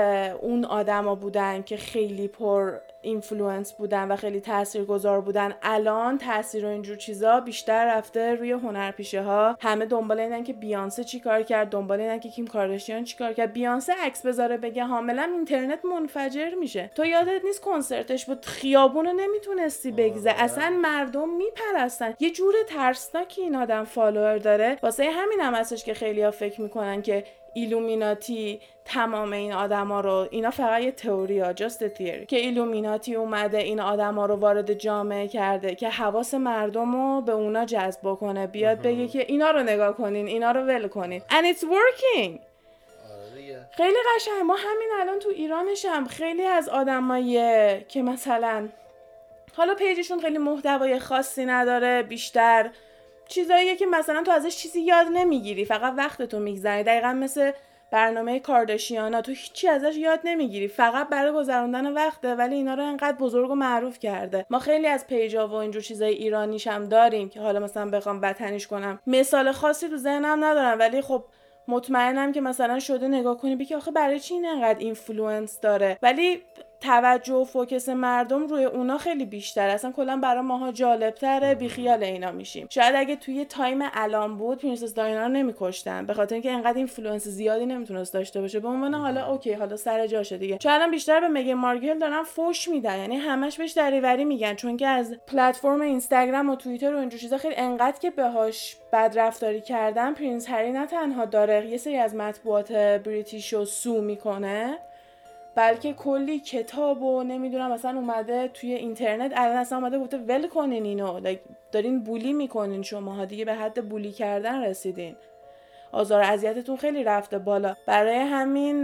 اون 0.42 0.66
آدما 0.66 1.16
بودن 1.16 1.62
که 1.62 1.78
خیلی 1.78 2.28
پر 2.28 2.72
influence 3.02 3.74
بودن 3.74 4.12
و 4.12 4.16
خیلی 4.16 4.42
تاثیرگذار 4.42 5.22
بودن 5.22 5.54
الان 5.62 6.18
تاثیر 6.18 6.66
و 6.66 6.70
اینجور 6.70 6.96
چیزا 6.96 7.40
بیشتر 7.40 7.98
رفته 7.98 8.36
روی 8.36 8.52
هنرپیشه 8.52 9.22
ها 9.22 9.58
همه 9.60 9.86
دنبال 9.86 10.20
اینن 10.20 10.44
که 10.44 10.54
بیانسه 10.54 11.04
چی 11.04 11.20
کار 11.20 11.44
کرد 11.44 11.70
دنبال 11.70 12.02
اینن 12.02 12.20
که 12.20 12.30
کیم 12.30 12.48
کارداشیان 12.48 13.04
چی 13.04 13.18
کار 13.18 13.34
کرد. 13.34 13.54
بیانسه 13.54 13.94
عکس 14.04 14.26
بذاره 14.26 14.58
بگه 14.58 14.84
حامله‌ام 14.84 15.30
اینترنت 15.34 15.86
منفجر 15.86 16.50
میشه. 16.60 16.92
تو 16.96 17.06
یادت 17.06 17.42
نیست 17.46 17.62
کنسرتش 17.62 18.26
بود 18.26 18.46
خیابون 18.46 19.06
رو 19.06 19.14
نمی‌تونستی 19.14 19.92
بگذری 19.92 20.32
آره. 20.32 20.44
اصلا 20.44 20.70
مردم 20.70 21.30
میپرستن. 21.30 22.14
یه 22.20 22.32
جور 22.32 22.54
ترسناکی 22.68 23.42
این 23.42 23.56
آدم 23.56 23.84
follower 23.84 24.38
داره. 24.38 24.78
واسه 24.84 25.12
همین 25.12 25.40
هم 25.40 25.54
هستش 25.54 25.86
که 25.86 25.94
خیلی 25.94 26.22
ها 26.22 26.32
فکر 26.32 26.62
می‌کنن 26.62 27.02
که 27.02 27.24
ایلومیناتی 27.54 28.62
تمام 28.86 29.34
این 29.34 29.54
آدما 29.54 30.02
رو 30.02 30.28
اینا 30.32 30.52
فقط 30.52 30.82
یه 30.82 30.92
تئوری 30.92 31.40
ها 31.40 31.54
just 31.54 31.88
theory 31.88 32.26
که 32.26 32.38
ایلومیناتی 32.38 33.16
اومده 33.16 33.58
این 33.58 33.80
آدما 33.80 34.26
رو 34.26 34.36
وارد 34.36 34.74
جامعه 34.74 35.28
کرده 35.28 35.76
که 35.76 35.90
حواس 35.90 36.34
مردم 36.34 36.96
رو 36.96 37.22
به 37.22 37.32
اونا 37.32 37.66
جذب 37.66 38.00
بکنه. 38.04 38.48
بیاد 38.48 38.82
بگه 38.82 39.08
که 39.08 39.26
اینا 39.28 39.52
رو 39.52 39.64
نگاه 39.64 39.98
کنین 39.98 40.28
اینا 40.28 40.52
رو 40.52 40.62
ول 40.62 40.88
کنین. 40.88 41.22
And 41.30 41.56
it's 41.56 41.62
working. 41.62 42.40
آره 43.14 43.68
خیلی 43.72 43.98
قشنگ. 44.16 44.42
ما 44.46 44.56
همین 44.56 44.90
الان 45.00 45.20
تو 45.20 45.30
ایرانش 45.30 45.86
هم 45.86 46.08
خیلی 46.08 46.44
از 46.44 46.70
آدمایی 46.70 47.40
که 47.84 48.02
مثلا 48.02 48.70
حالا 49.56 49.76
پیجشون 49.76 50.20
خیلی 50.20 50.38
محتوای 50.38 51.00
خاصی 51.00 51.46
نداره 51.46 52.04
بیشتر 52.04 52.72
چیزاییه 53.28 53.76
که 53.76 53.86
مثلا 53.86 54.24
تو 54.24 54.32
ازش 54.32 54.58
چیزی 54.58 54.82
یاد 54.82 55.08
نمی‌گیری 55.14 55.66
فقط 55.66 55.94
وقتتو 55.98 56.40
میگذری. 56.40 56.84
دقیقا 56.84 57.14
مثل 57.14 57.52
برنامه 57.92 58.40
کارداشیانا 58.40 59.22
تو 59.22 59.32
هیچی 59.32 59.68
ازش 59.68 59.96
یاد 59.96 60.20
نمی‌گیری. 60.24 60.68
فقط 60.68 61.10
برای 61.10 61.34
گذراندن 61.34 61.94
وقته 61.94 62.36
ولی 62.36 62.56
اینا 62.56 62.74
رو 62.74 62.84
انقدر 62.84 63.18
بزرگ 63.18 63.52
و 63.52 63.56
معروف 63.56 64.00
کرده. 64.00 64.46
ما 64.50 64.60
خیلی 64.60 64.88
از 64.88 65.08
پیجا 65.08 65.48
و 65.48 65.54
اینجور 65.54 65.82
چیزای 65.82 66.14
ایرانیش 66.14 66.68
هم 66.68 66.90
داریم 66.90 67.30
که 67.30 67.42
حالا 67.42 67.60
مثلا 67.60 67.90
بخوام 67.90 68.20
وطنیش 68.22 68.68
کنم. 68.68 69.00
مثال 69.08 69.52
خاصی 69.52 69.90
تو 69.90 69.98
ذهنم 69.98 70.44
ندارم 70.44 70.80
ولی 70.80 71.02
خب 71.02 71.26
مطمئنم 71.68 72.32
که 72.32 72.42
مثلا 72.42 72.80
شده 72.80 73.08
نگاه 73.08 73.38
کنی 73.38 73.56
بگی 73.56 73.76
آخه 73.76 73.92
برای 73.92 74.20
چی 74.20 74.34
این 74.34 74.46
انقدر 74.46 74.80
influence 74.80 75.60
داره؟ 75.60 75.98
ولی 76.02 76.42
توجه 76.84 77.34
و 77.34 77.44
focus 77.44 77.90
مردم 77.90 78.48
روی 78.48 78.64
اونا 78.66 78.98
خیلی 78.98 79.26
بیشتر. 79.26 79.70
اصلا 79.70 79.92
کلا 79.92 80.18
برای 80.18 80.42
ماها 80.42 80.72
جالبتره 80.72 81.56
بیخیال 81.56 82.04
اینا 82.04 82.32
میشیم. 82.32 82.68
شاید 82.70 82.96
اگه 82.96 83.16
توی 83.16 83.46
time 83.46 83.80
الان 83.94 84.38
بود 84.38 84.62
پرنسس 84.62 84.94
دایانا 84.94 85.22
رو 85.22 85.28
نمیکشتن 85.28 86.06
به 86.06 86.14
خاطر 86.14 86.36
اینکه 86.36 86.52
انقدر 86.52 86.78
influence 86.78 87.28
زیادی 87.28 87.66
نمی‌تونست 87.66 88.14
داشته 88.14 88.42
باشه. 88.42 88.60
به 88.60 88.68
عنوان 88.68 88.94
حالا 88.94 89.32
okey 89.32 89.54
حالا 89.54 89.78
سر 89.78 90.08
جاشه 90.08 90.38
دیگه. 90.38 90.60
شاید 90.64 90.92
بیشتر 90.92 91.20
به 91.20 91.28
مگان 91.28 91.54
مارکل 91.54 92.00
دارن 92.00 92.24
فوش 92.24 92.68
میدن. 92.68 93.00
یعنی 93.00 93.16
همش 93.16 93.58
بهش 93.58 93.72
دریوری 93.72 94.26
میگن. 94.26 94.56
چون 94.56 94.78
که 94.78 94.88
از 94.88 95.16
پلتفرم 95.28 95.82
اینستاگرام 95.82 96.50
و 96.50 96.56
توییتر 96.56 96.94
و 96.94 96.98
اینجور 96.98 97.20
چیزا 97.20 97.38
خیلی 97.38 97.56
انقدر 97.56 98.00
که 98.00 98.12
بهاش 98.12 98.78
بد 98.94 99.14
رفتاری 99.20 99.62
کردن 99.62 100.14
پرینس 100.14 100.50
هری 100.50 100.72
نه 100.72 100.86
تنها 100.86 101.26
داره 101.26 101.68
یه 101.68 101.78
سری 101.78 101.98
از 101.98 102.16
مطبوعات 102.16 102.72
بریتیش 102.72 103.54
رو 103.54 103.66
سو 103.66 104.02
می‌کنه. 104.02 104.80
بلکه 105.56 105.94
کلی 105.94 106.40
کتاب 106.40 107.04
و 107.04 107.24
نمی‌دونم 107.24 107.72
مثلا 107.72 108.00
اومده 108.00 108.48
توی 108.48 108.74
اینترنت 108.74 109.32
الان 109.36 109.58
اصلا 109.58 109.78
اومده 109.78 110.00
گفته 110.00 110.18
ول 110.18 110.48
کنین 110.48 110.86
اینو 110.86 111.36
دارین 111.72 112.04
بولی 112.04 112.34
می‌کنین 112.34 112.82
شما 112.82 113.26
دیگه 113.26 113.46
به 113.46 113.54
حد 113.54 113.90
بولی 113.90 114.12
کردن 114.12 114.64
رسیدین. 114.64 115.16
آزار 115.92 116.22
اذیتتون 116.22 116.78
خیلی 116.78 117.04
رفته 117.04 117.40
بالا. 117.40 117.76
برای 117.86 118.16
همین 118.16 118.84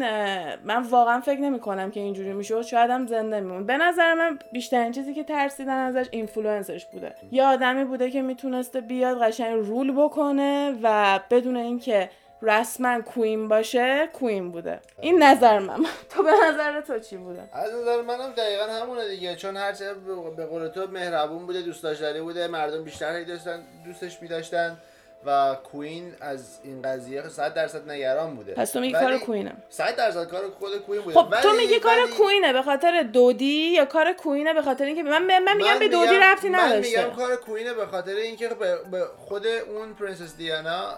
من 0.64 0.82
واقعا 0.90 1.20
فکر 1.20 1.40
نمی 1.40 1.60
کنم 1.60 1.92
که 1.92 2.00
اینجوری 2.00 2.34
میشه. 2.34 2.62
شاید 2.62 2.90
هم 2.92 3.08
زنده 3.08 3.40
میمون 3.40 3.66
به 3.66 3.78
نظر 3.78 4.14
من 4.14 4.40
بیشترین 4.52 4.92
چیزی 4.92 5.14
که 5.14 5.24
ترسیدن 5.24 5.78
ازش 5.78 6.08
influence 6.12 6.72
ش 6.72 6.86
بوده. 6.86 7.16
یه 7.32 7.44
آدمی 7.44 7.86
بوده 7.86 8.12
که 8.12 8.22
می‌تونسته 8.22 8.82
بیاد 8.82 9.22
قشنگ 9.22 9.66
rule 9.66 9.92
بکنه 9.92 10.76
و 10.84 11.20
بدون 11.30 11.58
اینکه 11.58 12.10
رسما 12.42 13.02
queen 13.02 13.48
باشه 13.48 14.10
queen 14.14 14.52
بوده. 14.52 14.80
این 15.02 15.24
نظر 15.24 15.60
من. 15.60 15.86
تو 16.12 16.24
به 16.24 16.32
نظر 16.48 16.82
تو 16.82 17.00
چی 17.00 17.18
بوده؟ 17.18 17.50
از 17.54 17.74
نظر 17.74 18.02
منم 18.02 18.32
دقیقا 18.32 18.64
همونه 18.64 19.08
دیگه. 19.08 19.36
چون 19.36 19.58
هرچه 19.58 19.94
به 20.38 20.46
قول 20.46 20.68
تو 20.68 20.88
مهربون 20.88 21.46
بوده 21.46 21.62
دوست 21.62 21.84
داشتنی 21.84 22.22
بوده 22.22 22.48
مردم 22.48 22.84
بیشتر 22.84 23.24
داشتن 23.24 23.64
دوستش 23.86 24.22
میداشتن. 24.22 24.78
و 25.26 25.56
queen 25.72 26.16
از 26.22 26.60
این 26.64 26.82
قضیه 26.82 27.30
100 27.30 27.54
درصد 27.54 27.90
نگران 27.90 28.36
بوده. 28.36 28.54
پس 28.54 28.72
تو 28.72 28.80
میگی 28.80 28.94
کار 28.94 29.18
queen 29.18 29.44
ه. 29.44 29.54
100 29.70 29.96
درصد 29.96 30.28
کار 30.28 30.50
خود 30.60 30.78
queen 30.78 31.02
بوده. 31.02 31.20
خب 31.20 31.42
تو 31.42 31.52
میگی 31.52 31.80
کار 31.80 31.98
queen 32.18 32.48
ه 32.48 32.54
به 32.54 32.62
خاطر 32.62 33.04
دودی 33.04 33.72
یا 33.72 33.86
کار 33.86 34.14
queen 34.14 34.47
ه 34.47 34.54
به 34.54 34.62
خاطر 34.62 34.86
اینکه 34.86 35.04
من 35.04 35.40
من 35.40 35.58
میگم 35.58 35.80
به 35.80 35.88
دودی 35.88 36.16
ربطی 36.16 36.50
نداشته. 36.50 36.98
من 36.98 37.06
میگم 37.06 37.16
کار 37.16 37.36
queen 37.36 37.68
ه 37.68 37.74
به 37.74 37.86
خاطر 37.86 38.12
اینکه 38.12 38.50
به 38.92 39.06
خود 39.18 39.48
اون 39.48 39.94
پرنسس 39.94 40.38
دیانا 40.38 40.96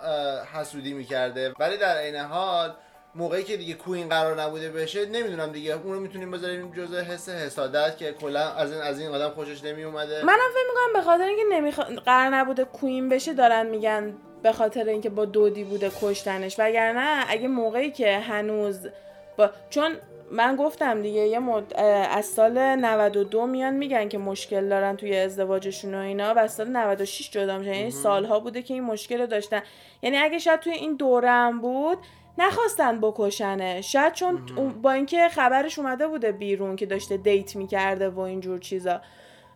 حسودی 0.53 0.93
می‌کرده. 0.93 1.53
ولی 1.59 1.77
در 1.77 1.97
عین 1.97 2.15
حال 2.15 2.73
موقعی 3.15 3.43
که 3.43 3.57
دیگه 3.57 3.73
queen 3.73 4.09
قرار 4.09 4.41
نبوده 4.41 4.69
بشه 4.69 5.05
نمی‌دونم 5.05 5.51
دیگه. 5.51 5.73
اون 5.73 5.93
رو 5.93 5.99
می‌تونیم 5.99 6.31
بذاریم 6.31 6.71
جزء 6.71 7.01
حس 7.01 7.29
حسادت 7.29 7.97
که 7.97 8.11
کلا 8.11 8.49
از 8.49 8.71
این 8.71 8.81
از 8.81 8.99
این 8.99 9.09
آدم 9.09 9.29
خوشش 9.29 9.63
نمی 9.63 9.83
اومده 9.83 10.25
منم 10.25 10.37
فکر 10.53 10.67
می‌کنم 10.69 10.93
به 10.93 11.01
خاطر 11.01 11.23
اینکه 11.23 11.43
نمیخ... 11.51 11.79
قرار 11.79 12.35
نبوده 12.35 12.63
queen 12.63 13.09
بشه 13.09 13.33
دارن 13.33 13.65
میگن 13.65 14.13
به 14.43 14.51
خاطر 14.51 14.83
اینکه 14.83 15.09
با 15.09 15.25
دودی 15.25 15.63
بوده 15.63 15.91
کشتنش. 16.01 16.55
وگرنه 16.59 17.25
اگه 17.29 17.47
موقعی 17.47 17.91
که 17.91 18.17
هنوز 18.17 18.87
با 19.37 19.49
چون 19.69 19.91
من 20.31 20.55
گفتم 20.55 21.01
دیگه 21.01 21.21
یه 21.21 21.39
مد... 21.39 21.73
از 22.11 22.25
سال 22.25 22.59
92 22.59 23.45
میان 23.45 23.73
میگن 23.73 24.09
که 24.09 24.17
مشکل 24.17 24.69
دارن 24.69 24.95
توی 24.95 25.17
ازدواجشون 25.17 25.95
و 25.95 25.97
اینا 25.97 26.33
و 26.33 26.39
از 26.39 26.53
سال 26.53 26.67
96 26.67 27.29
جدا 27.31 27.57
میشن 27.57 27.73
یعنی 27.73 27.91
سالها 27.91 28.39
بوده 28.39 28.61
که 28.61 28.73
این 28.73 28.83
مشکل 28.83 29.19
رو 29.19 29.27
داشتن. 29.27 29.61
یعنی 30.01 30.17
اگه 30.17 30.39
شاید 30.39 30.59
توی 30.59 30.73
این 30.73 30.95
دورم 30.95 31.61
بود 31.61 31.97
نخواستن 32.37 33.01
بکشنه. 33.01 33.81
شاید 33.81 34.13
چون 34.13 34.45
با 34.81 34.91
اینکه 34.91 35.29
خبرش 35.29 35.79
اومده 35.79 36.07
بوده 36.07 36.31
بیرون 36.31 36.75
که 36.75 36.85
داشته 36.85 37.17
دیت 37.17 37.55
می‌کرده 37.55 38.09
و 38.09 38.19
اینجور 38.19 38.59
چیزا. 38.59 39.01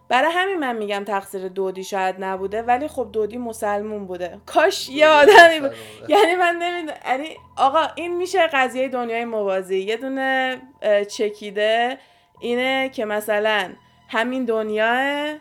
برای 0.10 0.32
همین 0.34 0.60
من 0.60 0.76
میگم 0.76 1.04
تقصیر 1.04 1.48
دودی 1.48 1.84
شاید 1.84 2.16
نبوده 2.20 2.62
ولی 2.62 2.88
خب 2.88 3.10
دودی 3.14 3.38
مسلمون 3.38 4.06
بوده. 4.06 4.40
کاش 4.46 4.90
یه 4.90 5.08
آدمی 5.08 5.60
بود. 5.60 5.72
یعنی 6.08 6.36
من 6.36 6.56
نمی‌دونم. 6.56 6.98
یعنی 7.06 7.28
آقا 7.58 7.88
این 7.96 8.18
میشه 8.18 8.48
قضیه 8.48 8.90
دنیای 8.90 9.26
موازی. 9.26 9.78
یه 9.78 9.98
دونه 9.98 10.62
چکیده 11.10 11.98
اینه 12.40 12.90
که 12.90 13.06
مثلا 13.06 13.70
همین 14.10 14.46
دنیاست 14.46 15.36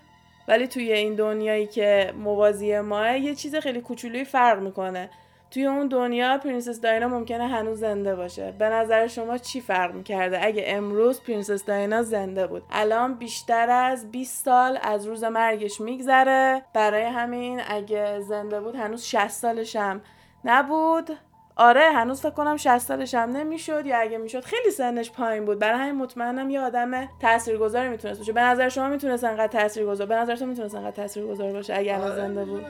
ولی 0.48 0.68
توی 0.68 0.92
این 0.92 1.14
دنیایی 1.14 1.66
که 1.66 2.14
موازی 2.18 2.80
ماست 2.80 3.18
یه 3.18 3.34
چیز 3.34 3.56
خیلی 3.56 3.80
کوچولویی 3.80 4.24
فرق 4.24 4.60
می‌کنه. 4.60 5.10
توی 5.54 5.66
اون 5.66 5.88
دنیا 5.88 6.38
پرنسس 6.38 6.80
دایانا 6.80 7.08
ممکنه 7.08 7.48
هنوز 7.48 7.80
زنده 7.80 8.14
باشه. 8.14 8.54
به 8.58 8.68
نظر 8.68 9.06
شما 9.06 9.38
چی 9.38 9.60
فرق 9.60 9.94
می‌کرده؟ 9.94 10.44
اگه 10.44 10.64
امروز 10.66 11.22
پرنسس 11.22 11.64
دایانا 11.64 12.02
زنده 12.02 12.46
بود. 12.46 12.62
الان 12.70 13.14
بیشتر 13.14 13.70
از 13.70 14.10
20 14.10 14.44
سال 14.44 14.78
از 14.82 15.06
روز 15.06 15.24
مرگش 15.24 15.80
میگذره. 15.80 16.62
برای 16.72 17.02
همین 17.02 17.60
اگه 17.68 18.20
زنده 18.20 18.60
بود 18.60 18.74
هنوز 18.74 19.04
60 19.04 19.28
سالش 19.28 19.76
هم 19.76 20.00
نبود. 20.44 21.10
آره 21.56 21.90
هنوز 21.92 22.20
فکر 22.20 22.30
کنم 22.30 22.56
60 22.56 22.78
سالش 22.78 23.14
هم 23.14 23.30
نمی‌شد 23.30 23.86
یا 23.86 23.98
اگه 23.98 24.18
می‌شد 24.18 24.44
خیلی 24.44 24.70
سنش 24.70 25.10
پایین 25.10 25.44
بود. 25.44 25.58
برای 25.58 25.78
همین 25.78 25.94
مطمئنم 25.94 26.50
یه 26.50 26.60
آدم 26.60 27.08
تاثیرگذاری 27.20 27.88
می‌تونست 27.88 28.18
باشه. 28.18 28.32
به 28.32 28.40
نظر 28.40 28.68
شما 28.68 28.88
می‌تونست 28.88 29.24
انقدر 29.24 29.60
تاثیرگذار 29.60 30.06
به 30.06 30.14
نظر 30.14 30.36
تو 30.36 30.46
می‌تونست 30.46 30.74
انقدر 30.74 30.96
تاثیرگذار 30.96 31.52
باشه 31.52 31.74
اگه 31.76 31.94
الان 31.94 32.06
آره، 32.06 32.16
زنده 32.16 32.44
بود؟ 32.44 32.66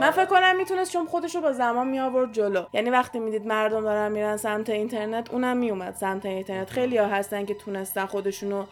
من 0.00 0.10
فکر 0.10 0.24
کنم 0.24 0.56
می‌تونست 0.56 0.92
چون 0.92 1.06
خودش 1.06 1.34
رو 1.34 1.40
با 1.40 1.52
زمان 1.52 1.88
می 1.88 2.00
آورد 2.00 2.32
جلو. 2.32 2.64
یعنی 2.72 2.90
وقتی 2.90 3.18
می‌دید 3.18 3.46
مردم 3.46 3.80
دارن 3.80 4.12
میرن 4.12 4.36
سمت 4.36 4.70
اینترنت 4.70 5.30
اونم 5.30 5.56
میومد 5.56 5.94
سمت 5.94 6.26
اینترنت. 6.26 6.70
خیلی 6.70 6.96
ها 6.96 7.06
هستن 7.06 7.44
که 7.44 7.54
تونستن 7.54 8.06
خودشونو 8.06 8.64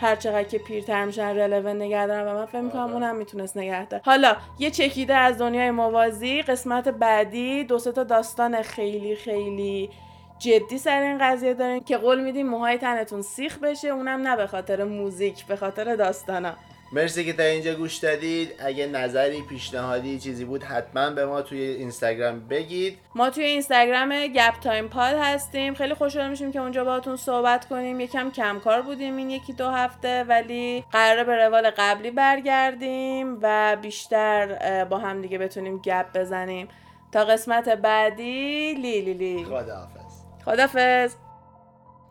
هر 0.00 0.16
چقدر 0.16 0.42
که 0.42 0.58
پیرتر 0.58 1.04
میشن 1.04 1.36
رلون 1.36 1.76
نگه 1.76 2.06
دارن 2.06 2.32
و 2.32 2.34
من 2.34 2.46
فکر 2.46 2.60
می‌کنم 2.60 2.82
آره. 2.82 2.92
اونم 2.92 3.16
می‌تونست 3.16 3.56
نگه 3.56 3.86
داره 3.86 4.02
حالا 4.06 4.36
یه 4.58 4.70
چکیده 4.70 5.14
از 5.14 5.38
دنیای 5.38 5.70
موازی. 5.70 6.42
قسمت 6.42 6.88
بعدی 6.88 7.64
دو 7.64 7.78
تا 7.78 8.04
داستان 8.04 8.62
خیلی 8.62 9.16
خیلی 9.16 9.90
جدی 10.38 10.78
سر 10.78 11.02
این 11.02 11.18
قضیه 11.20 11.54
دارین 11.54 11.84
که 11.84 11.96
قول 11.96 12.20
میدیم 12.20 12.48
موهای 12.48 12.78
تنتون 12.78 13.22
سیخ 13.22 13.58
بشه. 13.58 13.88
اونم 13.88 14.28
نه 14.28 14.36
به 14.36 14.46
خاطر 14.46 14.84
موزیک 14.84 15.46
به 15.46 15.56
خاطر 15.56 15.96
داستانا. 15.96 16.52
مرسی 16.94 17.24
که 17.24 17.32
تا 17.32 17.42
اینجا 17.42 17.74
گوش 17.74 17.96
دادید. 17.96 18.54
اگه 18.58 18.86
نظری 18.86 19.42
پیشنهادی 19.42 20.18
چیزی 20.18 20.44
بود 20.44 20.62
حتما 20.62 21.10
به 21.10 21.26
ما 21.26 21.42
توی 21.42 21.60
اینستاگرام 21.60 22.48
بگید. 22.48 22.98
ما 23.14 23.30
توی 23.30 23.44
اینستاگرام 23.44 24.26
گپ 24.26 24.60
تایم 24.60 24.88
پاد 24.88 25.16
هستیم. 25.20 25.74
خیلی 25.74 25.94
خوشحال 25.94 26.30
میشیم 26.30 26.52
که 26.52 26.60
اونجا 26.60 26.84
باهاتون 26.84 27.16
صحبت 27.16 27.68
کنیم. 27.68 28.00
یکم 28.00 28.30
کمکار 28.30 28.82
بودیم 28.82 29.16
این 29.16 29.30
یکی 29.30 29.52
دو 29.52 29.68
هفته 29.68 30.24
ولی 30.24 30.84
قراره 30.92 31.24
به 31.24 31.36
روال 31.36 31.70
قبلی 31.70 32.10
برگردیم 32.10 33.38
و 33.42 33.76
بیشتر 33.82 34.84
با 34.84 34.98
هم 34.98 35.22
دیگه 35.22 35.38
بتونیم 35.38 35.78
گپ 35.78 36.06
بزنیم. 36.14 36.68
تا 37.12 37.24
قسمت 37.24 37.68
بعدی 37.68 38.74
لیلی 38.74 39.14
لی. 39.14 39.44
خداحافظ. 39.44 40.14
خداحافظ. 40.44 41.23